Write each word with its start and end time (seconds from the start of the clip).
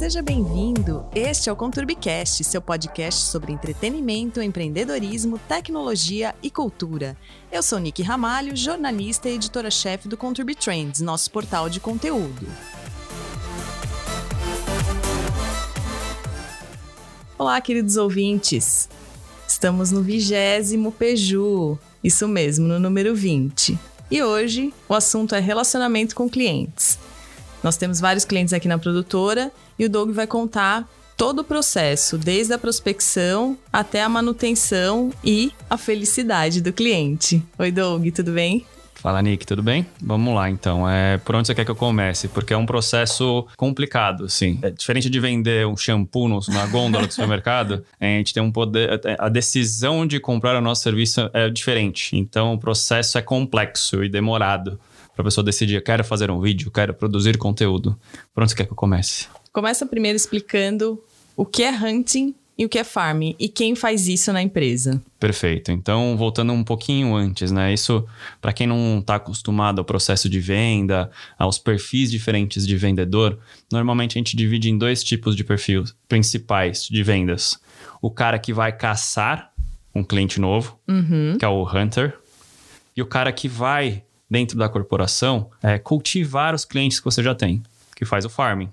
Seja 0.00 0.22
bem-vindo. 0.22 1.04
Este 1.14 1.50
é 1.50 1.52
o 1.52 1.56
Conturbicast, 1.56 2.42
seu 2.42 2.62
podcast 2.62 3.20
sobre 3.26 3.52
entretenimento, 3.52 4.40
empreendedorismo, 4.40 5.38
tecnologia 5.38 6.34
e 6.42 6.50
cultura. 6.50 7.14
Eu 7.52 7.62
sou 7.62 7.78
Nick 7.78 8.00
Ramalho, 8.00 8.56
jornalista 8.56 9.28
e 9.28 9.34
editora-chefe 9.34 10.08
do 10.08 10.16
Conturbi 10.16 10.54
Trends, 10.54 11.02
nosso 11.02 11.30
portal 11.30 11.68
de 11.68 11.80
conteúdo. 11.80 12.46
Olá, 17.36 17.60
queridos 17.60 17.98
ouvintes. 17.98 18.88
Estamos 19.46 19.90
no 19.90 20.00
vigésimo 20.00 20.92
Peju, 20.92 21.78
isso 22.02 22.26
mesmo, 22.26 22.66
no 22.66 22.80
número 22.80 23.14
20. 23.14 23.78
E 24.10 24.22
hoje 24.22 24.72
o 24.88 24.94
assunto 24.94 25.34
é 25.34 25.40
relacionamento 25.40 26.14
com 26.14 26.26
clientes. 26.26 26.98
Nós 27.62 27.76
temos 27.76 28.00
vários 28.00 28.24
clientes 28.24 28.54
aqui 28.54 28.66
na 28.66 28.78
produtora 28.78 29.52
e 29.80 29.86
o 29.86 29.88
Doug 29.88 30.10
vai 30.10 30.26
contar 30.26 30.86
todo 31.16 31.38
o 31.40 31.44
processo, 31.44 32.18
desde 32.18 32.52
a 32.52 32.58
prospecção 32.58 33.56
até 33.72 34.02
a 34.02 34.08
manutenção 34.10 35.10
e 35.24 35.52
a 35.70 35.78
felicidade 35.78 36.60
do 36.60 36.70
cliente. 36.70 37.42
Oi, 37.58 37.72
Doug, 37.72 38.06
tudo 38.08 38.32
bem? 38.32 38.66
Fala, 38.94 39.22
Nick, 39.22 39.46
tudo 39.46 39.62
bem? 39.62 39.86
Vamos 40.02 40.34
lá, 40.34 40.50
então. 40.50 40.86
É, 40.86 41.16
por 41.16 41.34
onde 41.34 41.46
você 41.46 41.54
quer 41.54 41.64
que 41.64 41.70
eu 41.70 41.76
comece? 41.76 42.28
Porque 42.28 42.52
é 42.52 42.56
um 42.58 42.66
processo 42.66 43.46
complicado, 43.56 44.28
sim. 44.28 44.58
É 44.60 44.68
diferente 44.68 45.08
de 45.08 45.18
vender 45.18 45.66
um 45.66 45.74
shampoo 45.74 46.28
na 46.28 46.66
gôndola 46.66 47.06
do 47.06 47.12
supermercado, 47.12 47.82
a 47.98 48.04
gente 48.04 48.34
tem 48.34 48.42
um 48.42 48.52
poder... 48.52 49.00
A 49.18 49.30
decisão 49.30 50.06
de 50.06 50.20
comprar 50.20 50.54
o 50.54 50.60
nosso 50.60 50.82
serviço 50.82 51.30
é 51.32 51.48
diferente. 51.48 52.14
Então, 52.14 52.52
o 52.52 52.58
processo 52.58 53.16
é 53.16 53.22
complexo 53.22 54.04
e 54.04 54.10
demorado 54.10 54.78
para 55.14 55.22
a 55.22 55.24
pessoa 55.24 55.44
decidir, 55.44 55.82
quero 55.82 56.04
fazer 56.04 56.30
um 56.30 56.40
vídeo, 56.40 56.70
quero 56.70 56.92
produzir 56.92 57.38
conteúdo. 57.38 57.98
Por 58.34 58.42
onde 58.42 58.52
você 58.52 58.56
quer 58.56 58.66
que 58.66 58.72
eu 58.72 58.76
comece? 58.76 59.26
Começa 59.52 59.84
primeiro 59.84 60.16
explicando 60.16 61.02
o 61.36 61.44
que 61.44 61.62
é 61.62 61.70
hunting 61.70 62.34
e 62.56 62.64
o 62.64 62.68
que 62.68 62.78
é 62.78 62.84
farming 62.84 63.34
e 63.38 63.48
quem 63.48 63.74
faz 63.74 64.06
isso 64.06 64.32
na 64.32 64.42
empresa. 64.42 65.02
Perfeito. 65.18 65.72
Então, 65.72 66.16
voltando 66.16 66.52
um 66.52 66.62
pouquinho 66.62 67.14
antes, 67.14 67.50
né? 67.50 67.72
Isso, 67.72 68.06
para 68.40 68.52
quem 68.52 68.66
não 68.66 68.98
está 69.00 69.16
acostumado 69.16 69.80
ao 69.80 69.84
processo 69.84 70.28
de 70.28 70.38
venda, 70.38 71.10
aos 71.38 71.58
perfis 71.58 72.10
diferentes 72.10 72.66
de 72.66 72.76
vendedor, 72.76 73.38
normalmente 73.72 74.16
a 74.16 74.20
gente 74.20 74.36
divide 74.36 74.70
em 74.70 74.78
dois 74.78 75.02
tipos 75.02 75.34
de 75.34 75.42
perfis 75.42 75.94
principais 76.06 76.86
de 76.86 77.02
vendas. 77.02 77.58
O 78.00 78.10
cara 78.10 78.38
que 78.38 78.52
vai 78.52 78.70
caçar 78.70 79.52
um 79.94 80.04
cliente 80.04 80.38
novo, 80.38 80.78
uhum. 80.86 81.36
que 81.38 81.44
é 81.44 81.48
o 81.48 81.64
hunter, 81.64 82.16
e 82.96 83.02
o 83.02 83.06
cara 83.06 83.32
que 83.32 83.48
vai 83.48 84.04
dentro 84.30 84.56
da 84.56 84.68
corporação 84.68 85.50
é 85.62 85.78
cultivar 85.78 86.54
os 86.54 86.64
clientes 86.64 87.00
que 87.00 87.04
você 87.04 87.22
já 87.22 87.34
tem, 87.34 87.62
que 87.96 88.04
faz 88.04 88.24
o 88.24 88.28
farming. 88.28 88.70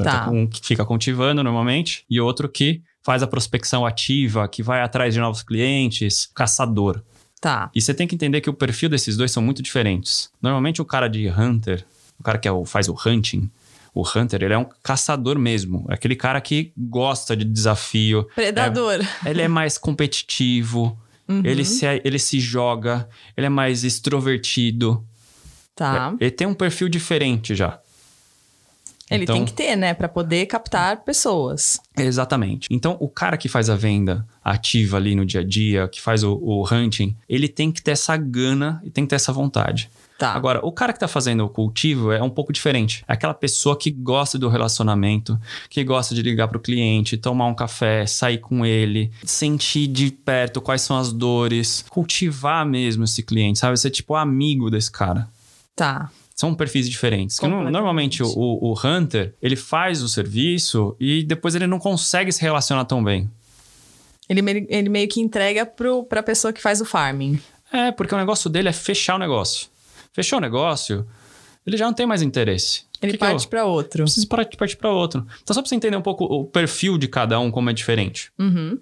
Então, 0.00 0.12
tá. 0.12 0.30
um 0.30 0.46
que 0.46 0.64
fica 0.64 0.84
cultivando 0.84 1.42
normalmente 1.42 2.04
e 2.08 2.20
outro 2.20 2.48
que 2.48 2.82
faz 3.02 3.22
a 3.22 3.26
prospecção 3.26 3.86
ativa, 3.86 4.46
que 4.48 4.62
vai 4.62 4.82
atrás 4.82 5.14
de 5.14 5.20
novos 5.20 5.42
clientes, 5.42 6.28
caçador. 6.34 7.02
Tá. 7.40 7.70
E 7.74 7.80
você 7.80 7.94
tem 7.94 8.06
que 8.06 8.14
entender 8.14 8.40
que 8.40 8.50
o 8.50 8.54
perfil 8.54 8.88
desses 8.88 9.16
dois 9.16 9.30
são 9.30 9.42
muito 9.42 9.62
diferentes. 9.62 10.30
Normalmente 10.42 10.82
o 10.82 10.84
cara 10.84 11.08
de 11.08 11.28
hunter, 11.28 11.84
o 12.18 12.22
cara 12.22 12.38
que 12.38 12.46
é 12.46 12.52
o, 12.52 12.66
faz 12.66 12.88
o 12.88 12.96
hunting, 13.06 13.50
o 13.94 14.02
hunter, 14.02 14.42
ele 14.42 14.54
é 14.54 14.58
um 14.58 14.66
caçador 14.82 15.38
mesmo. 15.38 15.86
É 15.88 15.94
aquele 15.94 16.14
cara 16.14 16.40
que 16.40 16.72
gosta 16.76 17.36
de 17.36 17.44
desafio. 17.44 18.28
Predador. 18.34 19.00
É, 19.24 19.30
ele 19.30 19.42
é 19.42 19.48
mais 19.48 19.78
competitivo. 19.78 20.98
Uhum. 21.26 21.42
Ele, 21.44 21.64
se, 21.64 21.86
ele 22.04 22.18
se 22.18 22.38
joga. 22.38 23.08
Ele 23.36 23.46
é 23.46 23.50
mais 23.50 23.84
extrovertido. 23.84 25.04
Tá. 25.74 26.14
É, 26.20 26.24
ele 26.24 26.30
tem 26.30 26.46
um 26.46 26.54
perfil 26.54 26.88
diferente 26.88 27.54
já. 27.54 27.80
Ele 29.10 29.24
então, 29.24 29.34
tem 29.34 29.44
que 29.44 29.52
ter, 29.52 29.74
né, 29.74 29.92
para 29.92 30.08
poder 30.08 30.46
captar 30.46 30.98
pessoas. 31.02 31.80
Exatamente. 31.96 32.68
Então, 32.70 32.96
o 33.00 33.08
cara 33.08 33.36
que 33.36 33.48
faz 33.48 33.68
a 33.68 33.74
venda 33.74 34.24
ativa 34.42 34.96
ali 34.96 35.16
no 35.16 35.26
dia 35.26 35.40
a 35.40 35.44
dia, 35.44 35.88
que 35.88 36.00
faz 36.00 36.22
o, 36.22 36.34
o 36.34 36.64
hunting, 36.72 37.16
ele 37.28 37.48
tem 37.48 37.72
que 37.72 37.82
ter 37.82 37.90
essa 37.90 38.16
gana 38.16 38.80
e 38.84 38.90
tem 38.90 39.04
que 39.04 39.10
ter 39.10 39.16
essa 39.16 39.32
vontade. 39.32 39.90
Tá. 40.16 40.34
Agora, 40.34 40.60
o 40.62 40.70
cara 40.70 40.92
que 40.92 40.98
está 40.98 41.08
fazendo 41.08 41.44
o 41.44 41.48
cultivo 41.48 42.12
é 42.12 42.22
um 42.22 42.28
pouco 42.28 42.52
diferente. 42.52 43.02
É 43.08 43.14
aquela 43.14 43.32
pessoa 43.32 43.76
que 43.76 43.90
gosta 43.90 44.38
do 44.38 44.50
relacionamento, 44.50 45.40
que 45.68 45.82
gosta 45.82 46.14
de 46.14 46.20
ligar 46.20 46.46
para 46.46 46.58
o 46.58 46.60
cliente, 46.60 47.16
tomar 47.16 47.46
um 47.46 47.54
café, 47.54 48.04
sair 48.06 48.36
com 48.36 48.64
ele, 48.66 49.10
sentir 49.24 49.86
de 49.86 50.10
perto 50.10 50.60
quais 50.60 50.82
são 50.82 50.98
as 50.98 51.10
dores, 51.10 51.86
cultivar 51.88 52.66
mesmo 52.66 53.04
esse 53.04 53.22
cliente, 53.22 53.58
sabe? 53.58 53.78
Ser 53.78 53.90
tipo 53.90 54.14
amigo 54.14 54.70
desse 54.70 54.90
cara. 54.90 55.26
Tá 55.74 56.10
são 56.40 56.54
perfis 56.54 56.88
diferentes. 56.88 57.38
Normalmente 57.40 58.22
o, 58.22 58.28
o, 58.34 58.74
Hunter, 58.82 59.34
ele 59.42 59.56
faz 59.56 60.02
o 60.02 60.08
serviço 60.08 60.96
e 60.98 61.22
depois 61.22 61.54
ele 61.54 61.66
não 61.66 61.78
consegue 61.78 62.32
se 62.32 62.40
relacionar 62.40 62.86
tão 62.86 63.04
bem. 63.04 63.30
Ele, 64.26 64.66
ele 64.70 64.88
meio 64.88 65.06
que 65.06 65.20
entrega 65.20 65.66
para 65.66 66.20
a 66.20 66.22
pessoa 66.22 66.50
que 66.50 66.62
faz 66.62 66.80
o 66.80 66.86
farming. 66.86 67.38
É, 67.70 67.92
porque 67.92 68.14
o 68.14 68.18
negócio 68.18 68.48
dele 68.48 68.70
é 68.70 68.72
fechar 68.72 69.16
o 69.16 69.18
negócio. 69.18 69.68
Fechou 70.14 70.38
o 70.38 70.40
negócio, 70.40 71.06
ele 71.66 71.76
já 71.76 71.84
não 71.84 71.92
tem 71.92 72.06
mais 72.06 72.22
interesse. 72.22 72.84
Ele 73.02 73.12
que 73.12 73.18
parte 73.18 73.46
para 73.46 73.66
outro. 73.66 74.04
Precisa 74.04 74.26
partir 74.26 74.76
para 74.76 74.90
outro. 74.90 75.26
Então, 75.42 75.54
só 75.54 75.60
para 75.60 75.68
você 75.68 75.74
entender 75.74 75.96
um 75.96 76.02
pouco 76.02 76.24
o 76.24 76.44
perfil 76.46 76.96
de 76.96 77.06
cada 77.06 77.38
um, 77.38 77.50
como 77.50 77.68
é 77.68 77.72
diferente. 77.74 78.32
Uhum. 78.38 78.78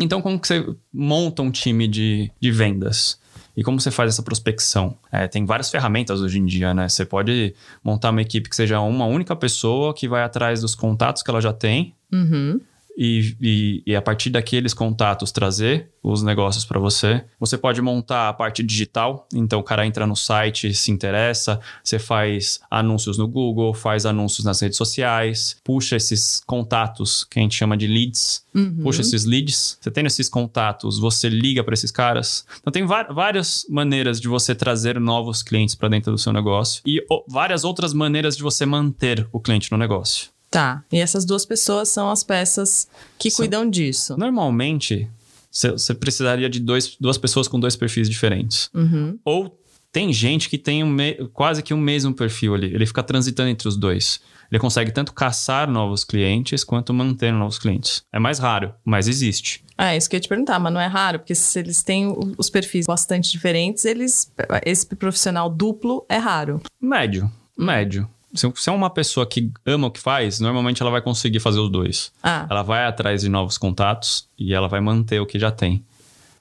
Então, 0.00 0.22
como 0.22 0.40
que 0.40 0.48
você 0.48 0.66
monta 0.92 1.42
um 1.42 1.50
time 1.50 1.86
de, 1.86 2.30
de 2.40 2.50
vendas? 2.50 3.18
E 3.56 3.62
como 3.62 3.80
você 3.80 3.90
faz 3.90 4.10
essa 4.10 4.22
prospecção? 4.22 4.96
É, 5.12 5.28
tem 5.28 5.44
várias 5.44 5.70
ferramentas 5.70 6.20
hoje 6.20 6.38
em 6.38 6.44
dia, 6.44 6.74
né? 6.74 6.88
Você 6.88 7.04
pode 7.04 7.54
montar 7.82 8.10
uma 8.10 8.22
equipe 8.22 8.48
que 8.48 8.56
seja 8.56 8.80
uma 8.80 9.06
única 9.06 9.36
pessoa 9.36 9.94
que 9.94 10.08
vai 10.08 10.22
atrás 10.22 10.60
dos 10.60 10.74
contatos 10.74 11.22
que 11.22 11.30
ela 11.30 11.40
já 11.40 11.52
tem. 11.52 11.94
Uhum 12.12 12.60
e, 12.96 13.36
e, 13.40 13.82
e, 13.86 13.96
a 13.96 14.02
partir 14.02 14.30
daqueles 14.30 14.72
contatos 14.72 15.32
trazer 15.32 15.90
os 16.02 16.22
negócios 16.22 16.64
para 16.64 16.78
você. 16.78 17.24
Você 17.40 17.56
pode 17.56 17.80
montar 17.80 18.28
a 18.28 18.32
parte 18.32 18.62
digital, 18.62 19.26
então 19.32 19.58
o 19.58 19.62
cara 19.62 19.86
entra 19.86 20.06
no 20.06 20.14
site, 20.14 20.74
se 20.74 20.90
interessa, 20.90 21.58
você 21.82 21.98
faz 21.98 22.60
anúncios 22.70 23.16
no 23.16 23.26
Google, 23.26 23.72
faz 23.72 24.04
anúncios 24.04 24.44
nas 24.44 24.60
redes 24.60 24.76
sociais, 24.76 25.56
puxa 25.64 25.96
esses 25.96 26.42
contatos 26.46 27.24
que 27.24 27.38
a 27.38 27.42
gente 27.42 27.56
chama 27.56 27.76
de 27.76 27.86
leads, 27.86 28.44
uhum. 28.54 28.82
puxa 28.82 29.00
esses 29.00 29.24
leads. 29.24 29.78
Você 29.80 29.90
tendo 29.90 30.06
esses 30.06 30.28
contatos, 30.28 30.98
você 30.98 31.28
liga 31.28 31.64
para 31.64 31.74
esses 31.74 31.90
caras. 31.90 32.44
Então 32.60 32.72
tem 32.72 32.84
várias 32.84 33.66
maneiras 33.68 34.20
de 34.20 34.28
você 34.28 34.54
trazer 34.54 35.00
novos 35.00 35.42
clientes 35.42 35.74
para 35.74 35.88
dentro 35.88 36.12
do 36.12 36.18
seu 36.18 36.32
negócio 36.32 36.82
e 36.86 37.04
várias 37.26 37.64
outras 37.64 37.94
maneiras 37.94 38.36
de 38.36 38.42
você 38.42 38.66
manter 38.66 39.26
o 39.32 39.40
cliente 39.40 39.72
no 39.72 39.78
negócio. 39.78 40.33
Tá. 40.54 40.84
E 40.92 41.00
essas 41.00 41.24
duas 41.24 41.44
pessoas 41.44 41.88
são 41.88 42.08
as 42.08 42.22
peças 42.22 42.86
que 43.18 43.28
são... 43.28 43.38
cuidam 43.38 43.68
disso. 43.68 44.16
Normalmente, 44.16 45.10
você 45.50 45.92
precisaria 45.92 46.48
de 46.48 46.60
dois, 46.60 46.96
duas 47.00 47.18
pessoas 47.18 47.48
com 47.48 47.58
dois 47.58 47.74
perfis 47.74 48.08
diferentes. 48.08 48.70
Uhum. 48.72 49.18
Ou 49.24 49.58
tem 49.90 50.12
gente 50.12 50.48
que 50.48 50.56
tem 50.56 50.84
um 50.84 50.88
me... 50.88 51.14
quase 51.32 51.60
que 51.60 51.74
o 51.74 51.76
mesmo 51.76 52.14
perfil 52.14 52.54
ali. 52.54 52.72
Ele 52.72 52.86
fica 52.86 53.02
transitando 53.02 53.48
entre 53.48 53.66
os 53.66 53.76
dois. 53.76 54.20
Ele 54.48 54.60
consegue 54.60 54.92
tanto 54.92 55.12
caçar 55.12 55.68
novos 55.68 56.04
clientes 56.04 56.62
quanto 56.62 56.94
manter 56.94 57.32
novos 57.32 57.58
clientes. 57.58 58.04
É 58.12 58.20
mais 58.20 58.38
raro, 58.38 58.72
mas 58.84 59.08
existe. 59.08 59.64
Ah, 59.76 59.96
isso 59.96 60.08
que 60.08 60.14
eu 60.14 60.18
ia 60.18 60.22
te 60.22 60.28
perguntar, 60.28 60.60
mas 60.60 60.72
não 60.72 60.80
é 60.80 60.86
raro, 60.86 61.18
porque 61.18 61.34
se 61.34 61.58
eles 61.58 61.82
têm 61.82 62.14
os 62.38 62.48
perfis 62.48 62.86
bastante 62.86 63.32
diferentes, 63.32 63.84
eles 63.84 64.32
esse 64.64 64.86
profissional 64.86 65.50
duplo 65.50 66.06
é 66.08 66.16
raro. 66.16 66.62
Médio, 66.80 67.28
médio 67.58 68.08
se 68.34 68.68
é 68.68 68.72
uma 68.72 68.90
pessoa 68.90 69.24
que 69.26 69.50
ama 69.64 69.86
o 69.86 69.90
que 69.90 70.00
faz, 70.00 70.40
normalmente 70.40 70.82
ela 70.82 70.90
vai 70.90 71.00
conseguir 71.00 71.40
fazer 71.40 71.60
os 71.60 71.70
dois. 71.70 72.12
Ah. 72.22 72.46
Ela 72.50 72.62
vai 72.62 72.84
atrás 72.84 73.22
de 73.22 73.28
novos 73.28 73.56
contatos 73.56 74.28
e 74.38 74.52
ela 74.52 74.68
vai 74.68 74.80
manter 74.80 75.20
o 75.20 75.26
que 75.26 75.38
já 75.38 75.50
tem. 75.50 75.84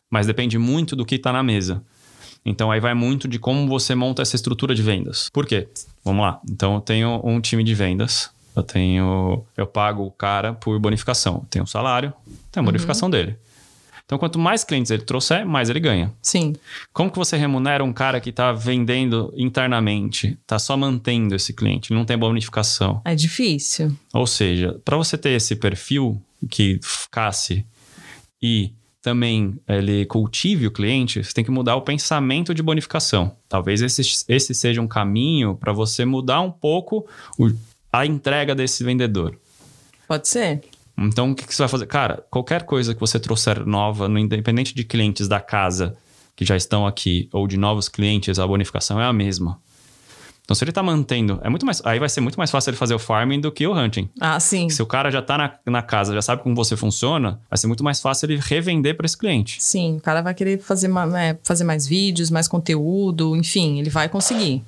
Mas 0.10 0.28
depende 0.28 0.58
muito 0.58 0.96
do 0.96 1.06
que 1.06 1.16
está 1.16 1.32
na 1.32 1.44
mesa. 1.44 1.84
Então 2.46 2.72
aí 2.72 2.80
vai 2.80 2.94
muito 2.94 3.28
de 3.28 3.40
como 3.40 3.68
você 3.68 3.96
monta 3.96 4.22
essa 4.22 4.36
estrutura 4.36 4.76
de 4.76 4.82
vendas. 4.82 5.30
Por 5.32 5.46
quê? 5.46 5.70
Vamos 6.04 6.24
lá. 6.24 6.42
Então 6.50 6.76
eu 6.76 6.82
tenho 6.82 7.22
um 7.24 7.40
time 7.40 7.64
de 7.64 7.74
vendas. 7.74 8.30
Eu 8.56 8.62
tenho. 8.62 9.44
Eu 9.58 9.66
pago 9.66 10.04
o 10.04 10.12
cara 10.12 10.54
por 10.54 10.78
bonificação. 10.80 11.46
Tem 11.50 11.62
um 11.62 11.66
salário, 11.66 12.14
tem 12.52 12.62
a 12.62 12.64
bonificação 12.64 13.08
uhum. 13.08 13.12
dele. 13.12 13.38
Então, 14.06 14.18
quanto 14.18 14.38
mais 14.38 14.64
clientes 14.64 14.92
ele 14.92 15.04
trouxer, 15.04 15.46
mais 15.46 15.70
ele 15.70 15.80
ganha. 15.80 16.14
Sim. 16.22 16.54
Como 16.92 17.10
que 17.10 17.18
você 17.18 17.38
remunera 17.38 17.84
um 17.84 17.94
cara 17.94 18.20
que 18.20 18.30
está 18.30 18.52
vendendo 18.52 19.34
internamente, 19.36 20.38
está 20.42 20.60
só 20.60 20.76
mantendo 20.76 21.34
esse 21.34 21.54
cliente, 21.54 21.94
não 21.94 22.06
tem 22.06 22.18
bonificação? 22.18 23.02
É 23.06 23.16
difícil. 23.16 23.96
Ou 24.14 24.28
seja, 24.28 24.80
para 24.84 24.98
você 24.98 25.18
ter 25.18 25.32
esse 25.32 25.56
perfil 25.56 26.22
que 26.50 26.80
ficasse 26.84 27.66
e 28.42 28.74
também 29.02 29.60
ele 29.68 30.06
cultive 30.06 30.68
o 30.68 30.72
cliente, 30.72 31.24
você 31.24 31.34
tem 31.34 31.44
que 31.44 31.52
mudar 31.52 31.76
o 31.76 31.82
pensamento 31.82 32.54
de 32.54 32.64
bonificação. 32.64 33.36
Talvez 33.50 33.82
esse, 33.82 34.02
esse 34.28 34.54
seja 34.56 34.82
um 34.82 34.88
caminho 34.88 35.56
para 35.56 35.74
você 35.74 36.06
mudar 36.06 36.42
um 36.42 36.52
pouco 36.52 37.06
o, 37.38 37.52
a 37.92 38.06
entrega 38.06 38.56
desse 38.56 38.84
vendedor. 38.84 39.38
Pode 40.08 40.28
ser. 40.28 40.62
Então, 40.98 41.32
o 41.32 41.36
que, 41.36 41.46
que 41.46 41.54
você 41.54 41.64
vai 41.64 41.70
fazer? 41.70 41.88
Cara, 41.88 42.24
qualquer 42.30 42.64
coisa 42.64 42.94
que 42.94 43.00
você 43.00 43.20
trouxer 43.20 43.66
nova, 43.66 44.08
no 44.08 44.20
independente 44.20 44.76
de 44.76 44.84
clientes 44.84 45.28
da 45.28 45.40
casa 45.40 45.96
que 46.36 46.46
já 46.46 46.56
estão 46.56 46.86
aqui 46.86 47.30
ou 47.32 47.48
de 47.48 47.58
novos 47.58 47.88
clientes, 47.88 48.40
a 48.40 48.48
bonificação 48.48 49.00
é 49.00 49.06
a 49.06 49.14
mesma. 49.14 49.60
Então, 50.44 50.56
se 50.56 50.64
ele 50.64 50.74
tá 50.74 50.84
mantendo, 50.84 51.40
é 51.42 51.50
muito 51.50 51.66
mais. 51.66 51.82
Aí 51.86 52.00
vai 52.00 52.10
ser 52.10 52.20
muito 52.20 52.38
mais 52.38 52.52
fácil 52.52 52.72
ele 52.72 52.78
fazer 52.78 52.94
o 52.94 53.00
farming 53.00 53.40
do 53.40 53.50
que 53.50 53.66
o 53.66 53.74
hunting. 53.74 54.10
Ah, 54.20 54.38
sim. 54.42 54.70
Se 54.70 54.82
o 54.82 54.86
cara 54.86 55.10
já 55.10 55.22
tá 55.22 55.38
na, 55.38 55.54
na 55.66 55.82
casa, 55.82 56.14
já 56.14 56.22
sabe 56.22 56.44
como 56.44 56.54
você 56.54 56.76
funciona, 56.76 57.40
vai 57.50 57.58
ser 57.58 57.68
muito 57.68 57.84
mais 57.84 58.02
fácil 58.02 58.26
ele 58.26 58.42
revender 58.44 58.98
para 58.98 59.06
esse 59.06 59.18
cliente. 59.18 59.64
Sim, 59.64 59.98
o 59.98 60.02
cara 60.02 60.22
vai 60.22 60.34
querer 60.34 60.60
fazer, 60.60 60.92
é, 61.18 61.38
fazer 61.44 61.64
mais 61.64 61.88
vídeos, 61.88 62.30
mais 62.30 62.50
conteúdo, 62.50 63.38
enfim, 63.38 63.80
ele 63.80 63.90
vai 63.90 64.10
conseguir. 64.10 64.62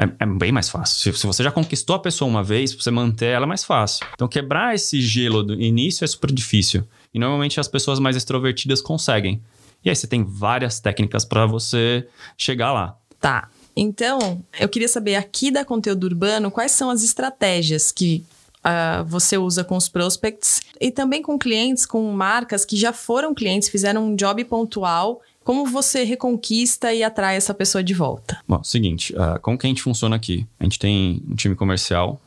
É, 0.00 0.08
é, 0.18 0.26
bem 0.26 0.50
mais 0.50 0.70
fácil. 0.70 1.12
Se, 1.12 1.20
se, 1.20 1.26
você 1.26 1.42
já 1.42 1.52
conquistou 1.52 1.94
a 1.94 1.98
pessoa 1.98 2.26
uma 2.26 2.42
vez, 2.42 2.72
você 2.72 2.90
manter 2.90 3.26
ela 3.26 3.44
é 3.44 3.46
mais 3.46 3.62
fácil. 3.62 4.06
Então, 4.14 4.26
quebrar 4.26 4.74
esse 4.74 4.98
gelo 4.98 5.42
do 5.42 5.60
início 5.60 6.04
é 6.04 6.06
super 6.06 6.32
difícil. 6.32 6.84
E 7.12 7.18
normalmente 7.18 7.60
as 7.60 7.68
pessoas 7.68 7.98
mais 7.98 8.16
extrovertidas 8.16 8.80
conseguem. 8.80 9.42
E 9.84 9.90
aí 9.90 9.94
você 9.96 10.06
tem 10.06 10.24
várias 10.24 10.80
técnicas 10.80 11.26
para 11.26 11.44
você 11.44 12.08
chegar 12.34 12.72
lá. 12.72 12.96
Tá. 13.20 13.50
Então, 13.76 14.42
eu 14.58 14.70
queria 14.70 14.88
saber 14.88 15.16
aqui 15.16 15.50
da 15.50 15.66
conteúdo 15.66 16.04
urbano 16.04 16.50
quais 16.50 16.72
são 16.72 16.88
as 16.88 17.02
estratégias 17.02 17.92
que 17.92 18.24
uh, 18.64 19.04
você 19.04 19.36
usa 19.36 19.62
com 19.62 19.76
os 19.76 19.86
prospects 19.86 20.62
e 20.80 20.90
também 20.90 21.20
com 21.20 21.38
clientes, 21.38 21.84
com 21.84 22.10
marcas 22.10 22.64
que 22.64 22.74
já 22.74 22.92
foram 22.92 23.34
clientes, 23.34 23.68
fizeram 23.68 24.06
um 24.06 24.16
job 24.16 24.42
pontual. 24.44 25.20
Como 25.50 25.66
você 25.66 26.04
reconquista 26.04 26.94
e 26.94 27.02
atrai 27.02 27.34
essa 27.34 27.52
pessoa 27.52 27.82
de 27.82 27.92
volta? 27.92 28.38
Bom, 28.46 28.62
seguinte, 28.62 29.12
uh, 29.14 29.40
como 29.40 29.58
que 29.58 29.66
a 29.66 29.68
gente 29.68 29.82
funciona 29.82 30.14
aqui? 30.14 30.46
A 30.60 30.62
gente 30.62 30.78
tem 30.78 31.20
um 31.28 31.34
time 31.34 31.56
comercial 31.56 32.20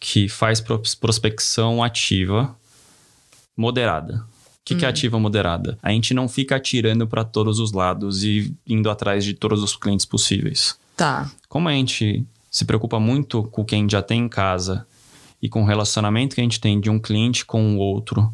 que 0.00 0.28
faz 0.28 0.60
prospecção 0.60 1.80
ativa 1.80 2.56
moderada 3.56 4.24
que, 4.64 4.76
que 4.76 4.84
é 4.84 4.88
uhum. 4.88 4.90
ativa 4.90 5.18
moderada? 5.18 5.78
A 5.82 5.90
gente 5.90 6.14
não 6.14 6.28
fica 6.28 6.56
atirando 6.56 7.06
para 7.06 7.24
todos 7.24 7.58
os 7.58 7.72
lados 7.72 8.22
e 8.22 8.54
indo 8.66 8.88
atrás 8.88 9.24
de 9.24 9.34
todos 9.34 9.62
os 9.62 9.76
clientes 9.76 10.06
possíveis. 10.06 10.78
Tá. 10.96 11.30
Como 11.48 11.68
a 11.68 11.72
gente 11.72 12.24
se 12.50 12.64
preocupa 12.64 13.00
muito 13.00 13.42
com 13.44 13.64
quem 13.64 13.88
já 13.88 14.02
tem 14.02 14.22
em 14.22 14.28
casa 14.28 14.86
e 15.42 15.48
com 15.48 15.62
o 15.62 15.66
relacionamento 15.66 16.34
que 16.34 16.40
a 16.40 16.44
gente 16.44 16.60
tem 16.60 16.80
de 16.80 16.90
um 16.90 16.98
cliente 16.98 17.44
com 17.44 17.76
o 17.76 17.78
outro, 17.78 18.32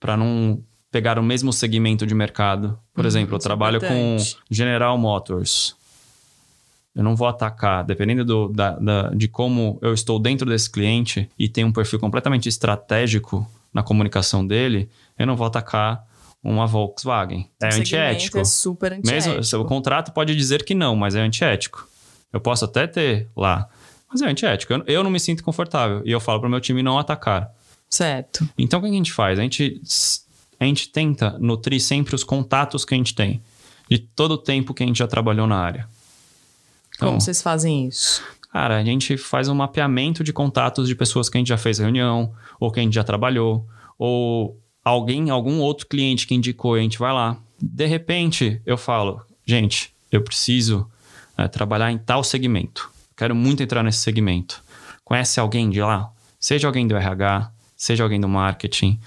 para 0.00 0.16
não 0.16 0.58
pegar 0.96 1.18
o 1.18 1.22
mesmo 1.22 1.52
segmento 1.52 2.06
de 2.06 2.14
mercado. 2.14 2.78
Por 2.94 3.02
uhum, 3.02 3.06
exemplo, 3.06 3.34
eu 3.34 3.38
é 3.38 3.40
trabalho 3.40 3.84
é 3.84 3.86
com 3.86 4.16
General 4.50 4.96
Motors. 4.96 5.76
Eu 6.94 7.04
não 7.04 7.14
vou 7.14 7.28
atacar, 7.28 7.84
dependendo 7.84 8.24
do, 8.24 8.48
da, 8.48 8.70
da, 8.70 9.10
de 9.10 9.28
como 9.28 9.78
eu 9.82 9.92
estou 9.92 10.18
dentro 10.18 10.48
desse 10.48 10.70
cliente 10.70 11.28
e 11.38 11.50
tem 11.50 11.64
um 11.64 11.72
perfil 11.72 11.98
completamente 11.98 12.48
estratégico 12.48 13.46
na 13.74 13.82
comunicação 13.82 14.46
dele, 14.46 14.88
eu 15.18 15.26
não 15.26 15.36
vou 15.36 15.46
atacar 15.46 16.02
uma 16.42 16.66
Volkswagen. 16.66 17.50
É 17.62 17.66
antiético. 17.74 18.38
É 18.38 18.44
super 18.44 18.94
antiético. 18.94 19.34
Mesmo, 19.34 19.60
o 19.60 19.64
contrato 19.66 20.12
pode 20.12 20.34
dizer 20.34 20.64
que 20.64 20.74
não, 20.74 20.96
mas 20.96 21.14
é 21.14 21.20
antiético. 21.20 21.86
Eu 22.32 22.40
posso 22.40 22.64
até 22.64 22.86
ter 22.86 23.28
lá, 23.36 23.68
mas 24.10 24.22
é 24.22 24.26
antiético. 24.26 24.72
Eu, 24.72 24.82
eu 24.86 25.04
não 25.04 25.10
me 25.10 25.20
sinto 25.20 25.44
confortável 25.44 26.00
e 26.06 26.10
eu 26.10 26.20
falo 26.20 26.40
para 26.40 26.46
o 26.46 26.50
meu 26.50 26.60
time 26.60 26.82
não 26.82 26.98
atacar. 26.98 27.50
Certo. 27.90 28.48
Então 28.56 28.78
o 28.78 28.82
que 28.82 28.88
a 28.88 28.92
gente 28.92 29.12
faz? 29.12 29.38
A 29.38 29.42
gente, 29.42 29.82
a 30.58 30.64
gente 30.64 30.88
tenta 30.88 31.38
nutrir 31.38 31.80
sempre 31.80 32.14
os 32.14 32.24
contatos 32.24 32.84
que 32.84 32.94
a 32.94 32.96
gente 32.96 33.14
tem, 33.14 33.42
de 33.90 33.98
todo 33.98 34.32
o 34.32 34.38
tempo 34.38 34.74
que 34.74 34.82
a 34.82 34.86
gente 34.86 34.98
já 34.98 35.06
trabalhou 35.06 35.46
na 35.46 35.58
área. 35.58 35.88
Então, 36.94 37.08
Como 37.08 37.20
vocês 37.20 37.42
fazem 37.42 37.86
isso? 37.86 38.22
Cara, 38.50 38.78
a 38.78 38.84
gente 38.84 39.16
faz 39.18 39.48
um 39.48 39.54
mapeamento 39.54 40.24
de 40.24 40.32
contatos 40.32 40.88
de 40.88 40.94
pessoas 40.94 41.28
que 41.28 41.36
a 41.36 41.40
gente 41.40 41.48
já 41.48 41.58
fez 41.58 41.78
reunião, 41.78 42.32
ou 42.58 42.70
que 42.70 42.80
a 42.80 42.82
gente 42.82 42.94
já 42.94 43.04
trabalhou, 43.04 43.66
ou 43.98 44.58
alguém, 44.82 45.30
algum 45.30 45.60
outro 45.60 45.86
cliente 45.86 46.26
que 46.26 46.34
indicou, 46.34 46.74
a 46.74 46.80
gente 46.80 46.98
vai 46.98 47.12
lá. 47.12 47.36
De 47.60 47.86
repente, 47.86 48.60
eu 48.64 48.78
falo, 48.78 49.20
gente, 49.44 49.92
eu 50.10 50.22
preciso 50.22 50.90
é, 51.36 51.46
trabalhar 51.48 51.92
em 51.92 51.98
tal 51.98 52.24
segmento. 52.24 52.90
Quero 53.16 53.34
muito 53.34 53.62
entrar 53.62 53.82
nesse 53.82 53.98
segmento. 53.98 54.62
Conhece 55.04 55.38
alguém 55.38 55.68
de 55.68 55.80
lá? 55.80 56.10
Seja 56.38 56.66
alguém 56.66 56.86
do 56.86 56.96
RH, 56.96 57.50
seja 57.76 58.04
alguém 58.04 58.20
do 58.20 58.28
marketing, 58.28 58.98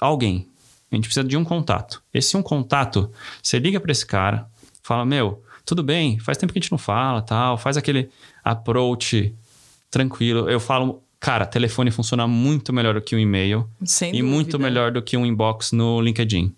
alguém. 0.00 0.48
A 0.90 0.94
gente 0.94 1.04
precisa 1.04 1.26
de 1.26 1.36
um 1.36 1.44
contato. 1.44 2.02
Esse 2.12 2.36
um 2.36 2.42
contato, 2.42 3.10
você 3.42 3.58
liga 3.58 3.80
para 3.80 3.92
esse 3.92 4.06
cara, 4.06 4.48
fala: 4.82 5.04
Meu, 5.04 5.42
tudo 5.64 5.82
bem, 5.82 6.18
faz 6.18 6.38
tempo 6.38 6.52
que 6.52 6.58
a 6.58 6.62
gente 6.62 6.70
não 6.70 6.78
fala, 6.78 7.22
tal, 7.22 7.58
faz 7.58 7.76
aquele 7.76 8.08
approach 8.44 9.34
tranquilo. 9.90 10.48
Eu 10.48 10.60
falo 10.60 11.02
Cara, 11.18 11.46
telefone 11.46 11.90
funciona 11.90 12.26
muito 12.26 12.72
melhor 12.72 12.94
do 12.94 13.00
que 13.00 13.16
um 13.16 13.18
e-mail. 13.18 13.68
Sem 13.84 14.10
e 14.10 14.12
dúvida. 14.12 14.28
muito 14.28 14.58
melhor 14.58 14.92
do 14.92 15.02
que 15.02 15.16
um 15.16 15.24
inbox 15.24 15.72
no 15.72 16.00
LinkedIn. 16.00 16.54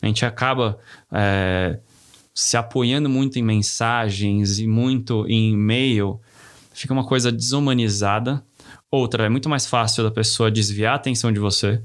A 0.00 0.06
gente 0.06 0.24
acaba 0.24 0.78
é, 1.10 1.78
se 2.34 2.56
apoiando 2.56 3.08
muito 3.08 3.38
em 3.38 3.42
mensagens 3.42 4.58
e 4.58 4.66
muito 4.66 5.26
em 5.26 5.54
e-mail. 5.54 6.20
Fica 6.72 6.92
uma 6.92 7.04
coisa 7.04 7.32
desumanizada. 7.32 8.44
Outra, 8.90 9.24
é 9.24 9.28
muito 9.28 9.48
mais 9.48 9.66
fácil 9.66 10.04
da 10.04 10.10
pessoa 10.10 10.50
desviar 10.50 10.92
a 10.92 10.96
atenção 10.96 11.32
de 11.32 11.40
você. 11.40 11.82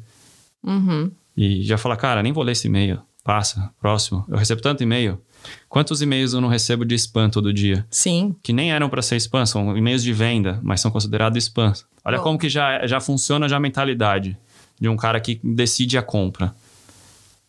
Uhum. 0.62 1.12
E 1.36 1.64
já 1.64 1.78
falar, 1.78 1.98
cara, 1.98 2.22
nem 2.22 2.32
vou 2.32 2.44
ler 2.44 2.54
esse 2.54 2.68
e-mail. 2.68 3.02
Passa, 3.24 3.72
próximo. 3.80 4.26
Eu 4.28 4.38
recebo 4.38 4.62
tanto 4.62 4.82
e-mail. 4.82 5.22
Quantos 5.70 6.02
e-mails 6.02 6.34
eu 6.34 6.42
não 6.42 6.50
recebo 6.50 6.86
de 6.86 6.96
spam 6.96 7.30
todo 7.30 7.54
dia? 7.54 7.86
Sim. 7.90 8.36
Que 8.42 8.54
nem 8.54 8.72
eram 8.72 8.90
para 8.90 9.02
ser 9.02 9.16
spam, 9.18 9.46
são 9.46 9.78
e-mails 9.78 10.04
de 10.04 10.14
venda, 10.14 10.60
mas 10.62 10.82
são 10.82 10.92
considerados 10.92 11.44
spam. 11.44 11.74
Olha 12.04 12.20
como 12.20 12.38
que 12.38 12.50
já, 12.50 12.86
já 12.86 13.00
funciona 13.00 13.48
já 13.48 13.58
a 13.58 13.60
mentalidade 13.60 14.38
de 14.80 14.90
um 14.90 14.98
cara 14.98 15.20
que 15.20 15.40
decide 15.44 15.98
a 15.98 16.02
compra. 16.02 16.54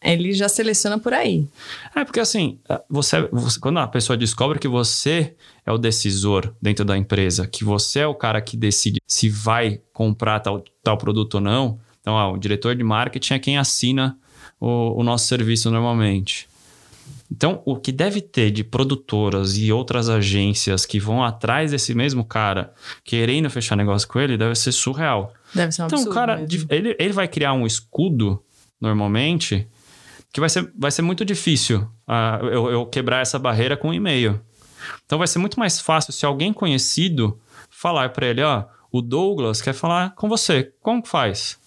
Ele 0.03 0.33
já 0.33 0.49
seleciona 0.49 0.99
por 0.99 1.15
aí. 1.15 1.47
É, 1.95 2.05
porque 2.05 2.19
assim, 2.19 2.59
você, 2.91 3.23
você, 3.31 3.59
quando 3.61 3.79
a 3.79 3.87
pessoa 3.87 4.17
descobre 4.17 4.59
que 4.59 4.67
você 4.67 5.35
é 5.65 5.71
o 5.71 5.79
decisor 5.79 6.53
dentro 6.61 6.85
da 6.85 6.99
empresa, 6.99 7.47
que 7.47 7.65
você 7.65 8.01
é 8.01 8.07
o 8.07 8.15
cara 8.15 8.41
que 8.43 8.57
decide 8.57 9.01
se 9.07 9.29
vai 9.29 9.81
comprar 9.93 10.41
tal, 10.41 10.63
tal 10.83 10.99
produto 10.99 11.37
ou 11.37 11.41
não, 11.41 11.79
então 12.03 12.15
ó, 12.15 12.35
o 12.35 12.37
diretor 12.37 12.75
de 12.75 12.85
marketing 12.85 13.35
é 13.35 13.39
quem 13.39 13.57
assina 13.57 14.19
o, 14.61 15.01
o 15.01 15.03
nosso 15.03 15.27
serviço 15.27 15.71
normalmente. 15.71 16.47
Então, 17.35 17.63
o 17.65 17.77
que 17.77 17.91
deve 17.91 18.21
ter 18.21 18.51
de 18.51 18.63
produtoras 18.63 19.57
e 19.57 19.73
outras 19.73 20.11
agências 20.11 20.85
que 20.85 21.01
vão 21.01 21.25
atrás 21.25 21.71
desse 21.71 21.95
mesmo 21.95 22.23
cara, 22.23 22.75
querendo 23.03 23.49
fechar 23.49 23.75
negócio 23.75 24.07
com 24.07 24.21
ele, 24.21 24.37
deve 24.37 24.55
ser 24.55 24.71
surreal. 24.71 25.33
Deve 25.55 25.73
ser 25.73 25.83
um 25.83 25.87
então, 25.87 25.99
absurdo. 26.01 26.13
Então, 26.13 26.27
cara, 26.27 26.47
ele, 26.69 26.95
ele 26.99 27.13
vai 27.15 27.27
criar 27.27 27.55
um 27.55 27.67
escudo, 27.67 28.43
normalmente, 28.79 29.67
que 30.31 30.41
vai 30.41 30.51
ser, 30.51 30.71
vai 30.79 30.91
ser 30.91 31.01
muito 31.01 31.25
difícil 31.25 31.89
uh, 32.07 32.45
eu, 32.45 32.71
eu 32.71 32.87
quebrar 32.87 33.23
essa 33.23 33.39
barreira 33.39 33.79
com 33.79 33.89
um 33.89 33.95
e-mail. 33.95 34.39
Então, 35.07 35.17
vai 35.17 35.27
ser 35.27 35.39
muito 35.39 35.59
mais 35.59 35.81
fácil 35.81 36.13
se 36.13 36.27
alguém 36.27 36.53
conhecido 36.53 37.41
falar 37.71 38.11
para 38.11 38.27
ele: 38.27 38.43
ó, 38.43 38.65
o 38.91 39.01
Douglas 39.01 39.63
quer 39.63 39.73
falar 39.73 40.15
com 40.15 40.29
você, 40.29 40.71
como 40.83 41.03
que 41.03 41.09
faz? 41.09 41.59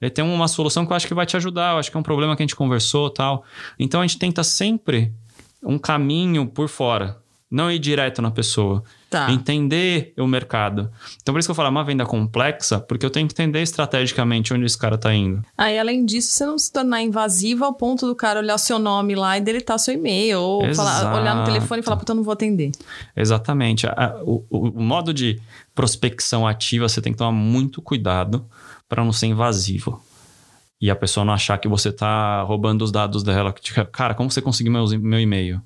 Ele 0.00 0.10
tem 0.10 0.24
uma 0.24 0.48
solução 0.48 0.86
que 0.86 0.92
eu 0.92 0.96
acho 0.96 1.06
que 1.06 1.14
vai 1.14 1.26
te 1.26 1.36
ajudar, 1.36 1.74
eu 1.74 1.78
acho 1.78 1.90
que 1.90 1.96
é 1.96 2.00
um 2.00 2.04
problema 2.04 2.36
que 2.36 2.42
a 2.42 2.44
gente 2.44 2.56
conversou 2.56 3.10
tal. 3.10 3.44
Então 3.78 4.00
a 4.00 4.06
gente 4.06 4.18
tenta 4.18 4.44
sempre 4.44 5.12
um 5.62 5.78
caminho 5.78 6.46
por 6.46 6.68
fora, 6.68 7.18
não 7.50 7.70
ir 7.70 7.78
direto 7.78 8.22
na 8.22 8.30
pessoa. 8.30 8.82
Tá. 9.10 9.32
Entender 9.32 10.12
o 10.18 10.26
mercado. 10.26 10.90
Então, 11.22 11.32
por 11.32 11.38
isso 11.38 11.48
que 11.48 11.50
eu 11.50 11.54
falo, 11.54 11.68
é 11.68 11.70
uma 11.70 11.82
venda 11.82 12.04
complexa, 12.04 12.78
porque 12.78 13.06
eu 13.06 13.08
tenho 13.08 13.26
que 13.26 13.32
entender 13.32 13.62
estrategicamente 13.62 14.52
onde 14.52 14.66
esse 14.66 14.76
cara 14.76 14.96
está 14.96 15.14
indo. 15.14 15.42
Aí, 15.56 15.78
além 15.78 16.04
disso, 16.04 16.30
você 16.30 16.44
não 16.44 16.58
se 16.58 16.70
tornar 16.70 17.00
invasivo 17.00 17.64
ao 17.64 17.72
ponto 17.72 18.06
do 18.06 18.14
cara 18.14 18.40
olhar 18.40 18.54
o 18.54 18.58
seu 18.58 18.78
nome 18.78 19.14
lá 19.14 19.38
e 19.38 19.40
deletar 19.40 19.78
seu 19.78 19.94
e-mail, 19.94 20.38
ou 20.38 20.74
falar, 20.74 21.20
olhar 21.22 21.34
no 21.36 21.44
telefone 21.44 21.80
e 21.80 21.82
falar, 21.82 21.96
puta, 21.96 22.12
eu 22.12 22.16
não 22.16 22.22
vou 22.22 22.32
atender. 22.32 22.70
Exatamente. 23.16 23.86
O, 24.26 24.44
o, 24.50 24.68
o 24.68 24.82
modo 24.82 25.14
de 25.14 25.40
prospecção 25.74 26.46
ativa, 26.46 26.86
você 26.86 27.00
tem 27.00 27.12
que 27.12 27.18
tomar 27.18 27.32
muito 27.32 27.80
cuidado 27.80 28.44
para 28.88 29.04
não 29.04 29.12
ser 29.12 29.26
invasivo. 29.26 30.02
E 30.80 30.90
a 30.90 30.96
pessoa 30.96 31.24
não 31.24 31.32
achar 31.32 31.58
que 31.58 31.68
você 31.68 31.90
tá 31.90 32.42
roubando 32.42 32.82
os 32.82 32.92
dados 32.92 33.22
dela. 33.22 33.52
Tipo, 33.60 33.84
cara, 33.86 34.14
como 34.14 34.30
você 34.30 34.40
conseguiu 34.40 34.72
meu, 34.72 34.86
meu 35.00 35.20
e-mail? 35.20 35.60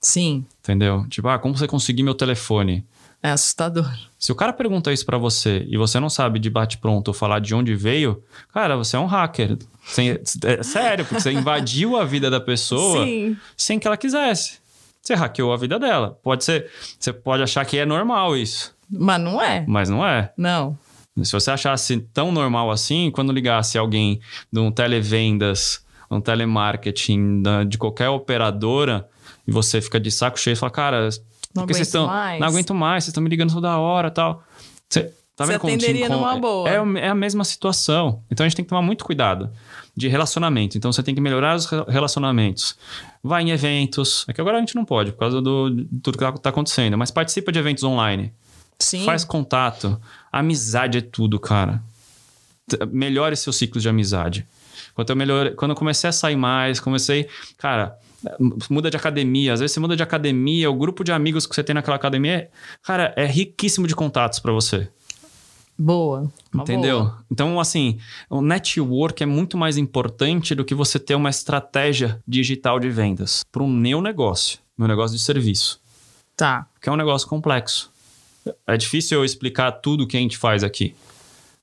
Sim. 0.00 0.44
Entendeu? 0.60 1.06
Tipo, 1.08 1.28
ah, 1.28 1.38
como 1.38 1.56
você 1.56 1.66
conseguiu 1.66 2.04
meu 2.04 2.14
telefone? 2.14 2.84
É 3.22 3.30
assustador. 3.30 3.92
Se 4.16 4.30
o 4.30 4.34
cara 4.34 4.52
pergunta 4.52 4.92
isso 4.92 5.04
para 5.04 5.18
você 5.18 5.66
e 5.68 5.76
você 5.76 5.98
não 5.98 6.08
sabe 6.08 6.38
de 6.38 6.48
bate-pronto 6.48 7.12
falar 7.12 7.40
de 7.40 7.52
onde 7.52 7.74
veio, 7.74 8.22
cara, 8.52 8.76
você 8.76 8.96
é 8.96 8.98
um 8.98 9.06
hacker. 9.06 9.58
Você, 9.84 10.22
é 10.44 10.62
sério, 10.62 11.04
porque 11.04 11.20
você 11.20 11.32
invadiu 11.32 11.96
a 11.96 12.04
vida 12.04 12.30
da 12.30 12.40
pessoa 12.40 13.04
Sim. 13.04 13.36
sem 13.56 13.78
que 13.78 13.88
ela 13.88 13.96
quisesse. 13.96 14.58
Você 15.02 15.14
hackeou 15.14 15.52
a 15.52 15.56
vida 15.56 15.78
dela. 15.78 16.18
Pode 16.22 16.44
ser. 16.44 16.70
Você 16.98 17.12
pode 17.12 17.42
achar 17.42 17.64
que 17.64 17.78
é 17.78 17.84
normal 17.84 18.36
isso. 18.36 18.74
Mas 18.88 19.20
não 19.20 19.42
é. 19.42 19.64
Mas 19.66 19.88
não 19.88 20.06
é. 20.06 20.32
Não. 20.36 20.78
Se 21.24 21.32
você 21.32 21.50
achasse 21.50 21.98
tão 22.12 22.32
normal 22.32 22.70
assim, 22.70 23.10
quando 23.10 23.32
ligasse 23.32 23.78
alguém 23.78 24.20
de 24.52 24.60
um 24.60 24.70
televendas, 24.70 25.84
um 26.10 26.20
telemarketing 26.20 27.42
de 27.68 27.78
qualquer 27.78 28.08
operadora, 28.08 29.08
e 29.46 29.52
você 29.52 29.80
fica 29.80 29.98
de 29.98 30.10
saco 30.10 30.38
cheio 30.38 30.54
e 30.54 30.56
fala, 30.56 30.70
cara, 30.70 31.08
não 31.54 31.62
porque 31.62 31.74
vocês 31.74 31.88
estão. 31.88 32.06
Não 32.06 32.46
aguento 32.46 32.74
mais, 32.74 33.04
vocês 33.04 33.08
estão 33.08 33.22
me 33.22 33.30
ligando 33.30 33.52
toda 33.52 33.78
hora 33.78 34.10
tal. 34.10 34.42
Você, 34.88 35.12
tá 35.34 35.46
você 35.46 35.54
atenderia 35.54 36.08
numa 36.08 36.38
boa. 36.38 36.68
É, 36.68 36.74
é 36.74 37.08
a 37.08 37.14
mesma 37.14 37.44
situação. 37.44 38.22
Então 38.30 38.44
a 38.44 38.48
gente 38.48 38.56
tem 38.56 38.64
que 38.64 38.68
tomar 38.68 38.82
muito 38.82 39.04
cuidado 39.04 39.50
de 39.96 40.08
relacionamento. 40.08 40.76
Então 40.78 40.92
você 40.92 41.02
tem 41.02 41.14
que 41.14 41.20
melhorar 41.20 41.56
os 41.56 41.66
relacionamentos. 41.88 42.76
vai 43.22 43.42
em 43.42 43.50
eventos. 43.50 44.24
É 44.28 44.32
que 44.32 44.40
agora 44.40 44.56
a 44.56 44.60
gente 44.60 44.74
não 44.74 44.84
pode, 44.84 45.12
por 45.12 45.18
causa 45.18 45.40
do, 45.40 45.70
de 45.70 45.88
tudo 46.02 46.16
que 46.18 46.24
está 46.24 46.50
acontecendo. 46.50 46.96
Mas 46.96 47.10
participa 47.10 47.50
de 47.50 47.58
eventos 47.58 47.82
online. 47.84 48.32
Sim. 48.80 49.04
Faz 49.04 49.24
contato. 49.24 50.00
Amizade 50.30 50.98
é 50.98 51.00
tudo, 51.00 51.38
cara. 51.40 51.82
Melhore 52.92 53.36
seus 53.36 53.56
ciclos 53.56 53.82
de 53.82 53.88
amizade. 53.88 54.46
Quando 54.94 55.10
eu, 55.10 55.16
melhore, 55.16 55.54
quando 55.54 55.70
eu 55.72 55.76
comecei 55.76 56.08
a 56.08 56.12
sair 56.12 56.36
mais, 56.36 56.78
comecei. 56.80 57.28
Cara, 57.56 57.96
muda 58.68 58.90
de 58.90 58.96
academia. 58.96 59.52
Às 59.52 59.60
vezes 59.60 59.72
você 59.74 59.80
muda 59.80 59.96
de 59.96 60.02
academia, 60.02 60.70
o 60.70 60.74
grupo 60.74 61.02
de 61.02 61.12
amigos 61.12 61.46
que 61.46 61.54
você 61.54 61.62
tem 61.62 61.74
naquela 61.74 61.96
academia, 61.96 62.32
é- 62.32 62.50
cara, 62.82 63.12
é 63.16 63.26
riquíssimo 63.26 63.86
de 63.86 63.94
contatos 63.96 64.38
para 64.38 64.52
você. 64.52 64.88
Boa. 65.80 66.30
Entendeu? 66.52 67.00
boa. 67.04 67.18
Então, 67.30 67.60
assim, 67.60 67.98
o 68.28 68.42
network 68.42 69.22
é 69.22 69.26
muito 69.26 69.56
mais 69.56 69.76
importante 69.76 70.54
do 70.54 70.64
que 70.64 70.74
você 70.74 70.98
ter 70.98 71.14
uma 71.14 71.30
estratégia 71.30 72.20
digital 72.26 72.80
de 72.80 72.90
vendas 72.90 73.44
para 73.52 73.62
um 73.62 73.68
meu 73.68 74.02
negócio, 74.02 74.58
meu 74.76 74.88
negócio 74.88 75.16
de 75.16 75.22
serviço, 75.22 75.80
Tá. 76.36 76.66
que 76.82 76.88
é 76.88 76.92
um 76.92 76.96
negócio 76.96 77.28
complexo. 77.28 77.90
É 78.66 78.76
difícil 78.76 79.18
eu 79.18 79.24
explicar 79.24 79.72
tudo 79.72 80.06
que 80.06 80.16
a 80.16 80.20
gente 80.20 80.36
faz 80.36 80.64
aqui, 80.64 80.94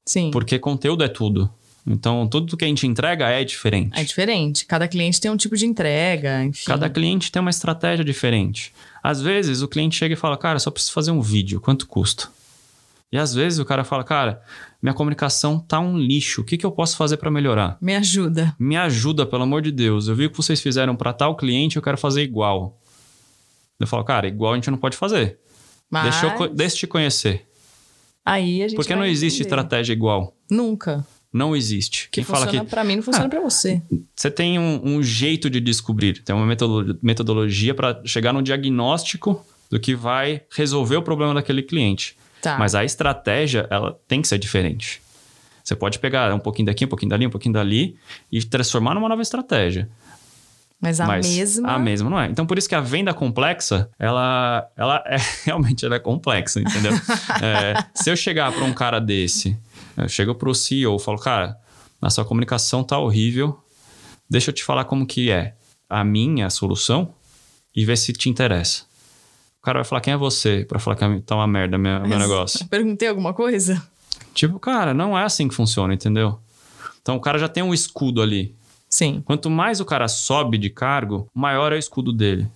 Sim. 0.06 0.32
porque 0.32 0.60
conteúdo 0.60 1.04
é 1.04 1.08
tudo. 1.08 1.50
Então, 1.88 2.28
tudo 2.28 2.58
que 2.58 2.66
a 2.66 2.68
gente 2.68 2.88
entrega 2.88 3.30
é 3.30 3.44
diferente. 3.44 4.00
É 4.00 4.04
diferente. 4.04 4.66
Cada 4.66 4.88
cliente 4.88 5.22
tem 5.22 5.30
um 5.30 5.38
tipo 5.38 5.56
de 5.56 5.68
entrega, 5.68 6.44
enfim. 6.44 6.66
Cada 6.66 6.90
cliente 6.90 7.32
tem 7.32 7.40
uma 7.40 7.52
estratégia 7.52 8.04
diferente. 8.04 8.74
Às 9.04 9.22
vezes, 9.22 9.62
o 9.62 9.68
cliente 9.68 9.96
chega 9.96 10.14
e 10.14 10.18
fala, 10.18 10.36
cara, 10.36 10.58
só 10.58 10.72
preciso 10.72 10.94
fazer 10.94 11.12
um 11.12 11.22
vídeo, 11.22 11.62
quanto 11.62 11.86
custa? 11.86 12.28
E 13.12 13.18
às 13.18 13.34
vezes 13.34 13.60
o 13.60 13.66
cara 13.66 13.84
fala, 13.84 14.04
cara, 14.04 14.42
minha 14.82 14.94
comunicação 14.94 15.60
tá 15.60 15.80
um 15.80 15.98
lixo, 15.98 16.42
o 16.42 16.44
que, 16.44 16.58
que 16.58 16.66
eu 16.66 16.72
posso 16.72 16.98
fazer 16.98 17.18
para 17.18 17.30
melhorar? 17.30 17.78
Me 17.80 17.96
ajuda. 17.96 18.56
Me 18.60 18.76
ajuda, 18.76 19.26
pelo 19.26 19.44
amor 19.44 19.62
de 19.62 19.72
Deus. 19.72 20.08
Eu 20.08 20.16
vi 20.16 20.26
o 20.26 20.30
que 20.30 20.36
vocês 20.36 20.60
fizeram 20.60 20.96
para 20.96 21.14
tal 21.14 21.36
cliente, 21.36 21.76
eu 21.76 21.82
quero 21.82 21.98
fazer 21.98 22.24
igual. 22.24 22.78
Eu 23.80 23.88
falo, 23.88 24.04
cara, 24.04 24.28
igual 24.28 24.54
a 24.54 24.56
gente 24.56 24.72
não 24.72 24.78
pode 24.78 24.98
fazer. 24.98 25.38
Mas 25.90 26.04
Deixa 26.20 26.36
eu, 26.44 26.50
deixa 26.50 26.76
eu 26.76 26.80
te 26.80 26.88
conhecer. 26.88 27.46
aí 28.26 28.62
a 28.64 28.68
gente 28.68 28.76
Porque 28.76 28.96
não 28.96 29.06
existe 29.06 29.42
entender. 29.42 29.56
estratégia 29.56 29.94
igual. 29.94 30.34
Nunca. 30.50 31.06
Não 31.32 31.56
existe. 31.56 32.06
Que 32.12 32.22
Quem 32.22 32.24
fala 32.24 32.46
funciona 32.46 32.64
que 32.64 32.70
pra 32.72 32.84
mim 32.84 32.96
não 32.96 33.04
funciona 33.04 33.26
Ah. 33.28 33.30
pra 33.30 33.42
você. 33.42 33.82
você 34.16 34.32
tem 34.32 34.58
um, 34.58 34.82
um 34.86 35.04
jeito 35.04 35.50
de 35.50 35.60
descobrir, 35.60 36.22
tem 36.24 36.34
uma 36.36 36.46
metodolo- 36.46 36.98
metodologia 37.02 37.74
para 37.74 38.02
chegar 38.06 38.32
no 38.34 38.42
diagnóstico 38.42 39.46
do 39.70 39.80
que 39.80 39.94
vai 39.96 40.42
resolver 40.56 40.96
o 40.96 41.02
problema 41.02 41.34
daquele 41.34 41.62
cliente. 41.62 42.16
Tá. 42.42 42.58
Mas 42.58 42.74
a 42.76 42.86
estratégia, 42.86 43.68
ela 43.70 44.00
tem 44.08 44.22
que 44.22 44.28
ser 44.28 44.38
diferente. 44.38 45.02
Você 45.64 45.76
pode 45.76 45.98
pegar 46.00 46.34
um 46.34 46.40
pouquinho 46.40 46.68
daqui, 46.68 46.86
um 46.86 46.88
pouquinho 46.88 47.10
dali, 47.10 47.26
um 47.26 47.30
pouquinho 47.32 47.54
dali 47.54 47.98
e 48.32 48.42
transformar 48.44 48.94
numa 48.94 49.10
nova 49.10 49.22
estratégia. 49.24 49.90
Mas 50.86 51.00
a 51.02 51.08
Mas 51.08 51.28
mesma. 51.28 51.70
A 51.70 51.80
mesma 51.80 52.10
não 52.10 52.20
é. 52.20 52.28
Então, 52.28 52.46
por 52.46 52.58
isso 52.58 52.70
que 52.70 52.76
a 52.76 52.82
venda 52.82 53.14
complexa, 53.14 53.90
ela, 54.00 54.68
ela 54.78 55.04
é 55.06 55.18
realmente 55.46 55.86
ela 55.86 55.96
é 55.96 56.00
complexa, 56.00 56.62
entendeu? 56.62 56.92
É, 57.42 57.84
se 57.94 58.10
eu 58.10 58.16
chegar 58.16 58.52
para 58.52 58.64
um 58.64 58.74
cara 58.74 59.00
desse, 59.00 59.58
eu 59.98 60.08
chego 60.08 60.34
para 60.34 60.50
o 60.50 60.56
CEO 60.56 60.96
e 60.96 61.00
falo, 61.00 61.18
cara, 61.18 61.58
a 62.02 62.10
sua 62.10 62.24
comunicação 62.24 62.84
tá 62.84 62.98
horrível, 62.98 63.60
deixa 64.30 64.52
eu 64.52 64.54
te 64.54 64.64
falar 64.64 64.86
como 64.86 65.06
que 65.06 65.32
é 65.32 65.56
a 65.90 66.04
minha 66.04 66.50
solução 66.50 67.14
e 67.76 67.84
ver 67.84 67.98
se 67.98 68.14
te 68.14 68.30
interessa. 68.30 68.84
O 69.60 69.66
cara 69.66 69.80
vai 69.80 69.86
falar, 69.86 70.02
quem 70.02 70.14
é 70.14 70.18
você? 70.18 70.64
Para 70.64 70.80
falar 70.80 70.96
que 70.96 71.22
tá 71.22 71.36
uma 71.36 71.48
merda 71.48 71.78
meu, 71.78 72.00
meu 72.08 72.20
negócio. 72.20 72.66
Perguntei 72.68 73.08
alguma 73.08 73.34
coisa? 73.34 73.82
Tipo, 74.34 74.60
cara, 74.60 74.94
não 74.94 75.18
é 75.18 75.24
assim 75.24 75.48
que 75.48 75.56
funciona, 75.56 75.94
entendeu? 75.94 76.40
Então, 77.02 77.16
o 77.16 77.20
cara 77.20 77.38
já 77.38 77.48
tem 77.48 77.64
um 77.64 77.74
escudo 77.74 78.22
ali. 78.22 78.56
Sim. 78.96 79.22
Quanto 79.26 79.50
mais 79.50 79.82
o 79.82 79.86
cara 79.86 80.08
sobe 80.08 80.58
de 80.58 80.70
cargo, 80.70 81.30
maior 81.34 81.74
é 81.74 81.76
o 81.76 81.80
escudo 81.80 82.14
dele. 82.14 82.48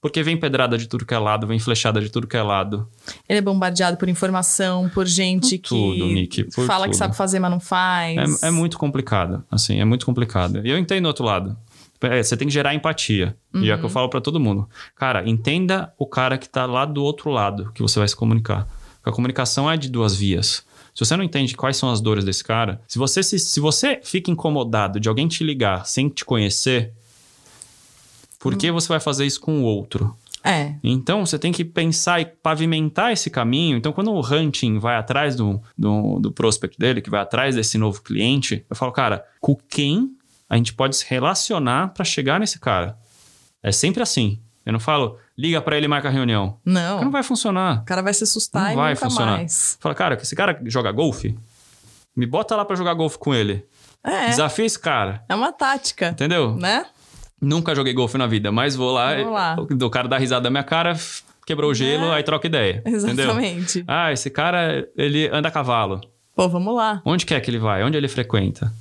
Porque 0.00 0.24
vem 0.24 0.36
pedrada 0.36 0.76
de 0.76 0.88
tudo 0.88 1.06
que 1.06 1.14
é 1.14 1.18
lado, 1.18 1.46
vem 1.46 1.60
flechada 1.60 2.00
de 2.00 2.08
tudo 2.08 2.26
que 2.26 2.36
é 2.36 2.42
lado. 2.42 2.88
Ele 3.28 3.38
é 3.38 3.42
bombardeado 3.42 3.96
por 3.96 4.08
informação, 4.08 4.88
por 4.88 5.06
gente 5.06 5.56
Por 5.58 5.68
tudo, 5.68 5.94
que 5.96 6.14
Nick, 6.14 6.44
por 6.52 6.66
fala 6.66 6.86
que 6.86 6.90
tudo. 6.90 6.98
sabe 6.98 7.16
fazer, 7.16 7.38
mas 7.38 7.50
não 7.50 7.60
faz. 7.60 8.42
É, 8.42 8.48
é 8.48 8.50
muito 8.50 8.76
complicado, 8.76 9.44
assim, 9.48 9.80
é 9.80 9.84
muito 9.84 10.04
complicado. 10.04 10.66
E 10.66 10.70
eu 10.70 10.78
entendo 10.78 11.04
o 11.04 11.08
outro 11.08 11.24
lado. 11.24 11.56
É, 12.00 12.20
você 12.20 12.36
tem 12.36 12.48
que 12.48 12.54
gerar 12.54 12.74
empatia. 12.74 13.36
E 13.54 13.70
é 13.70 13.74
o 13.74 13.78
que 13.78 13.84
eu 13.84 13.88
falo 13.88 14.08
pra 14.08 14.20
todo 14.20 14.40
mundo. 14.40 14.68
Cara, 14.96 15.28
entenda 15.28 15.92
o 15.96 16.06
cara 16.06 16.36
que 16.38 16.48
tá 16.48 16.66
lá 16.66 16.84
do 16.84 17.02
outro 17.04 17.30
lado 17.30 17.72
que 17.72 17.82
você 17.82 18.00
vai 18.00 18.06
se 18.08 18.16
comunicar. 18.16 18.66
Porque 18.96 19.10
a 19.10 19.12
comunicação 19.12 19.70
é 19.70 19.76
de 19.76 19.88
duas 19.88 20.14
vias. 20.14 20.64
Se 20.98 21.04
você 21.04 21.16
não 21.16 21.22
entende 21.22 21.56
quais 21.56 21.76
são 21.76 21.92
as 21.92 22.00
dores 22.00 22.24
desse 22.24 22.42
cara, 22.42 22.82
se 22.88 22.98
você, 22.98 23.22
se, 23.22 23.38
se 23.38 23.60
você 23.60 24.00
fica 24.02 24.32
incomodado 24.32 24.98
de 24.98 25.08
alguém 25.08 25.28
te 25.28 25.44
ligar 25.44 25.86
sem 25.86 26.08
te 26.08 26.24
conhecer, 26.24 26.92
por 28.40 28.56
que 28.56 28.72
você 28.72 28.88
vai 28.88 28.98
fazer 28.98 29.24
isso 29.24 29.40
com 29.40 29.60
o 29.60 29.62
outro? 29.62 30.12
É. 30.42 30.74
Então, 30.82 31.24
você 31.24 31.38
tem 31.38 31.52
que 31.52 31.64
pensar 31.64 32.20
e 32.20 32.24
pavimentar 32.26 33.12
esse 33.12 33.30
caminho. 33.30 33.76
Então, 33.76 33.92
quando 33.92 34.10
o 34.10 34.20
hunting 34.20 34.80
vai 34.80 34.96
atrás 34.96 35.36
do, 35.36 35.62
do, 35.78 36.18
do 36.18 36.32
prospect 36.32 36.76
dele, 36.76 37.00
que 37.00 37.10
vai 37.10 37.20
atrás 37.20 37.54
desse 37.54 37.78
novo 37.78 38.02
cliente, 38.02 38.66
eu 38.68 38.74
falo, 38.74 38.90
cara, 38.90 39.24
com 39.40 39.54
quem 39.54 40.16
a 40.50 40.56
gente 40.56 40.74
pode 40.74 40.96
se 40.96 41.06
relacionar 41.08 41.94
para 41.94 42.04
chegar 42.04 42.40
nesse 42.40 42.58
cara? 42.58 42.98
É 43.62 43.70
sempre 43.70 44.02
assim. 44.02 44.40
Eu 44.66 44.72
não 44.72 44.80
falo, 44.80 45.16
liga 45.38 45.60
para 45.62 45.76
ele 45.76 45.86
e 45.86 45.88
marca 45.88 46.08
a 46.08 46.10
reunião. 46.10 46.58
Não. 46.64 47.00
Não 47.04 47.10
vai 47.12 47.22
funcionar. 47.22 47.82
O 47.82 47.84
cara 47.84 48.02
vai 48.02 48.12
se 48.12 48.24
assustar 48.24 48.64
Não 48.64 48.72
e 48.72 48.76
vai 48.76 48.96
funcionar. 48.96 49.36
mais. 49.38 49.78
Fala, 49.80 49.94
cara, 49.94 50.16
esse 50.20 50.34
cara 50.34 50.60
joga 50.66 50.90
golfe? 50.90 51.38
Me 52.16 52.26
bota 52.26 52.56
lá 52.56 52.64
para 52.64 52.74
jogar 52.74 52.94
golfe 52.94 53.16
com 53.18 53.32
ele. 53.34 53.64
É. 54.04 54.26
Desafia 54.26 54.64
esse 54.66 54.78
cara. 54.78 55.22
É 55.28 55.34
uma 55.34 55.52
tática. 55.52 56.08
Entendeu? 56.08 56.56
Né? 56.56 56.84
Nunca 57.40 57.72
joguei 57.74 57.92
golfe 57.94 58.18
na 58.18 58.26
vida, 58.26 58.50
mas 58.50 58.74
vou 58.74 58.90
lá, 58.90 59.14
Vamos 59.14 59.32
lá. 59.32 59.56
o 59.86 59.90
cara 59.90 60.08
dá 60.08 60.18
risada 60.18 60.42
da 60.42 60.50
minha 60.50 60.64
cara, 60.64 60.98
quebrou 61.46 61.70
o 61.70 61.74
gelo, 61.74 62.06
É. 62.06 62.16
aí 62.16 62.22
troca 62.24 62.48
ideia. 62.48 62.82
Entendeu? 62.84 63.26
Exatamente. 63.26 63.84
Ah, 63.86 64.12
esse 64.12 64.28
cara, 64.28 64.88
ele 64.96 65.28
anda 65.32 65.46
a 65.46 65.50
cavalo. 65.52 66.00
Pô, 66.34 66.48
vamos 66.48 66.74
lá. 66.74 67.00
Onde 67.04 67.24
quer 67.24 67.40
que 67.40 67.48
ele 67.50 67.58
vai? 67.58 67.84
Onde 67.84 67.96
ele 67.96 68.08
frequenta? 68.08 68.72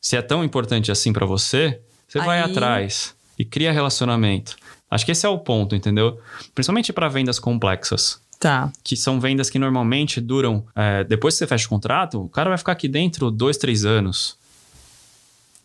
Se 0.00 0.16
é 0.16 0.22
tão 0.22 0.42
importante 0.42 0.90
assim 0.90 1.12
pra 1.12 1.26
você, 1.26 1.80
você 2.06 2.18
vai 2.20 2.40
Aí- 2.40 2.50
atrás 2.50 3.14
e 3.38 3.44
cria 3.44 3.72
relacionamento. 3.72 4.56
Acho 4.90 5.04
que 5.04 5.12
esse 5.12 5.26
é 5.26 5.28
o 5.28 5.38
ponto, 5.38 5.74
entendeu? 5.74 6.18
Principalmente 6.54 6.92
para 6.92 7.08
vendas 7.08 7.38
complexas. 7.38 8.20
Tá. 8.40 8.70
Que 8.84 8.96
são 8.96 9.20
vendas 9.20 9.50
que 9.50 9.58
normalmente 9.58 10.20
duram. 10.20 10.64
é, 10.74 11.04
depois 11.04 11.34
que 11.34 11.38
você 11.38 11.46
fecha 11.46 11.66
o 11.66 11.68
contrato, 11.68 12.22
o 12.22 12.28
cara 12.28 12.48
vai 12.48 12.58
ficar 12.58 12.72
aqui 12.72 12.88
dentro 12.88 13.30
dois, 13.30 13.56
três 13.56 13.84
anos. 13.84 14.36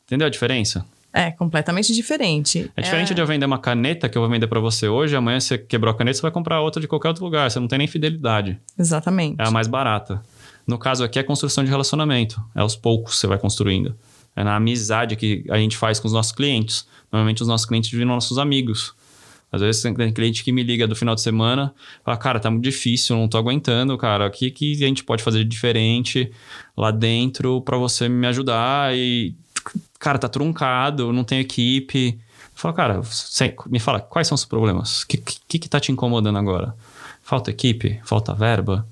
Entendeu 0.05 0.27
a 0.27 0.29
diferença? 0.29 0.85
É 1.13 1.29
completamente 1.29 1.93
diferente. 1.93 2.71
É 2.75 2.81
diferente 2.81 3.13
de 3.13 3.21
eu 3.21 3.27
vender 3.27 3.45
uma 3.45 3.59
caneta 3.59 4.09
que 4.09 4.17
eu 4.17 4.21
vou 4.21 4.29
vender 4.29 4.47
pra 4.47 4.59
você 4.59 4.87
hoje, 4.87 5.15
amanhã 5.15 5.39
você 5.39 5.59
quebrou 5.59 5.93
a 5.93 5.95
caneta, 5.95 6.17
você 6.17 6.21
vai 6.23 6.31
comprar 6.31 6.59
outra 6.59 6.81
de 6.81 6.87
qualquer 6.87 7.09
outro 7.09 7.23
lugar. 7.23 7.49
Você 7.51 7.59
não 7.59 7.67
tem 7.67 7.77
nem 7.77 7.87
fidelidade. 7.87 8.59
Exatamente. 8.77 9.39
É 9.39 9.47
a 9.47 9.51
mais 9.51 9.67
barata. 9.67 10.23
No 10.65 10.79
caso 10.79 11.03
aqui 11.03 11.19
é 11.19 11.23
construção 11.23 11.63
de 11.63 11.69
relacionamento. 11.69 12.43
É 12.55 12.61
aos 12.61 12.75
poucos 12.75 13.13
que 13.13 13.19
você 13.19 13.27
vai 13.27 13.37
construindo. 13.37 13.95
É 14.35 14.43
na 14.43 14.55
amizade 14.55 15.15
que 15.15 15.45
a 15.51 15.57
gente 15.57 15.77
faz 15.77 15.99
com 15.99 16.07
os 16.07 16.13
nossos 16.13 16.31
clientes. 16.31 16.87
Normalmente 17.11 17.43
os 17.43 17.47
nossos 17.47 17.67
clientes 17.67 17.91
viram 17.91 18.07
nossos 18.07 18.39
amigos. 18.39 18.95
Às 19.53 19.61
vezes 19.61 19.81
tem 19.83 19.93
cliente 20.11 20.43
que 20.43 20.51
me 20.51 20.63
liga 20.63 20.87
do 20.87 20.95
final 20.95 21.13
de 21.13 21.21
semana, 21.21 21.71
fala, 22.03 22.17
cara, 22.17 22.39
tá 22.39 22.49
muito 22.49 22.63
difícil, 22.63 23.15
não 23.15 23.27
tô 23.27 23.37
aguentando, 23.37 23.95
cara. 23.99 24.25
O 24.27 24.31
que, 24.31 24.49
que 24.49 24.83
a 24.83 24.87
gente 24.87 25.03
pode 25.03 25.21
fazer 25.21 25.39
de 25.43 25.45
diferente 25.45 26.31
lá 26.75 26.89
dentro 26.89 27.61
pra 27.61 27.77
você 27.77 28.09
me 28.09 28.25
ajudar? 28.25 28.95
E, 28.97 29.35
cara, 29.99 30.17
tá 30.17 30.27
truncado, 30.27 31.13
não 31.13 31.23
tem 31.23 31.39
equipe. 31.39 32.19
Fala, 32.55 32.73
cara, 32.73 33.01
você- 33.01 33.55
me 33.67 33.79
fala, 33.79 33.99
quais 33.99 34.27
são 34.27 34.33
os 34.35 34.43
problemas? 34.43 35.03
O 35.03 35.07
que, 35.07 35.17
que, 35.47 35.59
que 35.59 35.69
tá 35.69 35.79
te 35.79 35.91
incomodando 35.91 36.37
agora? 36.39 36.75
Falta 37.21 37.51
equipe? 37.51 37.99
Falta 38.03 38.33
verba? 38.33 38.87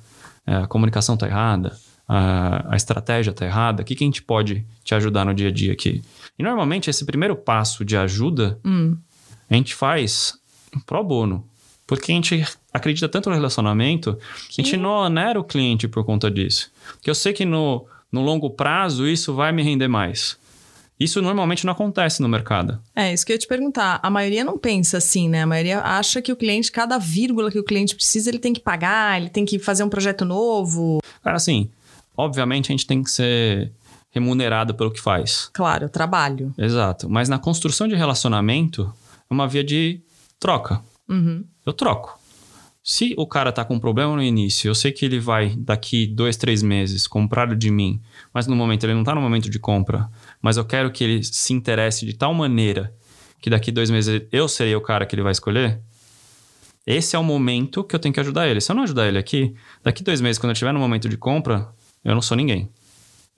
É, 0.46 0.56
a 0.58 0.68
comunicação 0.68 1.18
tá 1.18 1.28
errada? 1.28 1.76
A, 2.08 2.74
a 2.74 2.76
estratégia 2.76 3.34
tá 3.34 3.46
errada? 3.46 3.82
O 3.82 3.86
que, 3.86 3.96
que 3.96 4.04
a 4.04 4.08
gente 4.08 4.22
pode 4.22 4.64
te 4.84 4.94
ajudar 4.94 5.26
no 5.26 5.34
dia 5.34 5.48
a 5.48 5.52
dia 5.52 5.74
aqui? 5.74 6.04
E 6.38 6.44
normalmente 6.44 6.90
esse 6.90 7.04
primeiro 7.06 7.36
passo 7.36 7.84
de 7.84 7.96
ajuda 7.98 8.60
Hum, 8.66 8.96
a 9.50 9.54
gente 9.56 9.74
faz 9.76 10.40
pro 10.86 11.04
bono. 11.04 11.46
Porque 11.86 12.12
a 12.12 12.16
gente 12.16 12.48
acredita 12.74 13.10
tanto 13.10 13.30
no 13.30 13.36
relacionamento 13.36 14.18
que 14.50 14.62
a 14.62 14.64
gente 14.64 14.78
não 14.78 14.92
onera 14.92 15.40
o 15.40 15.44
cliente 15.44 15.88
por 15.88 16.06
conta 16.06 16.32
disso. 16.32 16.72
Porque 16.94 17.10
eu 17.10 17.16
sei 17.16 17.34
que 17.34 17.44
no, 17.44 17.86
no 18.12 18.22
longo 18.22 18.50
prazo 18.50 19.08
isso 19.08 19.34
vai 19.34 19.52
me 19.52 19.62
render 19.62 19.88
mais. 19.88 20.38
Isso 21.02 21.20
normalmente 21.20 21.66
não 21.66 21.74
acontece 21.74 22.22
no 22.22 22.30
mercado. 22.30 22.80
É, 22.96 23.12
isso 23.12 23.26
que 23.26 23.32
eu 23.32 23.34
ia 23.34 23.40
te 23.40 23.48
perguntar. 23.48 24.00
A 24.04 24.10
maioria 24.10 24.46
não 24.46 24.56
pensa 24.56 25.00
assim, 25.00 25.28
né? 25.28 25.42
A 25.42 25.48
maioria 25.48 25.80
acha 25.82 26.22
que 26.22 26.32
o 26.32 26.36
cliente, 26.36 26.72
cada 26.72 27.00
vírgula 27.00 27.50
que 27.50 27.58
o 27.58 27.64
cliente 27.64 27.96
precisa, 27.96 28.30
ele 28.30 28.38
tem 28.38 28.54
que 28.54 28.60
pagar, 28.60 29.20
ele 29.20 29.30
tem 29.30 29.44
que 29.44 29.58
fazer 29.58 29.84
um 29.84 29.90
projeto 29.90 30.24
novo. 30.24 31.02
Cara, 31.24 31.38
assim, 31.38 31.72
obviamente 32.16 32.72
a 32.72 32.74
gente 32.74 32.86
tem 32.86 33.02
que 33.02 33.10
ser 33.10 33.72
remunerado 34.12 34.76
pelo 34.76 34.92
que 34.92 35.02
faz. 35.02 35.50
Claro, 35.54 35.90
trabalho. 35.90 36.54
Exato. 36.56 37.10
Mas 37.10 37.28
na 37.28 37.40
construção 37.40 37.88
de 37.88 37.96
relacionamento, 37.96 38.94
é 39.30 39.34
uma 39.34 39.48
via 39.48 39.64
de 39.64 40.00
troca. 40.42 40.82
Uhum. 41.08 41.46
eu 41.66 41.74
troco. 41.74 42.20
Se 42.84 43.14
o 43.18 43.28
cara 43.28 43.52
tá 43.52 43.64
com 43.64 43.76
um 43.76 43.80
problema 43.80 44.16
no 44.16 44.24
início, 44.24 44.68
eu 44.68 44.74
sei 44.74 44.92
que 44.92 45.06
ele 45.06 45.20
vai 45.20 45.56
daqui 45.56 46.08
dois, 46.08 46.36
três 46.36 46.64
meses 46.64 47.06
comprar 47.06 47.56
de 47.56 47.70
mim, 47.70 48.02
mas 48.34 48.48
no 48.48 48.56
momento 48.56 48.86
ele 48.86 48.96
não 48.96 49.04
tá 49.04 49.14
no 49.14 49.22
momento 49.22 49.50
de 49.50 49.60
compra, 49.60 50.10
mas 50.42 50.58
eu 50.58 50.66
quero 50.66 50.92
que 50.92 51.04
ele 51.04 51.24
se 51.24 51.54
interesse 51.54 52.06
de 52.06 52.14
tal 52.14 52.34
maneira 52.34 52.94
que 53.40 53.50
daqui 53.50 53.72
dois 53.72 53.92
meses 53.92 54.24
eu 54.32 54.48
serei 54.48 54.76
o 54.76 54.82
cara 54.82 55.06
que 55.06 55.14
ele 55.14 55.22
vai 55.22 55.32
escolher, 55.32 55.80
esse 56.86 57.16
é 57.16 57.20
o 57.20 57.24
momento 57.24 57.84
que 57.84 57.96
eu 57.96 58.00
tenho 58.00 58.14
que 58.14 58.20
ajudar 58.20 58.48
ele. 58.48 58.60
Se 58.60 58.72
eu 58.72 58.76
não 58.76 58.84
ajudar 58.84 59.08
ele 59.08 59.18
aqui, 59.18 59.56
daqui 59.84 60.04
dois 60.04 60.20
meses, 60.20 60.40
quando 60.40 60.50
eu 60.50 60.54
estiver 60.54 60.74
no 60.74 60.80
momento 60.80 61.08
de 61.08 61.18
compra, 61.18 61.68
eu 62.04 62.16
não 62.16 62.22
sou 62.22 62.36
ninguém. 62.36 62.70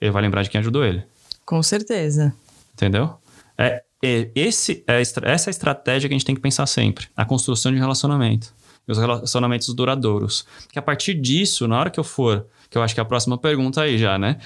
Ele 0.00 0.10
vai 0.10 0.22
lembrar 0.22 0.42
de 0.42 0.50
quem 0.50 0.58
ajudou 0.58 0.84
ele. 0.84 1.04
Com 1.44 1.62
certeza. 1.62 2.34
Entendeu? 2.72 3.18
É, 3.58 3.83
é, 4.04 4.30
esse, 4.34 4.84
é, 4.86 5.00
essa 5.00 5.20
é 5.22 5.48
a 5.48 5.50
estratégia 5.50 6.08
que 6.08 6.14
a 6.14 6.18
gente 6.18 6.26
tem 6.26 6.34
que 6.34 6.40
pensar 6.40 6.66
sempre. 6.66 7.06
A 7.16 7.24
construção 7.24 7.72
de 7.72 7.78
relacionamento. 7.78 8.54
E 8.86 8.92
os 8.92 8.98
relacionamentos 8.98 9.72
duradouros. 9.74 10.44
Que 10.70 10.78
a 10.78 10.82
partir 10.82 11.14
disso, 11.14 11.66
na 11.66 11.80
hora 11.80 11.90
que 11.90 11.98
eu 11.98 12.04
for, 12.04 12.46
que 12.68 12.76
eu 12.76 12.82
acho 12.82 12.92
que 12.92 13.00
é 13.00 13.02
a 13.02 13.06
próxima 13.06 13.38
pergunta 13.38 13.80
aí 13.80 13.96
já, 13.96 14.18
né? 14.18 14.38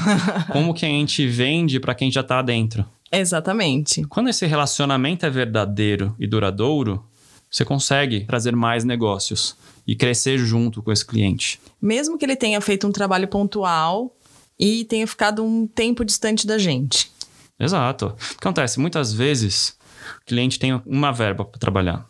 Como 0.52 0.74
que 0.74 0.84
a 0.84 0.88
gente 0.88 1.26
vende 1.26 1.80
para 1.80 1.94
quem 1.94 2.10
já 2.10 2.22
tá 2.22 2.42
dentro? 2.42 2.84
Exatamente. 3.10 4.04
Quando 4.04 4.28
esse 4.28 4.44
relacionamento 4.44 5.24
é 5.24 5.30
verdadeiro 5.30 6.14
e 6.18 6.26
duradouro, 6.26 7.02
você 7.50 7.64
consegue 7.64 8.24
trazer 8.26 8.54
mais 8.54 8.84
negócios 8.84 9.56
e 9.86 9.94
crescer 9.94 10.36
junto 10.38 10.82
com 10.82 10.92
esse 10.92 11.06
cliente. 11.06 11.60
Mesmo 11.80 12.18
que 12.18 12.24
ele 12.24 12.36
tenha 12.36 12.60
feito 12.60 12.86
um 12.86 12.92
trabalho 12.92 13.28
pontual 13.28 14.14
e 14.58 14.84
tenha 14.84 15.06
ficado 15.06 15.44
um 15.44 15.66
tempo 15.66 16.04
distante 16.04 16.46
da 16.46 16.58
gente. 16.58 17.10
Exato. 17.58 18.06
O 18.06 18.14
que 18.16 18.36
acontece? 18.40 18.78
Muitas 18.78 19.12
vezes 19.12 19.76
o 20.22 20.26
cliente 20.26 20.58
tem 20.58 20.80
uma 20.86 21.12
verba 21.12 21.44
para 21.44 21.58
trabalhar. 21.58 22.06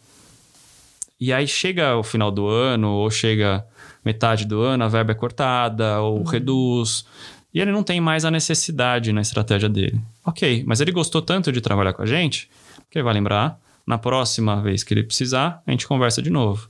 E 1.19 1.33
aí 1.33 1.47
chega 1.47 1.97
o 1.97 2.03
final 2.03 2.31
do 2.31 2.47
ano, 2.47 2.91
ou 2.91 3.11
chega 3.11 3.65
metade 4.05 4.45
do 4.45 4.61
ano, 4.61 4.85
a 4.85 4.89
verba 4.89 5.13
é 5.13 5.15
cortada, 5.15 6.01
ou 6.01 6.19
uhum. 6.19 6.25
reduz. 6.25 7.07
E 7.55 7.61
ele 7.61 7.73
não 7.73 7.83
tem 7.83 8.01
mais 8.01 8.25
a 8.25 8.31
necessidade 8.31 9.13
na 9.13 9.23
estratégia 9.23 9.69
dele. 9.69 9.99
Ok, 10.25 10.63
mas 10.67 10.81
ele 10.81 10.93
gostou 10.93 11.23
tanto 11.23 11.51
de 11.51 11.61
trabalhar 11.61 11.95
com 11.95 12.03
a 12.03 12.07
gente 12.07 12.51
que 12.91 12.99
ele 12.99 13.05
vai 13.05 13.15
lembrar 13.15 13.59
na 13.87 13.97
próxima 13.97 14.61
vez 14.61 14.83
que 14.83 14.93
ele 14.93 15.05
precisar, 15.05 15.63
a 15.67 15.71
gente 15.71 15.87
conversa 15.87 16.21
de 16.21 16.29
novo. 16.29 16.69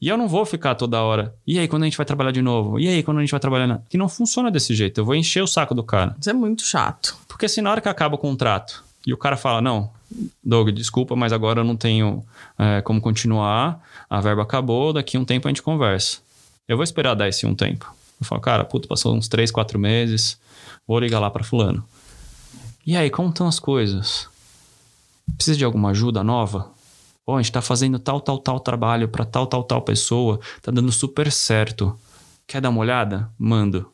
E 0.00 0.08
eu 0.08 0.16
não 0.16 0.28
vou 0.28 0.44
ficar 0.44 0.74
toda 0.74 1.02
hora. 1.02 1.34
E 1.46 1.58
aí, 1.58 1.66
quando 1.66 1.84
a 1.84 1.86
gente 1.86 1.96
vai 1.96 2.04
trabalhar 2.04 2.30
de 2.30 2.42
novo? 2.42 2.78
E 2.78 2.86
aí, 2.86 3.02
quando 3.02 3.18
a 3.18 3.20
gente 3.22 3.30
vai 3.30 3.40
trabalhar? 3.40 3.80
Que 3.88 3.96
não 3.96 4.08
funciona 4.08 4.50
desse 4.50 4.74
jeito. 4.74 5.00
Eu 5.00 5.04
vou 5.04 5.14
encher 5.14 5.42
o 5.42 5.46
saco 5.46 5.74
do 5.74 5.82
cara. 5.82 6.14
Isso 6.20 6.28
é 6.28 6.34
muito 6.34 6.64
chato. 6.64 7.16
Porque 7.26 7.48
se 7.48 7.62
na 7.62 7.70
hora 7.70 7.80
que 7.80 7.88
acaba 7.88 8.14
o 8.14 8.18
contrato 8.18 8.84
e 9.06 9.12
o 9.12 9.16
cara 9.16 9.36
fala: 9.36 9.62
Não, 9.62 9.90
Doug, 10.44 10.68
desculpa, 10.70 11.16
mas 11.16 11.32
agora 11.32 11.60
eu 11.60 11.64
não 11.64 11.76
tenho 11.76 12.22
é, 12.58 12.82
como 12.82 13.00
continuar, 13.00 13.80
a 14.08 14.20
verba 14.20 14.42
acabou, 14.42 14.92
daqui 14.92 15.16
um 15.16 15.24
tempo 15.24 15.48
a 15.48 15.50
gente 15.50 15.62
conversa. 15.62 16.18
Eu 16.68 16.76
vou 16.76 16.84
esperar 16.84 17.14
dar 17.14 17.28
esse 17.28 17.46
um 17.46 17.54
tempo. 17.54 17.90
Eu 18.20 18.26
falo: 18.26 18.40
Cara, 18.40 18.64
puto, 18.64 18.86
passou 18.86 19.14
uns 19.14 19.28
três, 19.28 19.50
quatro 19.50 19.78
meses, 19.78 20.38
vou 20.86 20.98
ligar 20.98 21.20
lá 21.20 21.30
para 21.30 21.42
Fulano. 21.42 21.82
E 22.86 22.96
aí, 22.96 23.10
como 23.10 23.30
estão 23.30 23.48
as 23.48 23.58
coisas? 23.58 24.28
Precisa 25.36 25.56
de 25.56 25.64
alguma 25.64 25.90
ajuda 25.90 26.22
nova? 26.22 26.70
Pô, 27.26 27.34
a 27.34 27.42
gente 27.42 27.50
tá 27.50 27.60
fazendo 27.60 27.98
tal, 27.98 28.20
tal, 28.20 28.38
tal 28.38 28.60
trabalho 28.60 29.08
para 29.08 29.24
tal, 29.24 29.48
tal, 29.48 29.64
tal 29.64 29.82
pessoa. 29.82 30.38
Tá 30.62 30.70
dando 30.70 30.92
super 30.92 31.32
certo. 31.32 31.98
Quer 32.46 32.60
dar 32.60 32.70
uma 32.70 32.80
olhada? 32.80 33.28
Mando. 33.36 33.90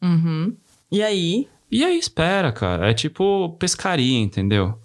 Uhum. 0.00 0.56
E 0.92 1.02
aí? 1.02 1.48
E 1.68 1.84
aí, 1.84 1.98
espera, 1.98 2.52
cara. 2.52 2.88
É 2.88 2.94
tipo 2.94 3.56
pescaria, 3.58 4.20
entendeu? 4.20 4.78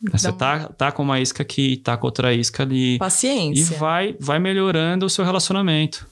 Então... 0.00 0.16
Você 0.16 0.32
tá, 0.32 0.68
tá 0.68 0.92
com 0.92 1.02
uma 1.02 1.18
isca 1.18 1.42
aqui, 1.42 1.76
tá 1.76 1.96
com 1.96 2.06
outra 2.06 2.32
isca 2.32 2.62
ali. 2.62 2.96
Paciência. 2.98 3.74
E 3.74 3.78
vai, 3.78 4.16
vai 4.20 4.38
melhorando 4.38 5.04
o 5.04 5.10
seu 5.10 5.24
relacionamento. 5.24 6.06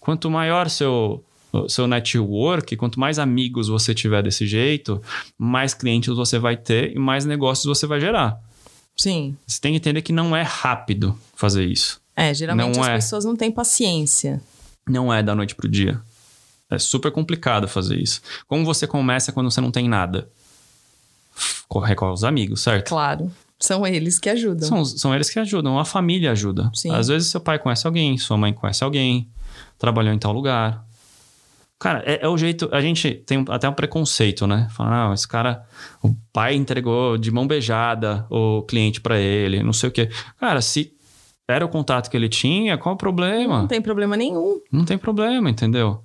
Quanto 0.00 0.30
maior 0.30 0.70
seu, 0.70 1.22
seu 1.68 1.86
network, 1.86 2.74
quanto 2.76 2.98
mais 2.98 3.18
amigos 3.18 3.68
você 3.68 3.94
tiver 3.94 4.22
desse 4.22 4.46
jeito, 4.46 5.00
mais 5.36 5.74
clientes 5.74 6.16
você 6.16 6.38
vai 6.38 6.56
ter 6.56 6.96
e 6.96 6.98
mais 6.98 7.26
negócios 7.26 7.66
você 7.66 7.86
vai 7.86 8.00
gerar. 8.00 8.40
Sim. 9.00 9.34
Você 9.46 9.58
tem 9.58 9.72
que 9.72 9.78
entender 9.78 10.02
que 10.02 10.12
não 10.12 10.36
é 10.36 10.42
rápido 10.42 11.18
fazer 11.34 11.64
isso. 11.64 11.98
É, 12.14 12.34
geralmente 12.34 12.76
não 12.76 12.82
as 12.82 12.88
é. 12.90 12.94
pessoas 12.96 13.24
não 13.24 13.34
têm 13.34 13.50
paciência. 13.50 14.42
Não 14.86 15.10
é 15.10 15.22
da 15.22 15.34
noite 15.34 15.54
pro 15.54 15.66
dia. 15.66 15.98
É 16.68 16.78
super 16.78 17.10
complicado 17.10 17.66
fazer 17.66 17.98
isso. 17.98 18.20
Como 18.46 18.62
você 18.62 18.86
começa 18.86 19.32
quando 19.32 19.50
você 19.50 19.58
não 19.58 19.70
tem 19.70 19.88
nada? 19.88 20.28
Corre 21.66 21.94
com 21.94 22.12
os 22.12 22.24
amigos, 22.24 22.60
certo? 22.60 22.90
Claro. 22.90 23.32
São 23.58 23.86
eles 23.86 24.18
que 24.18 24.28
ajudam. 24.28 24.68
São, 24.68 24.84
são 24.84 25.14
eles 25.14 25.30
que 25.30 25.38
ajudam. 25.38 25.78
A 25.78 25.84
família 25.86 26.32
ajuda. 26.32 26.70
Sim. 26.74 26.90
Às 26.90 27.08
vezes 27.08 27.30
seu 27.30 27.40
pai 27.40 27.58
conhece 27.58 27.86
alguém, 27.86 28.18
sua 28.18 28.36
mãe 28.36 28.52
conhece 28.52 28.84
alguém, 28.84 29.26
trabalhou 29.78 30.12
em 30.12 30.18
tal 30.18 30.34
lugar. 30.34 30.84
Cara, 31.80 32.02
é, 32.04 32.20
é, 32.22 32.28
o 32.28 32.36
jeito. 32.36 32.68
A 32.72 32.82
gente 32.82 33.14
tem 33.14 33.42
até 33.48 33.66
um 33.66 33.72
preconceito, 33.72 34.46
né? 34.46 34.68
Fala, 34.70 35.10
ah, 35.10 35.14
esse 35.14 35.26
cara, 35.26 35.64
o 36.02 36.14
pai 36.30 36.54
entregou 36.54 37.16
de 37.16 37.30
mão 37.30 37.46
beijada 37.46 38.26
o 38.28 38.62
cliente 38.62 39.00
para 39.00 39.18
ele, 39.18 39.62
não 39.62 39.72
sei 39.72 39.88
o 39.88 39.92
quê. 39.92 40.10
Cara, 40.38 40.60
se 40.60 40.92
era 41.48 41.64
o 41.64 41.68
contato 41.70 42.10
que 42.10 42.16
ele 42.16 42.28
tinha, 42.28 42.76
qual 42.76 42.94
o 42.94 42.98
problema? 42.98 43.60
Não 43.60 43.66
tem 43.66 43.80
problema 43.80 44.14
nenhum. 44.14 44.60
Não 44.70 44.84
tem 44.84 44.98
problema, 44.98 45.48
entendeu? 45.48 46.04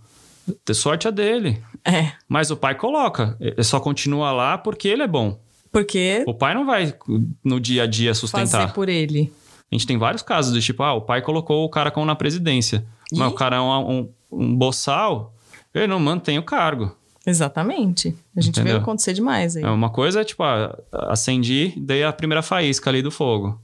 Ter 0.63 0.73
sorte 0.73 1.09
é 1.09 1.11
dele. 1.11 1.61
É. 1.83 2.13
Mas 2.25 2.49
o 2.51 2.55
pai 2.55 2.75
coloca. 2.75 3.35
Ele 3.37 3.63
só 3.63 3.77
continua 3.81 4.31
lá 4.31 4.57
porque 4.57 4.87
ele 4.87 5.03
é 5.03 5.07
bom. 5.07 5.37
Porque. 5.73 6.23
O 6.25 6.33
pai 6.33 6.53
não 6.53 6.65
vai 6.65 6.95
no 7.43 7.59
dia 7.59 7.83
a 7.83 7.87
dia 7.87 8.13
sustentar. 8.13 8.61
Fazer 8.61 8.73
por 8.73 8.87
ele. 8.87 9.33
A 9.69 9.75
gente 9.75 9.85
tem 9.85 9.97
vários 9.97 10.23
casos 10.23 10.53
de 10.53 10.61
tipo, 10.61 10.81
ah, 10.83 10.93
o 10.93 11.01
pai 11.01 11.21
colocou 11.21 11.65
o 11.65 11.69
cara 11.69 11.91
como 11.91 12.05
na 12.05 12.15
presidência. 12.15 12.85
E? 13.11 13.17
Mas 13.17 13.29
o 13.29 13.35
cara 13.35 13.57
é 13.57 13.59
um, 13.59 13.91
um, 13.91 14.09
um 14.31 14.55
boçal 14.55 15.34
ele 15.79 15.87
não 15.87 15.99
mantém 15.99 16.37
o 16.37 16.43
cargo. 16.43 16.95
Exatamente. 17.25 18.15
A 18.35 18.41
gente 18.41 18.59
Entendeu? 18.59 18.75
vê 18.77 18.81
acontecer 18.81 19.13
demais 19.13 19.55
aí. 19.55 19.63
É 19.63 19.69
uma 19.69 19.89
coisa 19.89 20.21
é 20.21 20.23
tipo, 20.23 20.43
ah, 20.43 20.77
acendi, 21.09 21.73
dei 21.75 22.03
a 22.03 22.13
primeira 22.13 22.43
faísca 22.43 22.89
ali 22.89 23.01
do 23.01 23.09
fogo. 23.09 23.59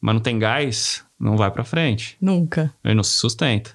Mas 0.00 0.14
não 0.14 0.22
tem 0.22 0.38
gás, 0.38 1.02
não 1.18 1.36
vai 1.36 1.50
para 1.50 1.64
frente. 1.64 2.16
Nunca. 2.20 2.72
Ele 2.84 2.94
não 2.94 3.02
se 3.02 3.18
sustenta. 3.18 3.70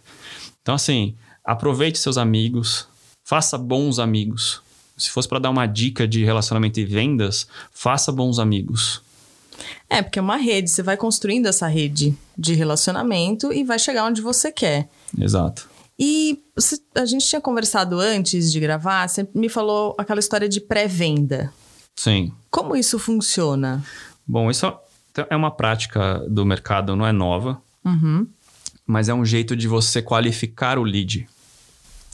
Então, 0.61 0.75
assim, 0.75 1.15
aproveite 1.43 1.97
seus 1.97 2.17
amigos, 2.17 2.87
faça 3.23 3.57
bons 3.57 3.99
amigos. 3.99 4.61
Se 4.95 5.09
fosse 5.09 5.27
para 5.27 5.39
dar 5.39 5.49
uma 5.49 5.65
dica 5.65 6.07
de 6.07 6.23
relacionamento 6.23 6.79
e 6.79 6.85
vendas, 6.85 7.47
faça 7.71 8.11
bons 8.11 8.37
amigos. 8.39 9.01
É, 9.89 10.01
porque 10.01 10.19
é 10.19 10.21
uma 10.21 10.37
rede, 10.37 10.69
você 10.69 10.83
vai 10.83 10.95
construindo 10.95 11.47
essa 11.47 11.67
rede 11.67 12.15
de 12.37 12.53
relacionamento 12.53 13.51
e 13.51 13.63
vai 13.63 13.79
chegar 13.79 14.05
onde 14.05 14.21
você 14.21 14.51
quer. 14.51 14.87
Exato. 15.19 15.69
E 15.99 16.41
a 16.95 17.05
gente 17.05 17.27
tinha 17.27 17.41
conversado 17.41 17.99
antes 17.99 18.53
de 18.53 18.59
gravar, 18.59 19.07
você 19.07 19.27
me 19.35 19.49
falou 19.49 19.93
aquela 19.97 20.21
história 20.21 20.47
de 20.47 20.61
pré-venda. 20.61 21.51
Sim. 21.93 22.31
Como 22.49 22.73
isso 22.73 22.97
funciona? 22.97 23.83
Bom, 24.25 24.49
isso 24.49 24.65
é 25.29 25.35
uma 25.35 25.51
prática 25.51 26.19
do 26.29 26.45
mercado, 26.45 26.95
não 26.95 27.05
é 27.05 27.11
nova, 27.11 27.61
uhum. 27.83 28.25
mas 28.87 29.09
é 29.09 29.13
um 29.13 29.25
jeito 29.25 29.57
de 29.57 29.67
você 29.67 30.01
qualificar 30.01 30.79
o 30.79 30.83
lead. 30.83 31.27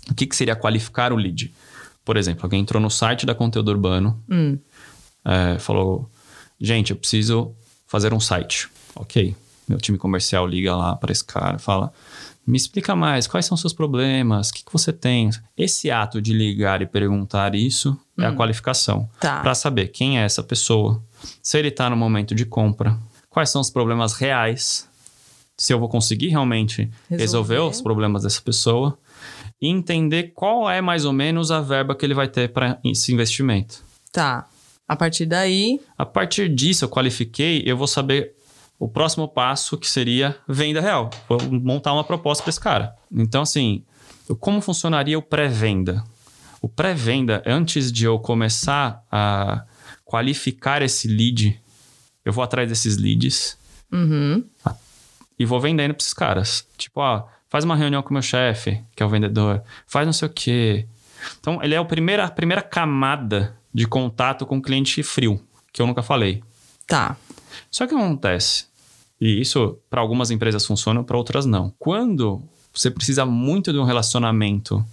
O 0.10 0.16
que, 0.16 0.26
que 0.26 0.36
seria 0.36 0.56
qualificar 0.56 1.14
o 1.14 1.16
lead? 1.16 1.54
Por 2.04 2.18
exemplo, 2.18 2.46
alguém 2.46 2.62
entrou 2.62 2.82
no 2.82 2.90
site 2.90 3.26
da 3.26 3.36
Conteúdo 3.36 3.70
Urbano, 3.70 4.20
hum. 4.30 4.58
é, 5.24 5.60
falou: 5.60 6.10
gente, 6.60 6.92
eu 6.92 6.96
preciso 6.96 7.56
fazer 7.86 8.14
um 8.14 8.20
site. 8.20 8.70
Ok. 8.96 9.36
Meu 9.68 9.80
time 9.80 9.98
comercial 9.98 10.48
liga 10.48 10.76
lá 10.76 10.96
para 10.96 11.12
esse 11.12 11.24
cara, 11.24 11.58
fala: 11.58 11.92
me 12.46 12.58
explica 12.58 12.96
mais, 12.96 13.26
quais 13.26 13.46
são 13.46 13.56
os 13.56 13.62
seus 13.62 13.74
problemas, 13.74 14.50
o 14.50 14.54
que, 14.54 14.64
que 14.64 14.72
você 14.72 14.94
tem? 14.94 15.30
Esse 15.58 15.90
ato 15.90 16.22
de 16.22 16.34
ligar 16.34 16.82
e 16.82 16.86
perguntar 16.86 17.56
isso 17.56 17.98
hum. 18.18 18.24
é 18.24 18.28
a 18.28 18.32
hum. 18.32 18.36
qualificação. 18.36 19.10
Tá. 19.20 19.42
Para 19.42 19.56
saber 19.56 19.88
quem 19.88 20.20
é 20.20 20.24
essa 20.24 20.44
pessoa, 20.44 21.02
se 21.42 21.58
ele 21.58 21.70
está 21.70 21.90
no 21.90 21.96
momento 21.96 22.36
de 22.36 22.46
compra, 22.46 22.98
quais 23.30 23.50
são 23.50 23.62
os 23.62 23.70
problemas 23.70 24.14
reais, 24.14 24.88
se 25.58 25.74
eu 25.74 25.80
vou 25.80 25.90
conseguir 25.90 26.28
realmente 26.28 26.90
resolver, 27.10 27.24
resolver 27.24 27.60
os 27.60 27.82
problemas 27.82 28.24
dessa 28.24 28.42
pessoa 28.42 28.98
e 29.62 29.68
entender 29.68 30.34
qual 30.36 30.70
é 30.70 30.82
mais 30.82 31.06
ou 31.06 31.14
menos 31.14 31.50
a 31.50 31.62
verba 31.62 31.96
que 31.96 32.06
ele 32.06 32.14
vai 32.14 32.28
ter 32.28 32.50
para 32.50 32.78
esse 32.84 33.14
investimento. 33.14 33.84
Tá. 34.12 34.48
A 34.88 34.96
partir 34.96 35.26
daí. 35.26 35.82
A 35.98 36.06
partir 36.06 36.48
disso, 36.48 36.86
eu 36.86 36.90
qualifiquei, 36.90 37.64
eu 37.66 37.76
vou 37.76 37.88
saber 37.88 38.36
o 38.80 38.88
próximo 38.88 39.28
passo 39.28 39.78
que 39.78 39.90
seria 39.90 40.38
venda 40.48 40.82
real. 40.82 41.10
Vou 41.28 41.40
montar 41.52 41.94
uma 41.94 42.04
proposta 42.04 42.44
para 42.44 42.50
esse 42.50 42.60
cara. 42.60 42.96
Então, 43.12 43.42
assim, 43.42 43.84
como 44.40 44.62
funcionaria 44.62 45.18
o 45.18 45.22
pré-venda? 45.22 46.04
O 46.62 46.68
pré-venda, 46.68 47.44
antes 47.46 47.92
de 47.92 48.06
eu 48.06 48.18
começar 48.20 49.04
a 49.12 49.64
qualificar 50.04 50.82
esse 50.82 51.08
lead, 51.08 51.62
eu 52.24 52.34
vou 52.34 52.44
atrás 52.44 52.68
desses 52.68 52.98
leads 52.98 53.58
uhum. 53.92 54.44
e 55.38 55.46
vou 55.46 55.60
vendendo 55.60 55.94
para 55.94 56.02
esses 56.02 56.14
caras. 56.14 56.68
Tipo, 56.78 57.02
ó, 57.02 57.28
faz 57.50 57.64
uma 57.64 57.76
reunião 57.76 58.02
com 58.02 58.10
o 58.10 58.14
meu 58.14 58.22
chefe, 58.22 58.84
que 58.96 59.04
é 59.04 59.06
o 59.06 59.10
vendedor, 59.10 59.64
faz 59.86 60.06
não 60.06 60.14
sei 60.14 60.28
o 60.28 60.32
quê. 60.32 60.88
Então, 61.40 61.62
ele 61.64 61.76
é 61.76 61.78
a 61.78 61.86
primeira, 61.86 62.26
a 62.26 62.32
primeira 62.32 62.62
camada 62.62 63.58
de 63.74 63.88
contato 63.88 64.46
com 64.46 64.58
o 64.58 64.62
cliente 64.62 65.02
frio, 65.04 65.40
que 65.72 65.82
eu 65.82 65.88
nunca 65.88 66.02
falei. 66.02 66.44
Tá. 66.88 67.16
Só 67.70 67.88
que 67.88 67.94
acontece, 67.94 68.66
e 69.20 69.40
isso 69.42 69.78
para 69.90 70.02
algumas 70.02 70.32
empresas 70.32 70.66
funciona, 70.66 71.04
para 71.04 71.18
outras 71.18 71.46
não. 71.46 71.74
Quando 71.80 72.42
você 72.74 72.92
precisa 72.92 73.26
muito 73.26 73.72
de 73.72 73.80
um 73.80 73.84
relacionamento 73.84 74.86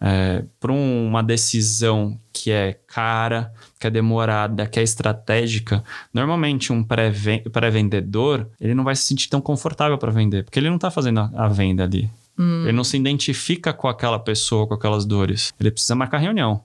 é, 0.00 0.44
para 0.60 0.72
uma 0.72 1.22
decisão 1.22 2.18
que 2.32 2.50
é 2.50 2.78
cara, 2.86 3.52
que 3.78 3.86
é 3.86 3.90
demorada, 3.90 4.66
que 4.66 4.78
é 4.78 4.82
estratégica, 4.82 5.82
normalmente 6.12 6.72
um 6.72 6.84
pré-vendedor, 6.84 8.48
ele 8.60 8.74
não 8.74 8.84
vai 8.84 8.94
se 8.94 9.02
sentir 9.02 9.28
tão 9.28 9.40
confortável 9.40 9.98
para 9.98 10.12
vender, 10.12 10.44
porque 10.44 10.58
ele 10.58 10.68
não 10.68 10.76
está 10.76 10.90
fazendo 10.90 11.20
a, 11.20 11.30
a 11.34 11.48
venda 11.48 11.84
ali. 11.84 12.10
Hum. 12.38 12.64
Ele 12.64 12.72
não 12.72 12.84
se 12.84 12.96
identifica 12.96 13.72
com 13.72 13.88
aquela 13.88 14.18
pessoa, 14.18 14.66
com 14.66 14.74
aquelas 14.74 15.06
dores. 15.06 15.54
Ele 15.58 15.70
precisa 15.70 15.94
marcar 15.94 16.18
reunião. 16.18 16.62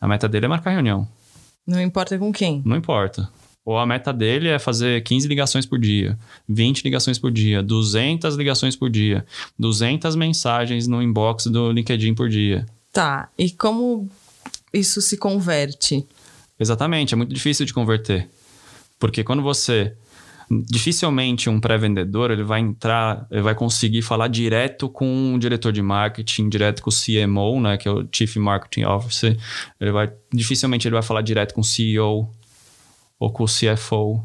A 0.00 0.06
meta 0.06 0.28
dele 0.28 0.44
é 0.44 0.48
marcar 0.48 0.70
reunião. 0.70 1.08
Não 1.66 1.80
importa 1.80 2.18
com 2.18 2.32
quem. 2.32 2.62
Não 2.64 2.76
importa. 2.76 3.28
Ou 3.68 3.76
a 3.76 3.84
meta 3.84 4.14
dele 4.14 4.48
é 4.48 4.58
fazer 4.58 5.02
15 5.02 5.28
ligações 5.28 5.66
por 5.66 5.78
dia, 5.78 6.18
20 6.48 6.84
ligações 6.84 7.18
por 7.18 7.30
dia, 7.30 7.62
200 7.62 8.34
ligações 8.34 8.74
por 8.74 8.88
dia, 8.88 9.26
200 9.58 10.16
mensagens 10.16 10.88
no 10.88 11.02
inbox 11.02 11.48
do 11.48 11.70
LinkedIn 11.70 12.14
por 12.14 12.30
dia. 12.30 12.64
Tá. 12.90 13.28
E 13.36 13.50
como 13.50 14.08
isso 14.72 15.02
se 15.02 15.18
converte? 15.18 16.06
Exatamente, 16.58 17.12
é 17.12 17.16
muito 17.18 17.34
difícil 17.34 17.66
de 17.66 17.74
converter. 17.74 18.26
Porque 18.98 19.22
quando 19.22 19.42
você 19.42 19.92
dificilmente 20.50 21.50
um 21.50 21.60
pré-vendedor 21.60 22.30
ele 22.30 22.44
vai 22.44 22.60
entrar, 22.60 23.26
ele 23.30 23.42
vai 23.42 23.54
conseguir 23.54 24.00
falar 24.00 24.28
direto 24.28 24.88
com 24.88 25.34
o 25.34 25.38
diretor 25.38 25.72
de 25.72 25.82
marketing, 25.82 26.48
direto 26.48 26.82
com 26.82 26.88
o 26.88 26.92
CMO, 26.92 27.60
né, 27.60 27.76
que 27.76 27.86
é 27.86 27.90
o 27.90 28.08
Chief 28.10 28.34
Marketing 28.36 28.84
Officer. 28.84 29.36
Ele 29.78 29.92
vai 29.92 30.10
dificilmente 30.32 30.88
ele 30.88 30.94
vai 30.94 31.02
falar 31.02 31.20
direto 31.20 31.52
com 31.52 31.60
o 31.60 31.64
CEO 31.64 32.32
ou 33.18 33.30
com 33.30 33.44
o 33.44 33.46
CFO. 33.46 34.22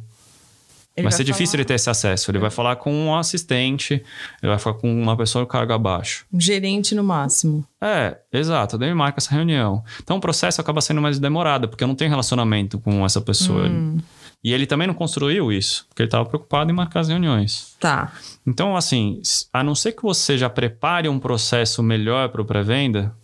Ele 0.95 1.06
vai 1.06 1.12
ser 1.12 1.23
falar... 1.23 1.25
difícil 1.25 1.58
ele 1.58 1.65
ter 1.65 1.73
esse 1.73 1.89
acesso. 1.89 2.29
Ele 2.29 2.38
vai 2.38 2.51
falar 2.51 2.75
com 2.75 2.93
um 2.93 3.15
assistente, 3.15 3.93
ele 4.41 4.49
vai 4.49 4.60
falar 4.60 4.77
com 4.77 5.01
uma 5.01 5.17
pessoa 5.17 5.45
cargo 5.45 5.73
abaixo. 5.73 6.25
Um 6.32 6.39
gerente 6.39 6.93
no 6.93 7.03
máximo. 7.03 7.65
É, 7.82 8.17
exato. 8.32 8.77
Daí 8.77 8.93
marca 8.93 9.19
essa 9.19 9.32
reunião. 9.32 9.84
Então 10.03 10.17
o 10.17 10.21
processo 10.21 10.62
acaba 10.62 10.82
sendo 10.82 11.01
mais 11.01 11.17
demorado, 11.17 11.67
porque 11.67 11.84
eu 11.84 11.88
não 11.88 11.95
tenho 11.95 12.12
relacionamento 12.12 12.79
com 12.79 13.03
essa 13.03 13.19
pessoa. 13.19 13.67
Hum. 13.67 13.97
E 14.43 14.53
ele 14.53 14.67
também 14.67 14.86
não 14.86 14.93
construiu 14.93 15.51
isso, 15.51 15.86
porque 15.88 16.01
ele 16.01 16.08
estava 16.08 16.25
preocupado 16.25 16.69
em 16.69 16.75
marcar 16.75 16.99
as 16.99 17.08
reuniões. 17.08 17.75
Tá. 17.79 18.12
Então, 18.45 18.75
assim, 18.75 19.21
a 19.53 19.63
não 19.63 19.73
ser 19.73 19.93
que 19.93 20.03
você 20.03 20.38
já 20.38 20.49
prepare 20.49 21.08
um 21.08 21.17
processo 21.17 21.82
melhor 21.82 22.27
para 22.27 22.41
o 22.41 22.45
pré-venda, 22.45 23.15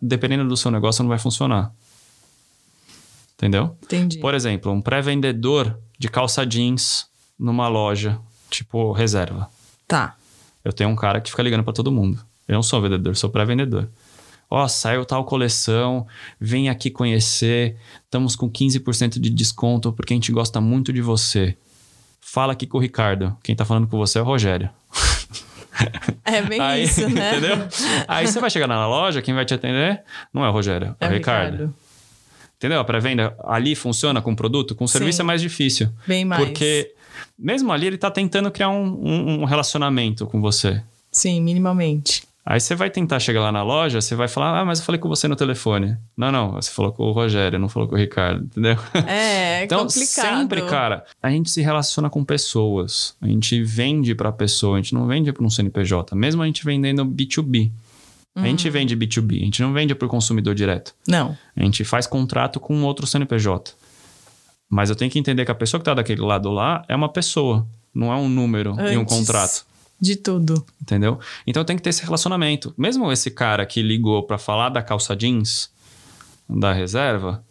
dependendo 0.00 0.48
do 0.48 0.56
seu 0.56 0.70
negócio, 0.70 1.02
não 1.02 1.10
vai 1.10 1.18
funcionar. 1.18 1.72
Entendeu? 3.42 3.76
Entendi. 3.82 4.18
Por 4.20 4.34
exemplo, 4.34 4.70
um 4.70 4.80
pré-vendedor 4.80 5.76
de 5.98 6.08
calça 6.08 6.46
jeans 6.46 7.08
numa 7.36 7.66
loja, 7.66 8.20
tipo 8.48 8.92
reserva. 8.92 9.50
Tá. 9.88 10.14
Eu 10.64 10.72
tenho 10.72 10.88
um 10.88 10.94
cara 10.94 11.20
que 11.20 11.28
fica 11.28 11.42
ligando 11.42 11.64
para 11.64 11.72
todo 11.72 11.90
mundo. 11.90 12.24
Eu 12.46 12.54
não 12.54 12.62
sou 12.62 12.80
vendedor, 12.80 13.16
sou 13.16 13.28
pré-vendedor. 13.28 13.88
Ó, 14.48 14.62
oh, 14.62 14.68
saiu 14.68 15.04
tal 15.04 15.24
coleção, 15.24 16.06
vem 16.38 16.68
aqui 16.68 16.88
conhecer, 16.88 17.76
estamos 18.04 18.36
com 18.36 18.48
15% 18.48 19.18
de 19.18 19.28
desconto 19.28 19.92
porque 19.92 20.12
a 20.12 20.16
gente 20.16 20.30
gosta 20.30 20.60
muito 20.60 20.92
de 20.92 21.02
você. 21.02 21.56
Fala 22.20 22.52
aqui 22.52 22.64
com 22.64 22.78
o 22.78 22.80
Ricardo. 22.80 23.36
Quem 23.42 23.56
tá 23.56 23.64
falando 23.64 23.88
com 23.88 23.98
você 23.98 24.20
é 24.20 24.22
o 24.22 24.24
Rogério. 24.24 24.70
É 26.24 26.42
bem 26.42 26.60
Aí, 26.60 26.84
isso, 26.84 27.08
né? 27.08 27.32
Entendeu? 27.32 27.66
Aí 28.06 28.26
você 28.26 28.38
vai 28.38 28.50
chegar 28.50 28.66
na 28.66 28.86
loja, 28.86 29.22
quem 29.22 29.34
vai 29.34 29.44
te 29.44 29.54
atender 29.54 30.02
não 30.32 30.44
é 30.44 30.48
o 30.48 30.52
Rogério, 30.52 30.94
é, 31.00 31.06
é 31.06 31.08
o 31.08 31.12
Ricardo. 31.12 31.52
Ricardo. 31.52 31.74
Entendeu? 32.62 32.78
A 32.78 32.84
pré-venda 32.84 33.34
ali 33.42 33.74
funciona 33.74 34.22
com 34.22 34.30
o 34.30 34.36
produto, 34.36 34.72
com 34.72 34.84
o 34.84 34.88
serviço 34.88 35.16
Sim. 35.16 35.22
é 35.22 35.24
mais 35.24 35.42
difícil. 35.42 35.88
Bem 36.06 36.24
mais. 36.24 36.44
Porque 36.44 36.94
mesmo 37.36 37.72
ali 37.72 37.88
ele 37.88 37.98
tá 37.98 38.08
tentando 38.08 38.52
criar 38.52 38.68
um, 38.68 38.84
um, 38.84 39.40
um 39.40 39.44
relacionamento 39.44 40.28
com 40.28 40.40
você. 40.40 40.80
Sim, 41.10 41.40
minimamente. 41.40 42.22
Aí 42.46 42.60
você 42.60 42.76
vai 42.76 42.88
tentar 42.88 43.18
chegar 43.18 43.40
lá 43.40 43.50
na 43.50 43.64
loja, 43.64 44.00
você 44.00 44.14
vai 44.14 44.28
falar, 44.28 44.60
ah, 44.60 44.64
mas 44.64 44.78
eu 44.78 44.84
falei 44.84 45.00
com 45.00 45.08
você 45.08 45.26
no 45.26 45.34
telefone. 45.34 45.96
Não, 46.16 46.30
não, 46.30 46.52
você 46.52 46.70
falou 46.70 46.92
com 46.92 47.02
o 47.02 47.10
Rogério, 47.10 47.58
não 47.58 47.68
falou 47.68 47.88
com 47.88 47.96
o 47.96 47.98
Ricardo, 47.98 48.44
entendeu? 48.44 48.76
É, 49.08 49.60
é 49.60 49.64
então, 49.66 49.80
complicado. 49.80 50.38
sempre, 50.38 50.62
cara, 50.62 51.04
a 51.20 51.30
gente 51.30 51.50
se 51.50 51.60
relaciona 51.62 52.08
com 52.08 52.24
pessoas. 52.24 53.16
A 53.20 53.26
gente 53.26 53.60
vende 53.64 54.14
para 54.14 54.30
pessoa, 54.30 54.76
a 54.76 54.80
gente 54.80 54.94
não 54.94 55.04
vende 55.08 55.32
para 55.32 55.44
um 55.44 55.50
CNPJ. 55.50 56.14
Mesmo 56.14 56.42
a 56.42 56.46
gente 56.46 56.64
vendendo 56.64 57.04
B2B. 57.04 57.72
Uhum. 58.34 58.44
A 58.44 58.46
gente 58.46 58.66
uhum. 58.66 58.72
vende 58.72 58.96
B2B, 58.96 59.42
a 59.42 59.44
gente 59.44 59.62
não 59.62 59.72
vende 59.72 59.94
para 59.94 60.06
o 60.06 60.08
consumidor 60.08 60.54
direto. 60.54 60.94
Não. 61.06 61.36
A 61.56 61.62
gente 61.62 61.84
faz 61.84 62.06
contrato 62.06 62.58
com 62.58 62.82
outro 62.82 63.06
CNPJ. 63.06 63.74
Mas 64.68 64.88
eu 64.88 64.96
tenho 64.96 65.10
que 65.10 65.18
entender 65.18 65.44
que 65.44 65.50
a 65.50 65.54
pessoa 65.54 65.78
que 65.78 65.82
está 65.82 65.94
daquele 65.94 66.22
lado 66.22 66.50
lá 66.50 66.82
é 66.88 66.96
uma 66.96 67.10
pessoa, 67.10 67.66
não 67.94 68.10
é 68.10 68.16
um 68.16 68.28
número 68.28 68.72
Antes. 68.72 68.92
e 68.92 68.96
um 68.96 69.04
contrato 69.04 69.66
de 70.02 70.16
tudo. 70.16 70.66
Entendeu? 70.80 71.20
Então 71.46 71.64
tem 71.64 71.76
que 71.76 71.82
ter 71.82 71.90
esse 71.90 72.02
relacionamento. 72.02 72.74
Mesmo 72.76 73.12
esse 73.12 73.30
cara 73.30 73.64
que 73.64 73.80
ligou 73.80 74.24
para 74.24 74.36
falar 74.36 74.68
da 74.68 74.82
calça 74.82 75.14
jeans 75.14 75.70
da 76.48 76.72
reserva, 76.72 77.44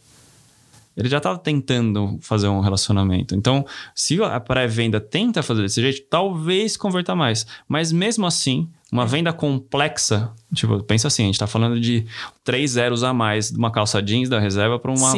ele 0.98 1.08
já 1.08 1.17
estava 1.17 1.38
tentando 1.38 2.20
fazer 2.22 2.50
um 2.50 2.60
relacionamento. 2.60 3.34
Então, 3.36 3.65
se 3.96 4.22
a 4.22 4.39
pré-venda 4.39 5.00
tenta 5.00 5.41
fazer 5.41 5.62
desse 5.62 5.82
jeito, 5.82 6.06
talvez 6.10 6.76
converta 6.76 7.15
mais. 7.15 7.46
Mas 7.67 7.94
mesmo 7.94 8.26
assim, 8.26 8.67
uma 8.91 9.06
venda 9.06 9.32
complexa, 9.32 10.32
tipo, 10.54 10.84
pensa 10.84 11.08
assim, 11.08 11.23
a 11.23 11.25
gente 11.27 11.36
está 11.36 11.47
falando 11.47 11.80
de 11.80 12.06
três 12.43 12.71
zeros 12.71 13.04
a 13.04 13.13
mais 13.13 13.49
de 13.49 13.58
uma 13.58 13.71
calça 13.71 14.01
jeans 14.01 14.27
da 14.27 14.39
reserva 14.39 14.77
para 14.77 14.91
uma, 14.91 15.13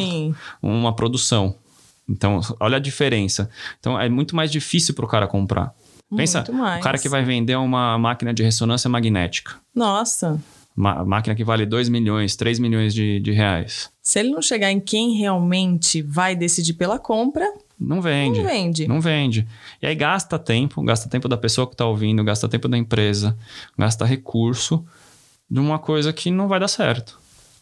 uma 0.62 0.96
produção. 0.96 1.56
Então, 2.08 2.40
olha 2.60 2.78
a 2.78 2.80
diferença. 2.80 3.50
Então, 3.80 4.00
é 4.00 4.08
muito 4.10 4.36
mais 4.36 4.52
difícil 4.52 4.94
para 4.94 5.06
o 5.06 5.08
cara 5.08 5.28
comprar. 5.28 5.74
Pensa, 6.16 6.44
o 6.48 6.82
cara 6.82 7.00
que 7.00 7.10
vai 7.10 7.24
vender 7.24 7.56
uma 7.56 7.98
máquina 7.98 8.32
de 8.32 8.44
ressonância 8.44 8.88
magnética. 8.88 9.56
Nossa. 9.74 10.40
Uma 10.76 11.04
máquina 11.04 11.36
que 11.36 11.44
vale 11.44 11.66
2 11.66 11.90
milhões, 11.90 12.36
3 12.36 12.60
milhões 12.60 12.94
de, 12.94 13.20
de 13.20 13.32
reais. 13.32 13.90
Se 14.02 14.20
ele 14.20 14.30
não 14.30 14.42
chegar 14.42 14.72
em 14.72 14.80
quem 14.80 15.18
realmente 15.18 16.02
vai 16.02 16.36
decidir 16.36 16.74
pela 16.74 17.00
compra, 17.00 17.52
não 17.84 18.02
vende. 18.02 18.40
Não 18.40 18.48
vende. 18.48 18.88
Não 18.88 19.02
vende. 19.02 19.48
E 19.82 19.88
aí 19.88 19.96
gasta 19.96 20.40
tempo, 20.40 20.82
gasta 20.82 21.10
tempo 21.10 21.28
da 21.28 21.38
pessoa 21.38 21.68
que 21.68 21.74
está 21.74 21.86
ouvindo, 21.86 22.24
gasta 22.24 22.48
tempo 22.48 22.68
da 22.68 22.78
empresa, 22.78 23.38
gasta 23.78 24.06
recurso 24.06 24.86
de 25.50 25.60
uma 25.60 25.78
coisa 25.78 26.14
que 26.14 26.32
não 26.32 26.48
vai 26.48 26.60
dar 26.60 26.68
certo. 26.68 27.20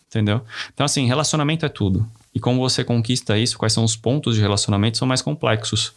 Entendeu? 0.08 0.42
Então, 0.74 0.86
assim, 0.86 1.08
relacionamento 1.08 1.66
é 1.66 1.70
tudo. 1.70 2.06
E 2.34 2.40
como 2.40 2.60
você 2.60 2.84
conquista 2.84 3.38
isso, 3.38 3.58
quais 3.58 3.74
são 3.74 3.84
os 3.84 3.96
pontos 3.96 4.36
de 4.36 4.42
relacionamento, 4.42 4.98
são 4.98 5.08
mais 5.08 5.22
complexos. 5.22 5.94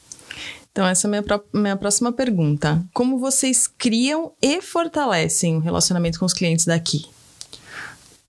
Então, 0.71 0.87
essa 0.87 1.07
é 1.07 1.09
a 1.09 1.11
minha, 1.11 1.41
minha 1.53 1.77
próxima 1.77 2.13
pergunta. 2.13 2.85
Como 2.93 3.19
vocês 3.19 3.67
criam 3.67 4.33
e 4.43 4.61
fortalecem 4.61 5.57
o 5.57 5.61
relacionamento 5.61 6.19
com 6.19 6.25
os 6.25 6.33
clientes 6.33 6.65
daqui? 6.65 7.07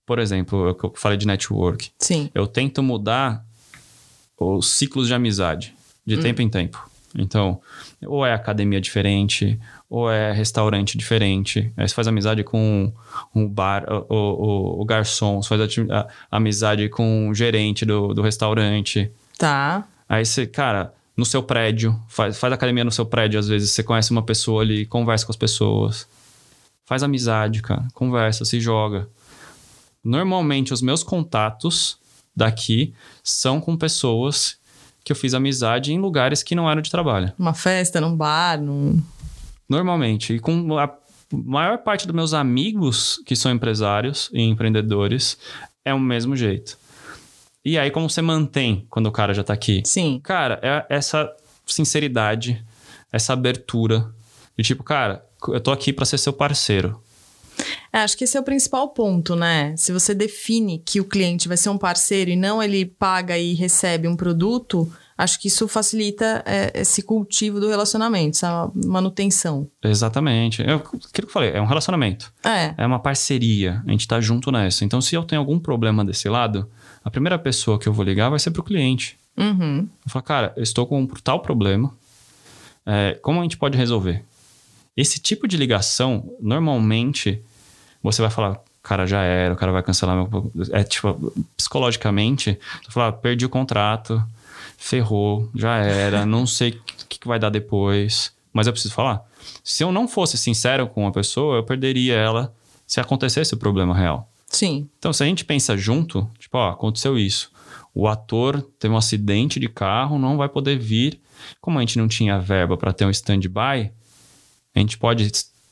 Por 0.04 0.20
exemplo, 0.20 0.68
eu 0.68 0.92
falei 0.94 1.18
de 1.18 1.26
network. 1.26 1.90
Sim. 1.98 2.30
Eu 2.32 2.46
tento 2.46 2.82
mudar 2.82 3.44
os 4.38 4.70
ciclos 4.70 5.08
de 5.08 5.14
amizade, 5.14 5.75
de 6.06 6.16
hum. 6.16 6.20
tempo 6.20 6.42
em 6.42 6.48
tempo. 6.48 6.90
Então, 7.18 7.60
ou 8.04 8.26
é 8.26 8.32
academia 8.32 8.80
diferente, 8.80 9.58
ou 9.88 10.10
é 10.10 10.32
restaurante 10.32 10.98
diferente. 10.98 11.72
Aí 11.76 11.88
você 11.88 11.94
faz 11.94 12.06
amizade 12.06 12.44
com 12.44 12.92
o 13.34 13.48
bar, 13.48 13.84
o, 13.88 14.14
o, 14.14 14.82
o 14.82 14.84
garçom, 14.84 15.42
você 15.42 15.48
faz 15.48 15.60
a, 15.90 16.00
a, 16.00 16.36
amizade 16.36 16.88
com 16.88 17.28
o 17.28 17.34
gerente 17.34 17.84
do, 17.86 18.12
do 18.12 18.22
restaurante. 18.22 19.10
Tá. 19.38 19.86
Aí 20.08 20.24
você, 20.24 20.46
cara, 20.46 20.92
no 21.16 21.24
seu 21.24 21.42
prédio, 21.42 21.98
faz, 22.08 22.38
faz 22.38 22.52
academia 22.52 22.84
no 22.84 22.90
seu 22.90 23.06
prédio, 23.06 23.40
às 23.40 23.48
vezes 23.48 23.70
você 23.70 23.82
conhece 23.82 24.10
uma 24.10 24.22
pessoa 24.22 24.62
ali, 24.62 24.84
conversa 24.84 25.24
com 25.24 25.32
as 25.32 25.36
pessoas. 25.36 26.06
Faz 26.84 27.02
amizade, 27.02 27.62
cara. 27.62 27.84
Conversa, 27.94 28.44
se 28.44 28.60
joga. 28.60 29.08
Normalmente, 30.04 30.72
os 30.72 30.82
meus 30.82 31.02
contatos 31.02 31.98
daqui 32.34 32.94
são 33.24 33.60
com 33.60 33.76
pessoas 33.76 34.58
que 35.06 35.12
eu 35.12 35.16
fiz 35.16 35.34
amizade 35.34 35.92
em 35.92 36.00
lugares 36.00 36.42
que 36.42 36.56
não 36.56 36.68
eram 36.68 36.82
de 36.82 36.90
trabalho. 36.90 37.32
Uma 37.38 37.54
festa, 37.54 38.00
num 38.00 38.16
bar, 38.16 38.60
num. 38.60 39.00
Normalmente. 39.68 40.34
E 40.34 40.40
com 40.40 40.76
a 40.76 40.92
maior 41.32 41.78
parte 41.78 42.08
dos 42.08 42.16
meus 42.16 42.34
amigos 42.34 43.22
que 43.24 43.36
são 43.36 43.52
empresários 43.52 44.28
e 44.32 44.42
empreendedores 44.42 45.38
é 45.84 45.94
o 45.94 46.00
mesmo 46.00 46.34
jeito. 46.34 46.76
E 47.64 47.78
aí, 47.78 47.88
como 47.92 48.10
você 48.10 48.20
mantém 48.20 48.84
quando 48.90 49.06
o 49.06 49.12
cara 49.12 49.32
já 49.32 49.44
tá 49.44 49.52
aqui? 49.52 49.80
Sim. 49.86 50.20
Cara, 50.24 50.58
é 50.60 50.84
essa 50.88 51.32
sinceridade, 51.64 52.64
essa 53.12 53.32
abertura. 53.32 54.12
De 54.58 54.64
tipo, 54.64 54.82
cara, 54.82 55.24
eu 55.46 55.60
tô 55.60 55.70
aqui 55.70 55.92
para 55.92 56.04
ser 56.04 56.18
seu 56.18 56.32
parceiro. 56.32 57.00
É, 57.96 58.00
acho 58.00 58.18
que 58.18 58.24
esse 58.24 58.36
é 58.36 58.40
o 58.40 58.42
principal 58.42 58.90
ponto, 58.90 59.34
né? 59.34 59.74
Se 59.74 59.90
você 59.90 60.14
define 60.14 60.82
que 60.84 61.00
o 61.00 61.04
cliente 61.04 61.48
vai 61.48 61.56
ser 61.56 61.70
um 61.70 61.78
parceiro 61.78 62.30
e 62.30 62.36
não 62.36 62.62
ele 62.62 62.84
paga 62.84 63.38
e 63.38 63.54
recebe 63.54 64.06
um 64.06 64.14
produto, 64.14 64.92
acho 65.16 65.40
que 65.40 65.48
isso 65.48 65.66
facilita 65.66 66.42
é, 66.44 66.72
esse 66.74 67.00
cultivo 67.00 67.58
do 67.58 67.70
relacionamento, 67.70 68.36
essa 68.36 68.70
manutenção. 68.84 69.66
Exatamente. 69.82 70.60
É 70.60 70.74
aquilo 70.74 71.00
que 71.10 71.24
eu 71.24 71.28
falei, 71.28 71.52
é 71.52 71.62
um 71.62 71.64
relacionamento. 71.64 72.30
É. 72.44 72.74
É 72.76 72.86
uma 72.86 72.98
parceria. 72.98 73.82
A 73.86 73.90
gente 73.90 74.06
tá 74.06 74.20
junto 74.20 74.52
nessa. 74.52 74.84
Então, 74.84 75.00
se 75.00 75.14
eu 75.14 75.24
tenho 75.24 75.40
algum 75.40 75.58
problema 75.58 76.04
desse 76.04 76.28
lado, 76.28 76.70
a 77.02 77.10
primeira 77.10 77.38
pessoa 77.38 77.78
que 77.78 77.88
eu 77.88 77.94
vou 77.94 78.04
ligar 78.04 78.28
vai 78.28 78.38
ser 78.38 78.50
para 78.50 78.60
o 78.60 78.64
cliente. 78.64 79.16
Uhum. 79.38 79.88
Eu 80.04 80.10
falo, 80.10 80.22
cara, 80.22 80.52
eu 80.54 80.62
estou 80.62 80.86
com 80.86 81.00
um 81.00 81.06
tal 81.06 81.40
problema. 81.40 81.90
É, 82.84 83.18
como 83.22 83.40
a 83.40 83.42
gente 83.42 83.56
pode 83.56 83.78
resolver? 83.78 84.22
Esse 84.94 85.18
tipo 85.18 85.48
de 85.48 85.56
ligação, 85.56 86.30
normalmente, 86.38 87.42
você 88.12 88.22
vai 88.22 88.30
falar, 88.30 88.60
cara 88.86 89.04
já 89.04 89.22
era, 89.22 89.52
o 89.52 89.56
cara 89.56 89.72
vai 89.72 89.82
cancelar 89.82 90.16
meu. 90.16 90.52
É 90.70 90.84
tipo, 90.84 91.32
psicologicamente, 91.56 92.58
você 92.84 92.92
fala, 92.92 93.08
ah, 93.08 93.12
perdi 93.12 93.44
o 93.44 93.48
contrato, 93.48 94.22
ferrou, 94.78 95.50
já 95.54 95.76
era, 95.78 96.24
não 96.24 96.46
sei 96.46 96.70
o 96.70 97.06
que, 97.08 97.18
que 97.18 97.26
vai 97.26 97.38
dar 97.38 97.50
depois. 97.50 98.32
Mas 98.52 98.68
eu 98.68 98.72
preciso 98.72 98.94
falar. 98.94 99.24
Se 99.64 99.82
eu 99.82 99.90
não 99.90 100.06
fosse 100.06 100.38
sincero 100.38 100.86
com 100.86 101.02
uma 101.02 101.12
pessoa, 101.12 101.56
eu 101.56 101.64
perderia 101.64 102.14
ela 102.14 102.54
se 102.86 103.00
acontecesse 103.00 103.54
o 103.54 103.56
problema 103.56 103.94
real. 103.94 104.30
Sim. 104.46 104.88
Então, 104.98 105.12
se 105.12 105.22
a 105.22 105.26
gente 105.26 105.44
pensa 105.44 105.76
junto, 105.76 106.30
tipo, 106.38 106.56
ó, 106.56 106.70
aconteceu 106.70 107.18
isso. 107.18 107.50
O 107.92 108.06
ator 108.06 108.62
teve 108.78 108.94
um 108.94 108.96
acidente 108.96 109.58
de 109.58 109.68
carro, 109.68 110.18
não 110.18 110.36
vai 110.36 110.48
poder 110.48 110.78
vir. 110.78 111.20
Como 111.60 111.78
a 111.78 111.82
gente 111.82 111.98
não 111.98 112.06
tinha 112.06 112.38
verba 112.38 112.76
para 112.76 112.92
ter 112.92 113.04
um 113.04 113.10
stand-by, 113.10 113.90
a 114.74 114.78
gente 114.78 114.96
pode, 114.96 115.30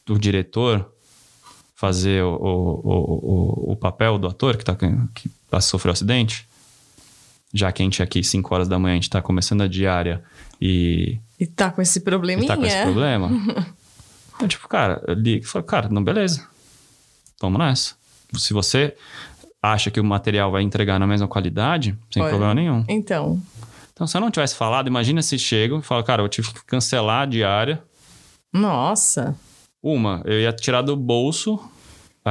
o 0.09 0.19
diretor, 0.19 0.91
fazer 1.85 2.23
o, 2.23 2.35
o, 2.35 3.69
o, 3.69 3.73
o 3.73 3.77
papel 3.77 4.19
do 4.19 4.27
ator 4.27 4.57
que, 4.57 4.65
tá, 4.65 4.75
que 5.15 5.31
sofreu 5.61 5.91
um 5.91 5.93
acidente. 5.93 6.49
Já 7.53 7.71
que 7.71 7.83
a 7.83 7.85
gente 7.85 8.03
aqui, 8.03 8.25
5 8.25 8.55
horas 8.55 8.67
da 8.67 8.79
manhã, 8.79 8.95
a 8.95 8.97
gente 8.97 9.11
tá 9.11 9.21
começando 9.21 9.61
a 9.61 9.69
diária 9.69 10.25
e. 10.59 11.19
E 11.39 11.47
tá 11.47 11.71
com 11.71 11.83
esse 11.83 12.01
probleminha. 12.01 12.47
E 12.47 12.49
tá 12.49 12.57
com 12.57 12.65
esse 12.65 12.83
problema. 12.83 13.31
então, 14.35 14.49
tipo, 14.49 14.67
cara, 14.67 15.03
eu 15.07 15.15
li 15.15 15.41
e 15.41 15.43
falei, 15.43 15.67
cara, 15.67 15.89
não, 15.91 16.03
beleza. 16.03 16.49
Vamos 17.39 17.59
nessa. 17.59 17.95
Se 18.39 18.55
você 18.55 18.97
acha 19.63 19.91
que 19.91 20.01
o 20.01 20.05
material 20.05 20.51
vai 20.51 20.63
entregar 20.63 20.99
na 20.99 21.07
mesma 21.07 21.29
qualidade, 21.29 21.97
sem 22.11 22.23
Olha, 22.23 22.31
problema 22.31 22.55
nenhum. 22.55 22.85
Então. 22.89 23.41
Então, 23.93 24.07
se 24.07 24.17
eu 24.17 24.23
não 24.23 24.31
tivesse 24.31 24.55
falado, 24.57 24.89
imagina 24.89 25.21
se 25.21 25.39
chego 25.39 25.81
e 25.81 25.83
falo, 25.83 26.03
cara, 26.03 26.23
eu 26.23 26.29
tive 26.31 26.51
que 26.51 26.65
cancelar 26.65 27.23
a 27.23 27.27
diária. 27.27 27.85
Nossa. 28.53 29.37
Uma, 29.83 30.23
eu 30.25 30.41
ia 30.41 30.53
tirar 30.53 30.81
do 30.81 30.97
bolso 30.97 31.61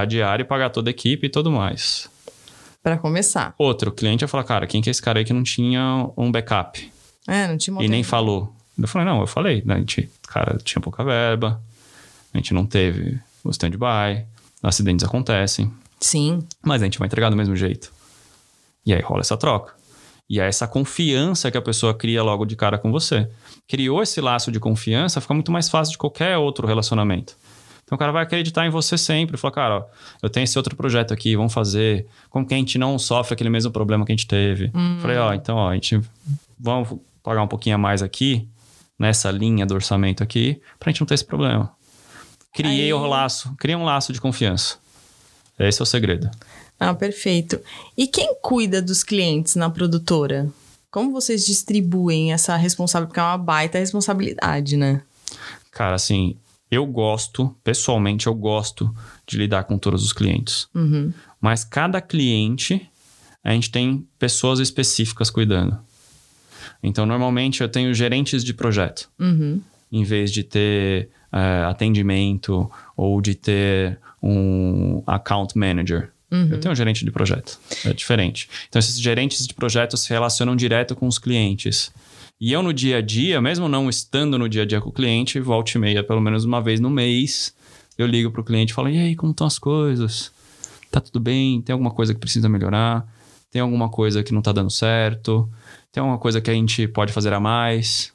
a 0.01 0.05
diária 0.05 0.43
e 0.43 0.45
pagar 0.45 0.69
toda 0.69 0.89
a 0.89 0.91
equipe 0.91 1.27
e 1.27 1.29
tudo 1.29 1.51
mais. 1.51 2.09
Para 2.81 2.97
começar. 2.97 3.53
Outro, 3.57 3.91
o 3.91 3.93
cliente 3.93 4.23
ia 4.23 4.27
falar, 4.27 4.43
cara, 4.43 4.67
quem 4.67 4.81
que 4.81 4.89
é 4.89 4.91
esse 4.91 5.01
cara 5.01 5.19
aí 5.19 5.25
que 5.25 5.33
não 5.33 5.43
tinha 5.43 6.09
um 6.17 6.31
backup? 6.31 6.91
É, 7.27 7.47
não 7.47 7.57
tinha 7.57 7.81
E 7.81 7.87
nem 7.87 8.03
falou. 8.03 8.53
Eu 8.77 8.87
falei, 8.87 9.07
não, 9.07 9.21
eu 9.21 9.27
falei, 9.27 9.61
né? 9.65 9.75
A 9.75 9.79
gente, 9.79 10.09
cara, 10.27 10.57
tinha 10.63 10.81
pouca 10.81 11.03
verba, 11.03 11.61
a 12.33 12.37
gente 12.37 12.53
não 12.53 12.65
teve 12.65 13.19
o 13.43 13.49
stand-by, 13.51 14.25
acidentes 14.61 15.05
acontecem. 15.05 15.71
Sim. 15.99 16.45
Mas 16.61 16.81
a 16.81 16.85
gente 16.85 16.99
vai 16.99 17.05
entregar 17.05 17.29
do 17.29 17.35
mesmo 17.35 17.55
jeito. 17.55 17.93
E 18.85 18.93
aí 18.93 19.01
rola 19.01 19.21
essa 19.21 19.37
troca. 19.37 19.73
E 20.29 20.39
é 20.39 20.47
essa 20.47 20.67
confiança 20.67 21.51
que 21.51 21.57
a 21.57 21.61
pessoa 21.61 21.93
cria 21.93 22.23
logo 22.23 22.45
de 22.45 22.55
cara 22.55 22.77
com 22.77 22.91
você. 22.91 23.29
Criou 23.67 24.01
esse 24.01 24.19
laço 24.19 24.51
de 24.51 24.59
confiança, 24.59 25.21
fica 25.21 25.33
muito 25.33 25.51
mais 25.51 25.69
fácil 25.69 25.91
de 25.91 25.97
qualquer 25.97 26.37
outro 26.37 26.65
relacionamento. 26.65 27.37
Então 27.93 27.95
o 27.95 27.99
cara 27.99 28.11
vai 28.11 28.23
acreditar 28.23 28.65
em 28.65 28.71
você 28.71 28.97
sempre. 28.97 29.37
Falar, 29.37 29.51
cara, 29.51 29.77
ó, 29.77 29.85
eu 30.23 30.27
tenho 30.27 30.45
esse 30.45 30.57
outro 30.57 30.75
projeto 30.75 31.13
aqui, 31.13 31.35
vamos 31.35 31.53
fazer. 31.53 32.07
Como 32.27 32.43
que 32.43 32.53
a 32.53 32.57
gente 32.57 32.79
não 32.79 32.97
sofre 32.97 33.35
aquele 33.35 33.51
mesmo 33.51 33.71
problema 33.71 34.03
que 34.03 34.11
a 34.11 34.15
gente 34.15 34.25
teve? 34.25 34.71
Hum. 34.73 34.97
Falei, 34.99 35.17
ó, 35.17 35.31
então, 35.31 35.57
ó, 35.57 35.69
a 35.69 35.75
gente 35.75 36.01
vamos 36.59 36.99
pagar 37.21 37.43
um 37.43 37.47
pouquinho 37.47 37.75
a 37.75 37.77
mais 37.77 38.01
aqui, 38.01 38.47
nessa 38.97 39.29
linha 39.29 39.63
do 39.63 39.75
orçamento 39.75 40.23
aqui, 40.23 40.59
pra 40.79 40.91
gente 40.91 41.01
não 41.01 41.07
ter 41.07 41.13
esse 41.13 41.25
problema. 41.25 41.71
Criei 42.51 42.85
Aí... 42.85 42.93
o 42.93 43.05
laço, 43.05 43.53
criei 43.59 43.75
um 43.75 43.83
laço 43.83 44.11
de 44.11 44.19
confiança. 44.19 44.77
Esse 45.59 45.79
é 45.79 45.83
o 45.83 45.85
segredo. 45.85 46.31
Ah, 46.79 46.95
perfeito. 46.95 47.59
E 47.95 48.07
quem 48.07 48.35
cuida 48.41 48.81
dos 48.81 49.03
clientes 49.03 49.55
na 49.55 49.69
produtora? 49.69 50.49
Como 50.89 51.11
vocês 51.11 51.45
distribuem 51.45 52.33
essa 52.33 52.55
responsabilidade? 52.55 53.09
Porque 53.09 53.19
é 53.19 53.23
uma 53.23 53.37
baita 53.37 53.77
responsabilidade, 53.77 54.77
né? 54.77 55.03
Cara, 55.71 55.95
assim, 55.95 56.35
eu 56.73 56.85
gosto, 56.85 57.55
pessoalmente, 57.63 58.27
eu 58.27 58.33
gosto 58.33 58.93
de 59.27 59.37
lidar 59.37 59.63
com 59.63 59.77
todos 59.77 60.03
os 60.03 60.13
clientes. 60.13 60.67
Uhum. 60.73 61.13
Mas 61.39 61.63
cada 61.63 62.01
cliente, 62.01 62.89
a 63.43 63.51
gente 63.51 63.71
tem 63.71 64.07
pessoas 64.17 64.59
específicas 64.59 65.29
cuidando. 65.29 65.77
Então, 66.81 67.05
normalmente, 67.05 67.61
eu 67.61 67.69
tenho 67.69 67.93
gerentes 67.93 68.43
de 68.43 68.53
projeto. 68.53 69.09
Uhum. 69.19 69.61
Em 69.91 70.03
vez 70.03 70.31
de 70.31 70.43
ter 70.43 71.09
uh, 71.31 71.69
atendimento 71.69 72.69
ou 72.95 73.21
de 73.21 73.35
ter 73.35 73.99
um 74.21 75.03
account 75.05 75.57
manager. 75.57 76.11
Uhum. 76.31 76.49
Eu 76.51 76.59
tenho 76.59 76.71
um 76.71 76.75
gerente 76.75 77.05
de 77.05 77.11
projeto. 77.11 77.59
É 77.85 77.93
diferente. 77.93 78.49
Então, 78.67 78.79
esses 78.79 78.99
gerentes 78.99 79.45
de 79.45 79.53
projeto 79.53 79.95
se 79.97 80.09
relacionam 80.09 80.55
direto 80.55 80.95
com 80.95 81.07
os 81.07 81.19
clientes. 81.19 81.91
E 82.43 82.51
eu, 82.51 82.61
no 82.61 82.73
dia 82.73 82.97
a 82.97 83.01
dia, 83.01 83.39
mesmo 83.39 83.69
não 83.69 83.89
estando 83.89 84.37
no 84.37 84.49
dia 84.49 84.63
a 84.63 84.65
dia 84.65 84.81
com 84.81 84.89
o 84.89 84.91
cliente, 84.91 85.39
volta 85.39 85.77
e 85.77 85.79
meia, 85.79 86.03
pelo 86.03 86.19
menos 86.19 86.43
uma 86.43 86.61
vez 86.61 86.77
no 86.77 86.89
mês, 86.89 87.55
eu 87.97 88.05
ligo 88.05 88.29
para 88.31 88.41
o 88.41 88.43
cliente 88.43 88.73
e 88.73 88.75
falo: 88.75 88.89
e 88.89 88.99
aí, 88.99 89.15
como 89.15 89.31
estão 89.31 89.47
as 89.47 89.57
coisas? 89.57 90.29
Tá 90.91 90.99
tudo 90.99 91.21
bem? 91.21 91.61
Tem 91.61 91.71
alguma 91.71 91.91
coisa 91.91 92.13
que 92.13 92.19
precisa 92.19 92.49
melhorar? 92.49 93.07
Tem 93.49 93.61
alguma 93.61 93.87
coisa 93.87 94.21
que 94.23 94.33
não 94.33 94.39
está 94.39 94.51
dando 94.51 94.69
certo? 94.69 95.49
Tem 95.89 96.01
alguma 96.01 96.17
coisa 96.17 96.41
que 96.41 96.51
a 96.51 96.53
gente 96.53 96.85
pode 96.85 97.13
fazer 97.13 97.31
a 97.31 97.39
mais? 97.39 98.11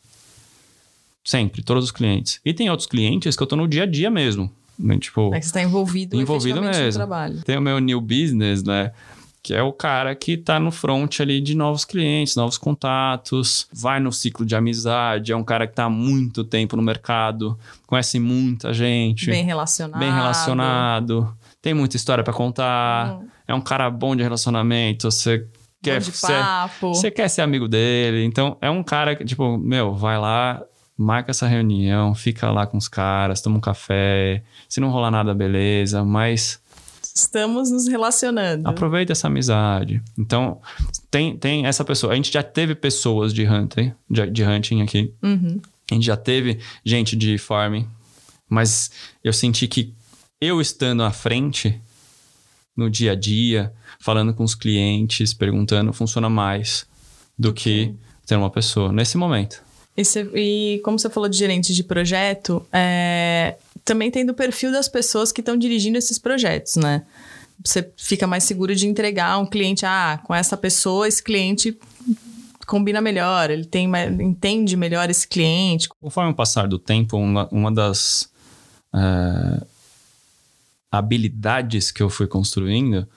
Sempre, 1.25 1.63
todos 1.63 1.85
os 1.85 1.91
clientes. 1.91 2.39
E 2.45 2.53
tem 2.53 2.69
outros 2.69 2.87
clientes 2.87 3.35
que 3.35 3.43
eu 3.43 3.47
estou 3.47 3.57
no 3.57 3.67
dia 3.67 3.85
a 3.85 3.87
dia 3.87 4.11
mesmo. 4.11 4.53
Né? 4.79 4.99
Tipo, 4.99 5.35
é 5.35 5.39
que 5.39 5.47
você 5.47 5.49
está 5.49 5.63
envolvido, 5.63 6.15
envolvido 6.21 6.61
mesmo. 6.61 6.85
no 6.85 6.93
trabalho. 6.93 7.43
Tem 7.45 7.57
o 7.57 7.63
meu 7.63 7.79
new 7.79 8.01
business, 8.03 8.63
né? 8.63 8.93
Que 9.49 9.55
é 9.55 9.63
o 9.63 9.73
cara 9.73 10.15
que 10.15 10.33
está 10.33 10.61
no 10.61 10.71
front 10.71 11.21
ali 11.21 11.41
de 11.41 11.55
novos 11.55 11.83
clientes, 11.83 12.37
novos 12.37 12.59
contatos, 12.59 13.67
vai 13.73 13.99
no 13.99 14.13
ciclo 14.13 14.45
de 14.45 14.55
amizade, 14.55 15.33
é 15.33 15.37
um 15.37 15.43
cara 15.43 15.67
que 15.67 15.73
está 15.73 15.85
há 15.85 15.89
muito 15.89 16.45
tempo 16.45 16.77
no 16.77 16.83
mercado, 16.83 17.59
conhece 17.87 18.21
muita 18.21 18.75
gente. 18.75 19.31
Bem 19.31 19.47
relacionado. 19.47 19.99
Bem 19.99 20.13
relacionado. 20.13 21.35
Tem 21.63 21.73
muita 21.73 21.97
história 21.97 22.23
para 22.23 22.35
contar. 22.35 23.15
Hum. 23.15 23.29
É 23.47 23.55
um 23.55 23.61
cara 23.63 23.89
bom 23.89 24.15
de 24.15 24.23
relacionamento. 24.23 25.11
Você 25.11 25.47
quer, 25.83 26.03
você, 26.03 26.35
você 26.83 27.11
quer 27.11 27.29
ser 27.29 27.41
amigo 27.41 27.67
dele. 27.67 28.27
Então, 28.27 28.59
é 28.61 28.69
um 28.69 28.83
cara 28.83 29.17
que, 29.17 29.25
tipo, 29.25 29.57
meu, 29.57 29.95
vai 29.95 30.19
lá, 30.19 30.63
marca 30.95 31.31
essa 31.31 31.47
reunião, 31.47 32.15
fica 32.15 32.51
lá 32.51 32.67
com 32.67 32.77
os 32.77 32.87
caras, 32.87 33.41
toma 33.41 33.57
um 33.57 33.61
café. 33.61 34.43
Se 34.69 34.79
não 34.79 34.91
rolar 34.91 35.11
nada, 35.11 35.33
beleza, 35.33 36.05
mas. 36.05 36.61
Estamos 37.15 37.71
nos 37.71 37.87
relacionando. 37.87 38.69
Aproveita 38.69 39.13
essa 39.13 39.27
amizade. 39.27 40.03
Então, 40.17 40.61
tem, 41.11 41.37
tem 41.37 41.67
essa 41.67 41.85
pessoa. 41.85 42.13
A 42.13 42.17
gente 42.17 42.33
já 42.33 42.43
teve 42.43 42.75
pessoas 42.75 43.33
de 43.33 43.47
hunting, 43.47 43.93
de, 44.09 44.31
de 44.31 44.45
hunting 44.45 44.83
aqui. 44.83 45.13
Uhum. 45.23 45.61
A 45.91 45.95
gente 45.95 46.07
já 46.07 46.17
teve 46.17 46.59
gente 46.85 47.17
de 47.17 47.39
farming. 47.39 47.87
Mas 48.49 48.91
eu 49.23 49.33
senti 49.33 49.67
que 49.67 49.93
eu 50.41 50.61
estando 50.61 51.03
à 51.03 51.11
frente, 51.11 51.81
no 52.77 52.89
dia 52.89 53.13
a 53.13 53.15
dia, 53.15 53.73
falando 54.01 54.33
com 54.33 54.45
os 54.45 54.55
clientes, 54.55 55.35
perguntando, 55.35 55.93
funciona 55.93 56.31
mais 56.31 56.87
do 57.39 57.53
que 57.53 57.95
ter 58.27 58.37
uma 58.37 58.51
pessoa 58.51 58.93
nesse 58.93 59.17
momento. 59.17 59.63
E, 59.97 60.03
e 60.35 60.81
como 60.85 60.97
você 60.97 61.11
falou 61.11 61.29
de 61.29 61.37
gerentes 61.37 61.75
de 61.75 61.83
projeto, 61.83 62.65
é, 62.73 63.57
também 63.89 64.11
tem 64.11 64.25
do 64.25 64.35
perfil 64.35 64.71
das 64.71 64.87
pessoas 64.87 65.33
que 65.33 65.41
estão 65.41 65.57
dirigindo 65.57 65.97
esses 65.97 66.19
projetos, 66.19 66.77
né? 66.77 67.07
Você 67.65 67.91
fica 67.97 68.27
mais 68.27 68.45
seguro 68.45 68.75
de 68.75 68.87
entregar 68.87 69.39
um 69.39 69.47
cliente, 69.47 69.87
ah, 69.87 70.21
com 70.25 70.35
essa 70.35 70.57
pessoa, 70.57 71.09
esse 71.09 71.23
cliente 71.23 71.77
combina 72.67 73.01
melhor, 73.01 73.51
ele 73.51 73.65
tem, 73.65 73.91
entende 74.21 74.77
melhor 74.77 75.09
esse 75.09 75.27
cliente. 75.27 75.89
Conforme 76.01 76.33
o 76.33 76.35
passar 76.35 76.69
do 76.69 76.79
tempo, 76.79 77.17
uma, 77.17 77.49
uma 77.51 77.73
das 77.73 78.31
é, 78.95 79.67
habilidades 80.93 81.91
que 81.91 82.03
eu 82.03 82.11
fui 82.11 82.27
construindo 82.27 83.09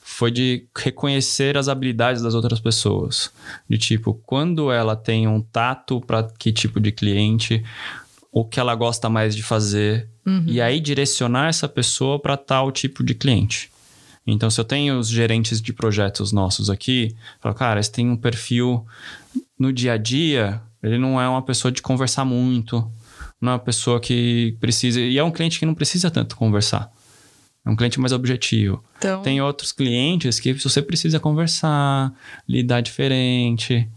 foi 0.00 0.30
de 0.30 0.68
reconhecer 0.76 1.56
as 1.56 1.68
habilidades 1.68 2.22
das 2.22 2.34
outras 2.34 2.60
pessoas. 2.60 3.32
De 3.68 3.76
tipo, 3.76 4.14
quando 4.24 4.70
ela 4.70 4.94
tem 4.94 5.26
um 5.26 5.40
tato 5.40 6.00
para 6.00 6.22
que 6.38 6.52
tipo 6.52 6.78
de 6.78 6.92
cliente, 6.92 7.64
o 8.32 8.44
que 8.44 8.60
ela 8.60 8.74
gosta 8.74 9.08
mais 9.08 9.34
de 9.34 9.42
fazer, 9.42 10.08
uhum. 10.30 10.44
e 10.46 10.60
aí 10.60 10.80
direcionar 10.80 11.48
essa 11.48 11.68
pessoa 11.68 12.18
para 12.18 12.36
tal 12.36 12.70
tipo 12.70 13.02
de 13.02 13.14
cliente. 13.14 13.70
Então, 14.26 14.50
se 14.50 14.60
eu 14.60 14.64
tenho 14.64 14.98
os 14.98 15.08
gerentes 15.08 15.60
de 15.60 15.72
projetos 15.72 16.30
nossos 16.30 16.70
aqui, 16.70 17.14
falo, 17.40 17.54
cara, 17.54 17.80
esse 17.80 17.90
tem 17.90 18.08
um 18.08 18.16
perfil 18.16 18.86
no 19.58 19.72
dia 19.72 19.94
a 19.94 19.96
dia, 19.96 20.62
ele 20.82 20.98
não 20.98 21.20
é 21.20 21.28
uma 21.28 21.42
pessoa 21.42 21.72
de 21.72 21.82
conversar 21.82 22.24
muito, 22.24 22.90
não 23.40 23.52
é 23.52 23.54
uma 23.54 23.58
pessoa 23.58 23.98
que 23.98 24.56
precisa. 24.60 25.00
E 25.00 25.18
é 25.18 25.24
um 25.24 25.30
cliente 25.30 25.58
que 25.58 25.66
não 25.66 25.74
precisa 25.74 26.10
tanto 26.10 26.36
conversar. 26.36 26.90
É 27.64 27.70
um 27.70 27.76
cliente 27.76 28.00
mais 28.00 28.12
objetivo. 28.12 28.82
Então... 28.98 29.22
Tem 29.22 29.40
outros 29.40 29.72
clientes 29.72 30.38
que 30.38 30.52
você 30.54 30.80
precisa 30.80 31.18
conversar, 31.18 32.12
lidar 32.48 32.80
diferente, 32.80 33.88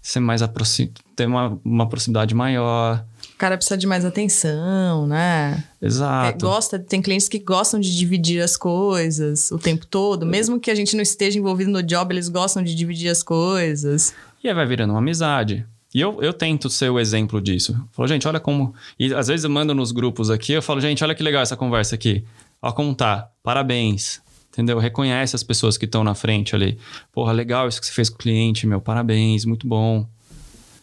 ser 0.00 0.20
mais 0.20 0.42
aproxim... 0.42 0.92
ter 1.14 1.26
uma, 1.26 1.58
uma 1.64 1.88
proximidade 1.88 2.34
maior. 2.34 3.04
O 3.40 3.46
cara 3.48 3.56
precisa 3.56 3.78
de 3.78 3.86
mais 3.86 4.04
atenção, 4.04 5.06
né? 5.06 5.64
Exato. 5.80 6.28
É, 6.28 6.38
gosta, 6.46 6.78
tem 6.78 7.00
clientes 7.00 7.26
que 7.26 7.38
gostam 7.38 7.80
de 7.80 7.96
dividir 7.96 8.42
as 8.42 8.54
coisas 8.54 9.50
o 9.50 9.56
tempo 9.56 9.86
todo, 9.86 10.26
mesmo 10.26 10.60
que 10.60 10.70
a 10.70 10.74
gente 10.74 10.94
não 10.94 11.00
esteja 11.00 11.38
envolvido 11.38 11.70
no 11.70 11.82
job, 11.82 12.12
eles 12.12 12.28
gostam 12.28 12.62
de 12.62 12.74
dividir 12.74 13.08
as 13.08 13.22
coisas. 13.22 14.12
E 14.44 14.48
aí 14.50 14.54
vai 14.54 14.66
virando 14.66 14.90
uma 14.90 14.98
amizade. 14.98 15.64
E 15.94 16.02
eu, 16.02 16.20
eu 16.20 16.34
tento 16.34 16.68
ser 16.68 16.90
o 16.90 17.00
exemplo 17.00 17.40
disso. 17.40 17.82
Falo, 17.92 18.06
gente, 18.06 18.28
olha 18.28 18.38
como. 18.38 18.74
E 18.98 19.14
às 19.14 19.28
vezes 19.28 19.44
eu 19.44 19.50
mando 19.50 19.74
nos 19.74 19.90
grupos 19.90 20.28
aqui, 20.28 20.52
eu 20.52 20.60
falo, 20.60 20.78
gente, 20.78 21.02
olha 21.02 21.14
que 21.14 21.22
legal 21.22 21.40
essa 21.40 21.56
conversa 21.56 21.94
aqui. 21.94 22.22
Ó 22.60 22.70
como 22.72 22.94
tá. 22.94 23.30
Parabéns. 23.42 24.20
Entendeu? 24.52 24.78
Reconhece 24.78 25.34
as 25.34 25.42
pessoas 25.42 25.78
que 25.78 25.86
estão 25.86 26.04
na 26.04 26.14
frente 26.14 26.54
ali. 26.54 26.76
Porra, 27.10 27.32
legal 27.32 27.66
isso 27.66 27.80
que 27.80 27.86
você 27.86 27.92
fez 27.92 28.10
com 28.10 28.16
o 28.16 28.18
cliente, 28.18 28.66
meu. 28.66 28.82
Parabéns, 28.82 29.46
muito 29.46 29.66
bom. 29.66 30.06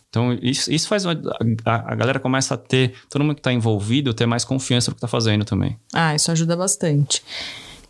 Então, 0.09 0.33
isso, 0.41 0.71
isso 0.71 0.87
faz. 0.87 1.05
A, 1.05 1.11
a, 1.65 1.95
galera 1.95 2.19
começa 2.19 2.53
a 2.53 2.57
ter. 2.57 2.93
Todo 3.09 3.23
mundo 3.23 3.35
que 3.35 3.41
está 3.41 3.51
envolvido 3.51 4.13
ter 4.13 4.25
mais 4.25 4.45
confiança 4.45 4.89
no 4.89 4.95
que 4.95 4.99
está 4.99 5.07
fazendo 5.07 5.43
também. 5.43 5.77
Ah, 5.93 6.15
isso 6.15 6.31
ajuda 6.31 6.55
bastante. 6.55 7.21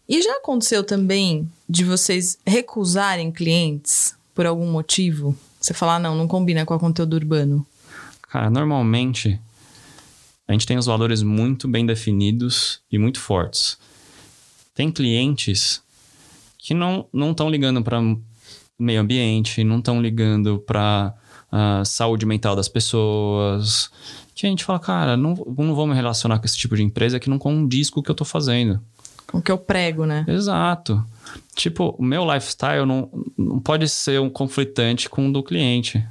E 0.10 0.22
já 0.22 0.38
aconteceu 0.38 0.84
também 0.84 1.50
de 1.68 1.84
vocês 1.84 2.38
recusarem 2.46 3.32
clientes 3.32 4.16
por 4.34 4.46
algum 4.46 4.70
motivo? 4.70 5.36
Você 5.60 5.74
falar, 5.74 6.00
não, 6.00 6.16
não 6.16 6.28
combina 6.28 6.66
com 6.66 6.74
o 6.74 6.80
conteúdo 6.80 7.16
urbano. 7.16 7.66
Cara, 8.22 8.50
normalmente 8.50 9.40
a 10.48 10.54
gente 10.54 10.66
tem 10.66 10.78
os 10.78 10.86
valores 10.86 11.22
muito 11.22 11.68
bem 11.68 11.86
definidos 11.86 12.80
e 12.92 12.98
muito 12.98 13.20
fortes. 13.20 13.78
Tem 14.74 14.92
clientes 14.92 15.82
que 16.58 16.74
não 16.74 17.08
estão 17.14 17.50
ligando 17.50 17.84
para 17.84 18.00
meio 18.80 19.02
ambiente, 19.02 19.64
não 19.64 19.80
estão 19.80 20.02
ligando 20.02 20.60
para 20.60 21.14
uh, 21.52 21.86
saúde 21.86 22.26
mental 22.26 22.56
das 22.56 22.68
pessoas. 22.68 23.90
Que 24.36 24.46
a 24.46 24.50
gente 24.50 24.64
fala, 24.64 24.80
cara, 24.80 25.18
não, 25.18 25.34
não 25.58 25.74
vou 25.74 25.88
me 25.88 25.96
relacionar 25.96 26.40
com 26.40 26.46
esse 26.46 26.58
tipo 26.58 26.76
de 26.76 26.84
empresa 26.84 27.20
que 27.20 27.30
não 27.30 27.40
condiz 27.40 27.90
com 27.90 28.00
o 28.00 28.04
que 28.04 28.10
eu 28.10 28.14
estou 28.14 28.28
fazendo. 28.28 28.80
Com 29.26 29.40
o 29.40 29.42
que 29.42 29.52
eu 29.52 29.58
prego, 29.58 30.06
né? 30.06 30.26
Exato. 30.28 31.04
Tipo, 31.56 31.96
o 31.98 32.04
meu 32.04 32.24
lifestyle 32.32 32.86
não, 32.86 33.10
não 33.38 33.60
pode 33.60 33.90
ser 33.90 34.22
um 34.22 34.30
conflitante 34.30 35.10
com 35.10 35.28
o 35.28 35.34
do 35.34 35.44
cliente. 35.44 36.04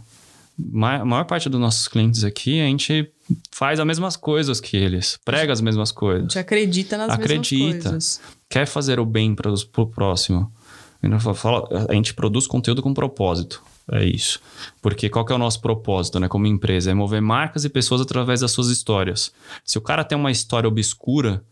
A 0.59 1.05
maior 1.05 1.25
parte 1.25 1.49
dos 1.49 1.61
nossos 1.61 1.87
clientes 1.87 2.25
aqui, 2.25 2.61
a 2.61 2.65
gente 2.65 3.11
faz 3.51 3.79
as 3.79 3.87
mesmas 3.87 4.17
coisas 4.17 4.61
que 4.61 4.77
eles, 4.77 5.19
prega 5.25 5.53
as 5.53 5.61
mesmas 5.61 5.93
coisas. 5.93 6.25
A 6.25 6.29
gente 6.29 6.39
acredita 6.39 6.97
nas 6.97 7.11
acredita, 7.11 7.65
mesmas 7.65 7.83
coisas. 7.85 8.21
Quer 8.49 8.67
fazer 8.67 8.99
o 8.99 9.05
bem 9.05 9.35
para 9.35 9.53
o 9.53 9.87
próximo. 9.87 10.51
A 11.89 11.95
gente 11.95 12.15
produz 12.15 12.47
conteúdo 12.47 12.83
com 12.83 12.93
propósito. 12.95 13.63
É 13.93 14.05
isso. 14.05 14.41
Porque 14.83 15.09
qual 15.09 15.25
que 15.25 15.33
é 15.33 15.37
o 15.37 15.39
nosso 15.39 15.61
propósito, 15.61 16.19
né, 16.19 16.29
como 16.29 16.47
empresa? 16.47 16.91
É 16.91 16.95
mover 16.95 17.23
marcas 17.23 17.65
e 17.65 17.69
pessoas 17.69 18.01
através 18.01 18.41
das 18.41 18.51
suas 18.51 18.69
histórias. 18.69 19.33
Se 19.65 19.79
o 19.79 19.81
cara 19.81 20.03
tem 20.03 20.19
uma 20.19 20.31
história 20.31 20.67
obscura, 20.67 21.43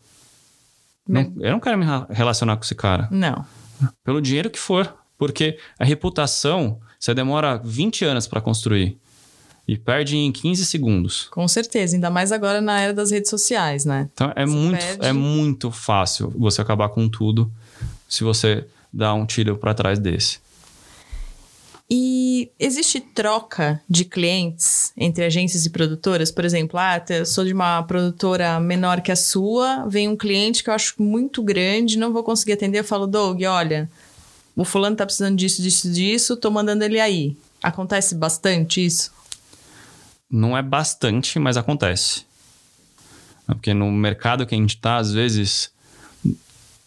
não, 1.06 1.32
eu 1.38 1.52
não 1.52 1.60
quero 1.60 1.78
me 1.78 1.84
relacionar 2.10 2.56
com 2.56 2.64
esse 2.64 2.74
cara. 2.74 3.08
Não. 3.10 3.44
Pelo 4.02 4.20
dinheiro 4.20 4.50
que 4.50 4.58
for. 4.58 4.92
Porque 5.16 5.58
a 5.78 5.84
reputação, 5.84 6.80
você 6.98 7.14
demora 7.14 7.56
20 7.62 8.04
anos 8.04 8.26
para 8.26 8.40
construir. 8.40 8.98
E 9.66 9.78
perde 9.78 10.16
em 10.16 10.30
15 10.30 10.64
segundos. 10.66 11.28
Com 11.30 11.48
certeza, 11.48 11.96
ainda 11.96 12.10
mais 12.10 12.32
agora 12.32 12.60
na 12.60 12.80
era 12.80 12.92
das 12.92 13.10
redes 13.10 13.30
sociais, 13.30 13.86
né? 13.86 14.10
Então 14.12 14.30
é, 14.36 14.44
muito, 14.44 14.78
perde... 14.78 15.06
é 15.06 15.12
muito 15.12 15.70
fácil 15.70 16.30
você 16.36 16.60
acabar 16.60 16.90
com 16.90 17.08
tudo 17.08 17.50
se 18.06 18.22
você 18.22 18.66
dá 18.92 19.14
um 19.14 19.24
tiro 19.24 19.56
para 19.56 19.72
trás 19.72 19.98
desse. 19.98 20.43
E 21.96 22.50
existe 22.58 22.98
troca 22.98 23.80
de 23.88 24.04
clientes 24.04 24.92
entre 24.96 25.24
agências 25.24 25.64
e 25.64 25.70
produtoras? 25.70 26.28
Por 26.32 26.44
exemplo, 26.44 26.76
ah, 26.76 27.00
eu 27.08 27.24
sou 27.24 27.44
de 27.44 27.52
uma 27.52 27.84
produtora 27.84 28.58
menor 28.58 29.00
que 29.00 29.12
a 29.12 29.16
sua, 29.16 29.86
vem 29.86 30.08
um 30.08 30.16
cliente 30.16 30.64
que 30.64 30.70
eu 30.70 30.74
acho 30.74 31.00
muito 31.00 31.40
grande, 31.40 31.96
não 31.96 32.12
vou 32.12 32.24
conseguir 32.24 32.54
atender, 32.54 32.80
eu 32.80 32.84
falo, 32.84 33.06
Doug, 33.06 33.40
olha, 33.44 33.88
o 34.56 34.64
fulano 34.64 34.96
tá 34.96 35.06
precisando 35.06 35.36
disso, 35.36 35.62
disso, 35.62 35.88
disso, 35.88 36.36
tô 36.36 36.50
mandando 36.50 36.82
ele 36.82 36.98
aí. 36.98 37.36
Acontece 37.62 38.16
bastante 38.16 38.84
isso? 38.84 39.12
Não 40.28 40.58
é 40.58 40.62
bastante, 40.62 41.38
mas 41.38 41.56
acontece. 41.56 42.26
Porque 43.46 43.72
no 43.72 43.88
mercado 43.92 44.44
que 44.44 44.56
a 44.56 44.58
gente 44.58 44.78
tá, 44.78 44.96
às 44.96 45.12
vezes, 45.12 45.70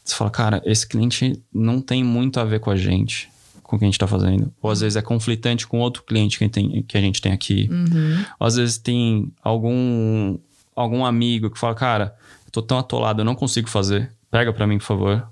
você 0.04 0.16
fala, 0.16 0.30
cara, 0.30 0.62
esse 0.66 0.86
cliente 0.86 1.42
não 1.54 1.80
tem 1.80 2.04
muito 2.04 2.42
a 2.42 2.44
ver 2.44 2.60
com 2.60 2.70
a 2.70 2.76
gente, 2.76 3.30
com 3.68 3.76
o 3.76 3.80
que 3.80 3.86
a 3.86 3.88
gente 3.88 4.00
tá 4.00 4.08
fazendo. 4.08 4.52
Ou 4.62 4.72
às 4.72 4.82
vezes 4.82 4.96
é 4.96 5.02
conflitante 5.02 5.68
com 5.68 5.80
outro 5.80 6.04
cliente 6.04 6.40
que, 6.40 6.50
tem, 6.50 6.82
que 6.84 6.98
a 6.98 7.02
gente 7.02 7.22
tem 7.22 7.34
aqui. 7.34 7.70
Uhum. 7.70 8.26
Ou 8.40 8.48
às 8.48 8.56
vezes 8.56 8.78
tem 8.78 9.32
algum, 9.44 10.38
algum 10.76 11.06
amigo 11.06 11.52
que 11.52 11.60
fala, 11.60 11.76
cara, 11.76 12.16
eu 12.46 12.52
tô 12.52 12.62
tão 12.62 12.80
atolado, 12.80 13.22
eu 13.22 13.26
não 13.26 13.36
consigo 13.36 13.70
fazer. 13.70 14.12
Pega 14.32 14.52
para 14.52 14.66
mim, 14.66 14.78
por 14.78 14.86
favor. 14.86 15.28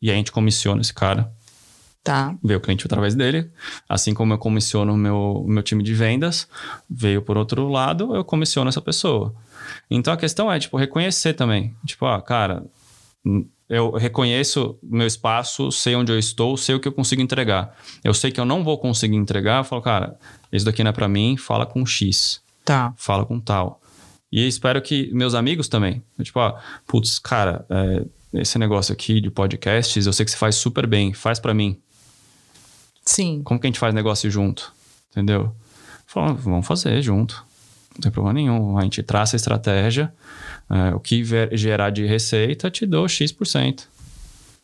E 0.00 0.08
aí 0.08 0.14
a 0.14 0.18
gente 0.18 0.32
comissiona 0.32 0.80
esse 0.80 0.94
cara. 0.94 1.30
Tá. 2.02 2.34
Veio 2.42 2.58
o 2.58 2.62
cliente 2.62 2.86
através 2.86 3.14
dele. 3.14 3.50
Assim 3.88 4.14
como 4.14 4.32
eu 4.32 4.38
comissiono 4.38 4.92
o 4.92 4.96
meu, 4.96 5.44
meu 5.46 5.62
time 5.62 5.82
de 5.82 5.94
vendas, 5.94 6.48
veio 6.88 7.22
por 7.22 7.36
outro 7.36 7.68
lado, 7.68 8.14
eu 8.14 8.24
comissiono 8.24 8.68
essa 8.68 8.80
pessoa. 8.80 9.34
Então 9.90 10.12
a 10.12 10.16
questão 10.16 10.50
é, 10.50 10.58
tipo, 10.58 10.76
reconhecer 10.76 11.34
também. 11.34 11.74
Tipo, 11.84 12.06
ah, 12.06 12.20
cara, 12.20 12.64
eu 13.72 13.90
reconheço 13.92 14.78
meu 14.82 15.06
espaço, 15.06 15.72
sei 15.72 15.96
onde 15.96 16.12
eu 16.12 16.18
estou, 16.18 16.58
sei 16.58 16.74
o 16.74 16.80
que 16.80 16.86
eu 16.86 16.92
consigo 16.92 17.22
entregar. 17.22 17.74
Eu 18.04 18.12
sei 18.12 18.30
que 18.30 18.38
eu 18.38 18.44
não 18.44 18.62
vou 18.62 18.76
conseguir 18.76 19.16
entregar, 19.16 19.60
eu 19.60 19.64
falo, 19.64 19.80
cara, 19.80 20.18
isso 20.52 20.66
daqui 20.66 20.84
não 20.84 20.90
é 20.90 20.92
para 20.92 21.08
mim, 21.08 21.38
fala 21.38 21.64
com 21.64 21.86
X. 21.86 22.42
Tá. 22.66 22.92
Fala 22.98 23.24
com 23.24 23.40
tal. 23.40 23.80
E 24.30 24.46
espero 24.46 24.82
que 24.82 25.10
meus 25.14 25.34
amigos 25.34 25.68
também. 25.68 26.02
Tipo, 26.22 26.40
ah, 26.40 26.62
putz, 26.86 27.18
cara, 27.18 27.64
é, 27.70 28.04
esse 28.42 28.58
negócio 28.58 28.92
aqui 28.92 29.22
de 29.22 29.30
podcasts, 29.30 30.04
eu 30.04 30.12
sei 30.12 30.26
que 30.26 30.32
você 30.32 30.36
faz 30.36 30.56
super 30.56 30.86
bem, 30.86 31.14
faz 31.14 31.40
para 31.40 31.54
mim. 31.54 31.80
Sim. 33.06 33.40
Como 33.42 33.58
que 33.58 33.66
a 33.66 33.70
gente 33.70 33.78
faz 33.78 33.94
negócio 33.94 34.30
junto? 34.30 34.70
Entendeu? 35.10 35.50
Falando, 36.06 36.36
vamos 36.36 36.66
fazer 36.66 37.00
junto. 37.00 37.42
Não 37.94 38.00
tem 38.00 38.10
problema 38.10 38.34
nenhum. 38.34 38.78
A 38.78 38.82
gente 38.82 39.02
traça 39.02 39.36
a 39.36 39.38
estratégia, 39.38 40.12
é, 40.70 40.94
o 40.94 41.00
que 41.00 41.22
gerar 41.52 41.90
de 41.90 42.06
receita, 42.06 42.70
te 42.70 42.86
dou 42.86 43.06
X%. 43.08 43.88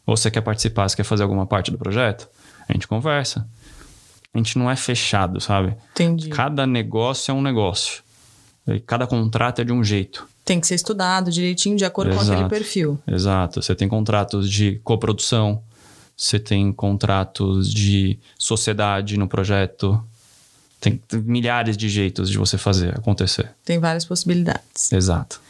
Ou 0.06 0.16
você 0.16 0.30
quer 0.30 0.40
participar, 0.40 0.88
você 0.88 0.96
quer 0.96 1.04
fazer 1.04 1.22
alguma 1.22 1.46
parte 1.46 1.70
do 1.70 1.76
projeto? 1.76 2.28
A 2.68 2.72
gente 2.72 2.88
conversa. 2.88 3.46
A 4.32 4.38
gente 4.38 4.58
não 4.58 4.70
é 4.70 4.76
fechado, 4.76 5.40
sabe? 5.40 5.76
Entendi. 5.92 6.28
Cada 6.30 6.66
negócio 6.66 7.30
é 7.30 7.34
um 7.34 7.42
negócio. 7.42 8.02
E 8.66 8.80
cada 8.80 9.06
contrato 9.06 9.60
é 9.60 9.64
de 9.64 9.72
um 9.72 9.82
jeito. 9.82 10.26
Tem 10.44 10.60
que 10.60 10.66
ser 10.66 10.76
estudado 10.76 11.30
direitinho 11.30 11.76
de 11.76 11.84
acordo 11.84 12.10
Exato. 12.10 12.26
com 12.26 12.32
aquele 12.32 12.48
perfil. 12.48 12.98
Exato. 13.06 13.62
Você 13.62 13.74
tem 13.74 13.88
contratos 13.88 14.50
de 14.50 14.80
coprodução, 14.84 15.62
você 16.16 16.38
tem 16.38 16.72
contratos 16.72 17.72
de 17.72 18.18
sociedade 18.38 19.18
no 19.18 19.28
projeto. 19.28 20.02
Tem 20.80 21.00
milhares 21.24 21.76
de 21.76 21.88
jeitos 21.88 22.30
de 22.30 22.38
você 22.38 22.56
fazer 22.56 22.96
acontecer. 22.96 23.50
Tem 23.64 23.78
várias 23.78 24.04
possibilidades. 24.04 24.92
Exato. 24.92 25.40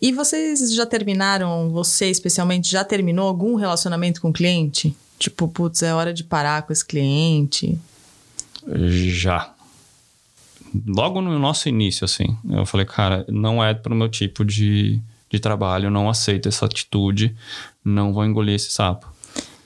E 0.00 0.12
vocês 0.12 0.72
já 0.72 0.86
terminaram, 0.86 1.70
você 1.70 2.10
especialmente, 2.10 2.70
já 2.70 2.84
terminou 2.84 3.26
algum 3.26 3.56
relacionamento 3.56 4.20
com 4.20 4.28
o 4.28 4.32
cliente? 4.32 4.94
Tipo, 5.18 5.48
putz, 5.48 5.82
é 5.82 5.94
hora 5.94 6.12
de 6.12 6.22
parar 6.22 6.62
com 6.62 6.72
esse 6.72 6.84
cliente? 6.84 7.78
Já. 8.66 9.52
Logo 10.86 11.20
no 11.20 11.38
nosso 11.38 11.68
início, 11.68 12.04
assim, 12.04 12.36
eu 12.50 12.66
falei, 12.66 12.84
cara, 12.84 13.24
não 13.28 13.64
é 13.64 13.72
pro 13.72 13.94
meu 13.94 14.08
tipo 14.08 14.44
de, 14.44 15.00
de 15.30 15.40
trabalho, 15.40 15.90
não 15.90 16.10
aceito 16.10 16.48
essa 16.48 16.66
atitude, 16.66 17.34
não 17.84 18.12
vou 18.12 18.24
engolir 18.24 18.54
esse 18.54 18.70
sapo. 18.70 19.10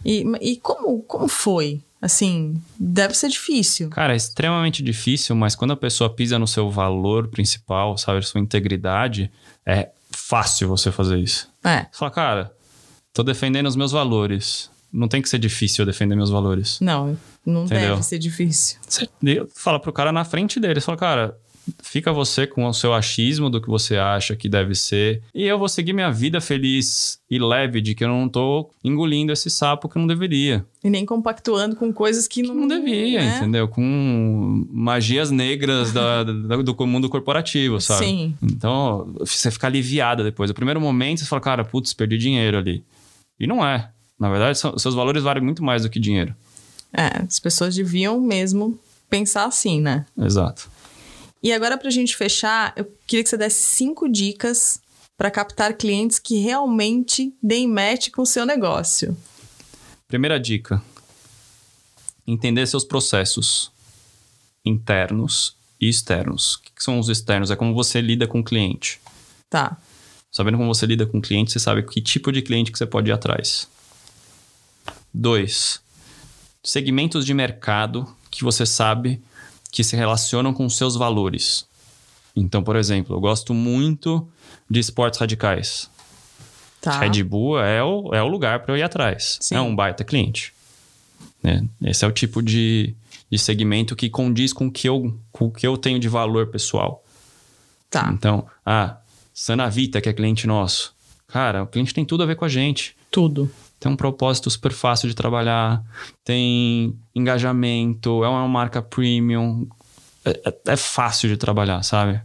E, 0.05 0.25
e 0.41 0.57
como, 0.57 1.03
como 1.03 1.27
foi? 1.29 1.81
Assim, 2.01 2.61
deve 2.79 3.15
ser 3.15 3.29
difícil. 3.29 3.91
Cara, 3.91 4.15
é 4.15 4.17
extremamente 4.17 4.83
difícil, 4.83 5.37
mas 5.37 5.55
quando 5.55 5.73
a 5.73 5.77
pessoa 5.77 6.09
pisa 6.09 6.39
no 6.39 6.47
seu 6.47 6.71
valor 6.71 7.29
principal, 7.29 7.99
sabe, 7.99 8.25
sua 8.27 8.41
integridade, 8.41 9.31
é 9.67 9.91
fácil 10.11 10.69
você 10.69 10.91
fazer 10.91 11.19
isso. 11.19 11.49
É. 11.63 11.87
Você 11.91 11.99
fala, 11.99 12.11
cara, 12.11 12.53
tô 13.13 13.23
defendendo 13.23 13.67
os 13.67 13.77
meus 13.77 13.93
valores. 13.93 14.71
Não 14.93 15.09
tem 15.09 15.21
que 15.21 15.29
ser 15.29 15.39
difícil 15.39 15.83
eu 15.83 15.87
defender 15.87 16.17
meus 16.17 16.31
valores. 16.31 16.81
Não, 16.81 17.17
não 17.45 17.65
Entendeu? 17.65 17.91
deve 17.91 18.03
ser 18.03 18.19
difícil. 18.19 18.79
Você 18.87 19.09
fala 19.55 19.79
pro 19.79 19.93
cara 19.93 20.11
na 20.11 20.25
frente 20.25 20.59
dele, 20.59 20.81
você 20.81 20.87
fala, 20.87 20.99
cara, 20.99 21.39
fica 21.83 22.13
você 22.13 22.47
com 22.47 22.65
o 22.65 22.73
seu 22.73 22.93
achismo 22.95 23.51
do 23.51 23.61
que 23.61 23.69
você 23.69 23.97
acha 23.97 24.37
que 24.37 24.49
deve 24.49 24.75
ser. 24.75 25.23
E 25.35 25.45
eu 25.45 25.59
vou 25.59 25.69
seguir 25.69 25.93
minha 25.93 26.11
vida 26.11 26.41
feliz 26.41 27.19
e 27.31 27.39
leve 27.39 27.81
de 27.81 27.95
que 27.95 28.05
eu 28.05 28.09
não 28.09 28.29
tô 28.29 28.71
engolindo 28.83 29.33
esse 29.33 29.51
sapo 29.51 29.89
que 29.89 29.97
eu 29.97 30.01
não 30.01 30.07
deveria. 30.07 30.65
E 30.83 30.91
nem 30.91 31.05
compactuando 31.05 31.77
com 31.77 31.93
coisas 31.93 32.27
que 32.27 32.43
não, 32.43 32.55
que 32.55 32.61
não 32.61 32.69
devia, 32.69 33.21
né? 33.21 33.37
entendeu? 33.39 33.69
Com 33.69 34.67
magias 34.71 35.31
negras 35.31 35.93
da, 35.93 36.25
da, 36.25 36.57
do 36.57 36.87
mundo 36.87 37.09
corporativo, 37.09 37.81
sabe? 37.81 38.07
Sim. 38.07 38.35
Então, 38.43 39.15
você 39.19 39.51
fica 39.51 39.67
aliviada 39.67 40.25
depois. 40.25 40.51
No 40.51 40.55
primeiro 40.55 40.81
momento, 40.81 41.21
você 41.21 41.27
fala, 41.27 41.43
cara, 41.43 41.65
putz, 41.65 41.93
perdi 41.93 42.17
dinheiro 42.17 42.59
ali. 42.59 42.83
E 43.39 43.47
não 43.47 43.65
é. 43.65 43.91
Na 44.19 44.29
verdade, 44.29 44.59
seus 44.59 44.95
valores 44.95 45.23
valem 45.23 45.43
muito 45.43 45.63
mais 45.63 45.83
do 45.83 45.91
que 45.91 45.99
dinheiro. 45.99 46.35
É, 46.93 47.23
as 47.23 47.39
pessoas 47.39 47.75
deviam 47.75 48.21
mesmo 48.21 48.79
pensar 49.09 49.45
assim, 49.45 49.81
né? 49.81 50.07
Exato. 50.17 50.70
E 51.43 51.53
agora, 51.53 51.79
para 51.79 51.89
a 51.89 51.93
gente 51.93 52.17
fechar, 52.17 52.73
eu 52.77 52.85
queria 53.07 53.23
que 53.23 53.31
você 53.31 53.37
desse 53.37 53.63
cinco 53.63 54.09
dicas 54.09 54.81
para 55.17 55.31
captar 55.31 55.75
clientes 55.75 56.19
que 56.19 56.39
realmente 56.39 57.35
deem 57.43 57.69
match 57.69 58.11
com 58.11 58.23
o 58.23 58.27
seu 58.27 58.45
negócio. 58.45 59.17
Primeira 60.07 60.39
dica: 60.39 60.83
entender 62.27 62.67
seus 62.67 62.85
processos 62.85 63.71
internos 64.65 65.57
e 65.81 65.89
externos. 65.89 66.57
O 66.57 66.63
que 66.63 66.73
são 66.79 66.99
os 66.99 67.09
externos? 67.09 67.51
É 67.51 67.57
como 67.57 67.75
você 67.75 68.01
lida 68.01 68.27
com 68.27 68.41
o 68.41 68.45
cliente. 68.45 69.01
Tá. 69.49 69.79
Sabendo 70.31 70.59
como 70.59 70.73
você 70.73 70.87
lida 70.87 71.07
com 71.07 71.19
o 71.19 71.23
cliente, 71.23 71.51
você 71.51 71.59
sabe 71.59 71.83
que 71.83 72.01
tipo 72.01 72.31
de 72.31 72.43
cliente 72.43 72.71
que 72.71 72.79
você 72.79 72.87
pode 72.87 73.11
ir 73.11 73.13
atrás. 73.13 73.67
Dois, 75.13 75.81
segmentos 76.63 77.27
de 77.27 77.35
mercado 77.35 78.07
que 78.31 78.45
você 78.45 78.65
sabe 78.65 79.21
que 79.71 79.85
se 79.85 79.97
relacionam 79.97 80.53
com 80.53 80.69
seus 80.69 80.97
valores. 80.97 81.67
Então, 82.35 82.63
por 82.63 82.77
exemplo, 82.77 83.17
eu 83.17 83.21
gosto 83.21 83.53
muito 83.53 84.27
de 84.69 84.81
esportes 84.81 85.19
radicais. 85.19 85.91
Tá. 86.81 86.99
Red 86.99 87.23
Bull 87.23 87.61
é 87.61 87.83
o, 87.83 88.15
é 88.15 88.23
o 88.23 88.29
lugar 88.29 88.61
para 88.61 88.73
eu 88.73 88.79
ir 88.79 88.83
atrás. 88.83 89.39
Sim. 89.41 89.57
É 89.57 89.61
um 89.61 89.75
baita 89.75 90.05
cliente. 90.05 90.53
Né? 91.43 91.65
Esse 91.83 92.05
é 92.05 92.09
o 92.09 92.13
tipo 92.13 92.43
de, 92.43 92.95
de 93.31 93.39
segmento 93.39 93.95
que 93.95 94.09
condiz 94.09 94.53
com 94.53 94.67
o 94.67 94.73
que 94.73 94.89
eu, 94.89 95.17
com 95.31 95.47
o 95.47 95.51
que 95.51 95.67
eu 95.67 95.77
tenho 95.77 95.99
de 95.99 96.09
valor 96.09 96.47
pessoal. 96.47 97.05
Tá. 97.91 98.11
Então, 98.13 98.47
ah, 98.65 98.97
Sanavita, 99.35 100.01
que 100.01 100.09
é 100.09 100.13
cliente 100.13 100.47
nosso. 100.47 100.95
Cara, 101.29 101.63
o 101.63 101.67
cliente 101.67 101.93
tem 101.93 102.05
tudo 102.05 102.23
a 102.23 102.27
ver 102.27 102.37
com 102.37 102.45
a 102.45 102.49
gente. 102.49 102.97
Tudo. 103.11 103.51
Tem 103.81 103.91
um 103.91 103.97
propósito 103.97 104.51
super 104.51 104.73
fácil 104.73 105.09
de 105.09 105.15
trabalhar, 105.15 105.83
tem 106.23 106.95
engajamento, 107.15 108.23
é 108.23 108.29
uma 108.29 108.47
marca 108.47 108.83
premium. 108.83 109.67
É, 110.25 110.31
é- 110.45 110.73
é 110.73 110.77
fácil 110.77 111.29
de 111.31 111.39
trabalhar, 111.39 111.83
sabe? 111.83 112.21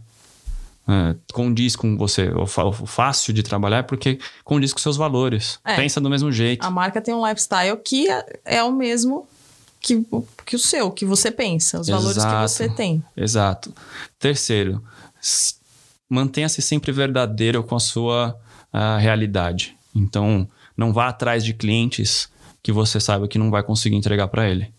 É, 0.86 1.16
condiz 1.32 1.74
com 1.74 1.96
você. 1.96 2.28
O 2.30 2.46
fácil 2.86 3.32
de 3.32 3.42
trabalhar 3.42 3.78
é 3.78 3.82
porque 3.82 4.18
condiz 4.44 4.72
com 4.72 4.78
seus 4.78 4.96
valores. 4.98 5.58
É. 5.64 5.74
Pensa 5.76 5.98
do 6.00 6.10
mesmo 6.10 6.30
jeito. 6.30 6.64
A 6.64 6.70
marca 6.70 7.00
tem 7.00 7.14
um 7.14 7.26
lifestyle 7.26 7.76
que 7.78 8.08
é- 8.08 8.38
é 8.44 8.62
o 8.62 8.70
mesmo 8.70 9.26
que, 9.80 9.96
o- 10.10 10.26
que 10.44 10.54
o 10.56 10.58
seu, 10.58 10.90
que 10.90 11.04
você 11.06 11.30
pensa, 11.30 11.80
os 11.80 11.88
valores 11.88 12.12
que 12.18 12.20
Exato. 12.20 12.48
você 12.48 12.68
tem. 12.68 13.02
Exato. 13.16 13.74
Terceiro, 14.18 14.82
mantenha-se 16.08 16.60
sempre 16.62 16.92
verdadeiro 16.92 17.62
com 17.64 17.74
a 17.76 17.80
sua 17.80 18.36
ah, 18.72 18.98
realidade. 18.98 19.74
Então, 19.94 20.46
não 20.76 20.92
vá 20.92 21.08
atrás 21.08 21.44
de 21.44 21.52
clientes 21.54 22.28
que 22.62 22.72
você 22.72 22.98
saiba 23.00 23.28
que 23.28 23.38
não 23.38 23.50
vai 23.50 23.62
conseguir 23.62 23.96
entregar 23.96 24.28
para 24.28 24.48
ele. 24.48 24.74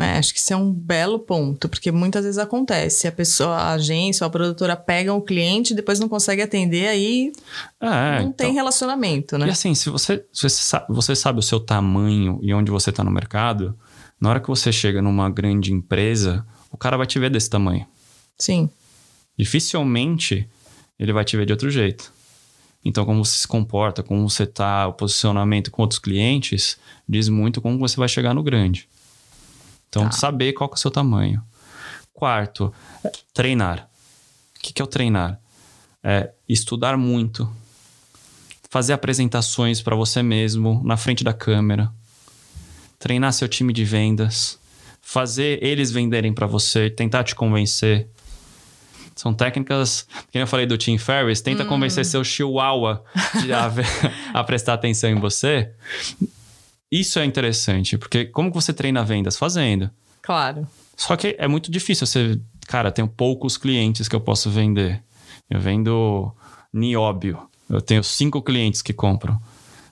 É, 0.00 0.16
acho 0.16 0.32
que 0.32 0.38
isso 0.38 0.52
é 0.52 0.56
um 0.56 0.70
belo 0.72 1.18
ponto, 1.18 1.68
porque 1.68 1.90
muitas 1.90 2.22
vezes 2.24 2.38
acontece. 2.38 3.08
A 3.08 3.12
pessoa, 3.12 3.56
a 3.56 3.72
agência 3.72 4.22
ou 4.24 4.28
a 4.28 4.30
produtora 4.30 4.76
pega 4.76 5.12
um 5.12 5.20
cliente 5.20 5.72
e 5.72 5.76
depois 5.76 5.98
não 5.98 6.08
consegue 6.08 6.40
atender, 6.40 6.86
aí 6.86 7.32
É, 7.80 7.86
não 8.20 8.28
então- 8.28 8.32
tem 8.46 8.52
relacionamento, 8.54 9.34
E 9.34 9.38
né? 9.40 9.50
assim, 9.50 9.74
se 9.74 9.90
você, 9.90 10.24
se 10.32 10.42
você, 10.42 10.62
sa- 10.62 10.86
você 10.88 11.16
sabe 11.16 11.40
o 11.40 11.42
seu 11.42 11.58
tamanho 11.58 12.38
e 12.42 12.54
onde 12.54 12.70
você 12.70 12.90
está 12.90 13.02
no 13.02 13.10
mercado, 13.10 13.76
na 14.20 14.30
hora 14.30 14.38
que 14.40 14.46
você 14.46 14.70
chega 14.70 15.02
numa 15.02 15.28
grande 15.28 15.72
empresa, 15.72 16.46
o 16.70 16.76
cara 16.76 16.96
vai 16.96 17.06
te 17.06 17.18
ver 17.18 17.30
desse 17.30 17.50
tamanho. 17.50 17.84
Sim. 18.38 18.70
Dificilmente 19.36 20.48
ele 20.98 21.12
vai 21.12 21.24
te 21.24 21.36
ver 21.36 21.46
de 21.46 21.52
outro 21.52 21.70
jeito. 21.70 22.12
Então, 22.84 23.04
como 23.04 23.24
você 23.24 23.38
se 23.38 23.48
comporta, 23.48 24.02
como 24.02 24.28
você 24.28 24.46
tá, 24.46 24.86
o 24.86 24.92
posicionamento 24.92 25.70
com 25.70 25.82
outros 25.82 25.98
clientes, 25.98 26.78
diz 27.08 27.28
muito 27.28 27.60
como 27.60 27.78
você 27.78 27.96
vai 27.96 28.08
chegar 28.08 28.34
no 28.34 28.42
grande. 28.42 28.88
Então, 29.88 30.04
Tá. 30.04 30.12
saber 30.12 30.52
qual 30.52 30.70
é 30.70 30.74
o 30.74 30.76
seu 30.76 30.90
tamanho. 30.90 31.42
Quarto, 32.14 32.72
treinar. 33.34 33.88
O 34.56 34.60
que, 34.60 34.72
que 34.72 34.82
é 34.82 34.84
o 34.84 34.88
treinar? 34.88 35.40
É 36.02 36.30
estudar 36.48 36.96
muito. 36.96 37.50
Fazer 38.70 38.92
apresentações 38.92 39.80
para 39.80 39.96
você 39.96 40.22
mesmo 40.22 40.82
na 40.84 40.96
frente 40.96 41.24
da 41.24 41.32
câmera. 41.32 41.90
Treinar 42.98 43.32
seu 43.32 43.48
time 43.48 43.72
de 43.72 43.84
vendas. 43.84 44.58
Fazer 45.00 45.62
eles 45.64 45.90
venderem 45.90 46.32
para 46.34 46.46
você, 46.46 46.90
tentar 46.90 47.24
te 47.24 47.34
convencer. 47.34 48.08
São 49.18 49.34
técnicas, 49.34 50.06
que 50.30 50.38
eu 50.38 50.46
falei 50.46 50.64
do 50.64 50.78
Tim 50.78 50.96
Ferriss, 50.96 51.40
tenta 51.40 51.64
convencer 51.64 52.06
seu 52.06 52.22
chihuahua 52.22 53.02
a, 54.32 54.38
a 54.38 54.44
prestar 54.44 54.74
atenção 54.74 55.10
em 55.10 55.16
você. 55.16 55.72
Isso 56.88 57.18
é 57.18 57.24
interessante, 57.24 57.98
porque 57.98 58.26
como 58.26 58.52
você 58.52 58.72
treina 58.72 59.02
vendas? 59.02 59.36
Fazendo. 59.36 59.90
Claro. 60.22 60.68
Só 60.96 61.16
que 61.16 61.34
é 61.36 61.48
muito 61.48 61.68
difícil 61.68 62.06
você. 62.06 62.40
Cara, 62.68 62.92
tenho 62.92 63.08
poucos 63.08 63.56
clientes 63.56 64.06
que 64.06 64.14
eu 64.14 64.20
posso 64.20 64.50
vender. 64.50 65.02
Eu 65.50 65.58
vendo 65.58 66.32
nióbio. 66.72 67.40
Eu 67.68 67.80
tenho 67.80 68.04
cinco 68.04 68.40
clientes 68.40 68.82
que 68.82 68.92
compram. 68.92 69.36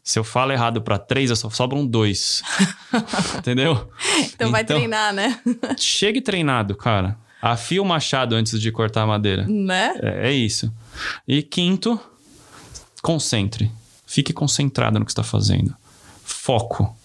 Se 0.04 0.20
eu 0.20 0.22
falo 0.22 0.52
errado 0.52 0.80
para 0.82 1.00
três, 1.00 1.30
eu 1.30 1.36
só 1.36 1.50
sobram 1.50 1.84
dois. 1.84 2.44
Entendeu? 3.38 3.90
Então, 4.20 4.52
vai 4.52 4.62
treinar, 4.62 5.12
né? 5.12 5.40
Chegue 5.76 6.20
treinado, 6.20 6.76
cara. 6.76 7.18
Afia 7.48 7.80
o 7.80 7.84
machado 7.84 8.34
antes 8.34 8.60
de 8.60 8.72
cortar 8.72 9.02
a 9.02 9.06
madeira. 9.06 9.46
né? 9.46 9.94
É, 10.02 10.30
é 10.30 10.32
isso. 10.32 10.72
E 11.28 11.42
quinto, 11.42 12.00
concentre. 13.00 13.70
Fique 14.04 14.32
concentrado 14.32 14.98
no 14.98 15.04
que 15.04 15.12
está 15.12 15.22
fazendo. 15.22 15.72
Foco 16.24 16.96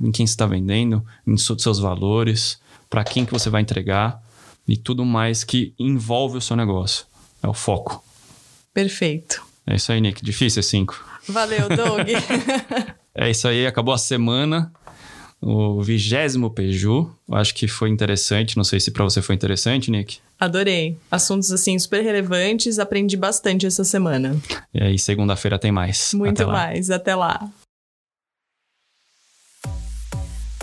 em 0.00 0.10
quem 0.10 0.26
você 0.26 0.32
está 0.32 0.46
vendendo, 0.46 1.04
em 1.26 1.36
seus 1.36 1.78
valores, 1.78 2.58
para 2.88 3.04
quem 3.04 3.26
que 3.26 3.32
você 3.32 3.50
vai 3.50 3.60
entregar 3.60 4.22
e 4.66 4.74
tudo 4.74 5.04
mais 5.04 5.44
que 5.44 5.74
envolve 5.78 6.38
o 6.38 6.40
seu 6.40 6.56
negócio. 6.56 7.04
É 7.42 7.48
o 7.48 7.52
foco. 7.52 8.02
Perfeito. 8.72 9.42
É 9.66 9.76
isso 9.76 9.92
aí, 9.92 10.00
Nick. 10.00 10.24
Difícil 10.24 10.60
é 10.60 10.62
cinco. 10.62 11.04
Valeu, 11.28 11.68
Doug. 11.68 12.08
É 13.20 13.28
isso 13.28 13.48
aí, 13.48 13.66
acabou 13.66 13.92
a 13.92 13.98
semana. 13.98 14.72
O 15.40 15.80
vigésimo 15.80 16.50
Peju. 16.50 17.10
Acho 17.30 17.54
que 17.54 17.68
foi 17.68 17.90
interessante. 17.90 18.56
Não 18.56 18.64
sei 18.64 18.80
se 18.80 18.90
para 18.90 19.04
você 19.04 19.22
foi 19.22 19.34
interessante, 19.34 19.90
Nick. 19.90 20.18
Adorei. 20.38 20.96
Assuntos 21.10 21.52
assim 21.52 21.78
super 21.78 22.02
relevantes. 22.02 22.78
Aprendi 22.78 23.16
bastante 23.16 23.66
essa 23.66 23.84
semana. 23.84 24.36
E 24.74 24.82
aí, 24.82 24.98
segunda-feira 24.98 25.58
tem 25.58 25.70
mais. 25.70 26.12
Muito 26.12 26.42
Até 26.42 26.52
mais. 26.52 26.90
Até 26.90 27.14
lá. 27.14 27.48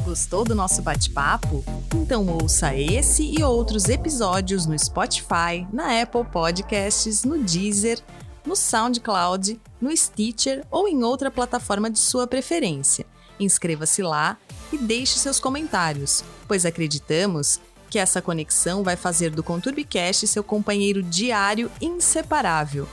Gostou 0.04 0.44
do 0.44 0.54
nosso 0.54 0.84
bate-papo? 0.84 1.64
Então 1.96 2.28
ouça 2.28 2.76
esse 2.76 3.24
e 3.24 3.44
outros 3.44 3.90
episódios 3.90 4.68
no 4.68 4.78
Spotify, 4.78 5.66
na 5.74 6.00
Apple 6.00 6.24
Podcasts, 6.26 7.24
no 7.24 7.44
Deezer, 7.44 8.00
no 8.46 8.56
SoundCloud, 8.56 9.60
no 9.82 9.96
Stitcher 9.98 10.64
ou 10.70 10.88
em 10.88 11.04
outra 11.04 11.32
plataforma 11.32 11.90
de 11.90 11.98
sua 11.98 12.28
preferência. 12.28 13.04
Inscreva-se 13.40 14.02
lá 14.02 14.38
e 14.72 14.78
deixe 14.78 15.20
seus 15.20 15.40
comentários, 15.40 16.24
pois 16.48 16.66
acreditamos 16.66 17.60
que 17.90 18.00
essa 18.00 18.22
conexão 18.22 18.84
vai 18.84 18.96
fazer 18.96 19.30
do 19.30 19.44
Conturbicast 19.44 20.28
seu 20.28 20.44
companheiro 20.44 21.04
diário 21.04 21.72
inseparável. 21.82 22.88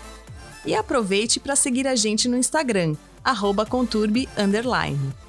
E 0.64 0.74
aproveite 0.74 1.40
para 1.40 1.56
seguir 1.56 1.86
a 1.86 1.96
gente 1.96 2.28
no 2.28 2.36
Instagram, 2.36 2.94
arroba 3.24 3.66
conturbe__. 3.66 5.21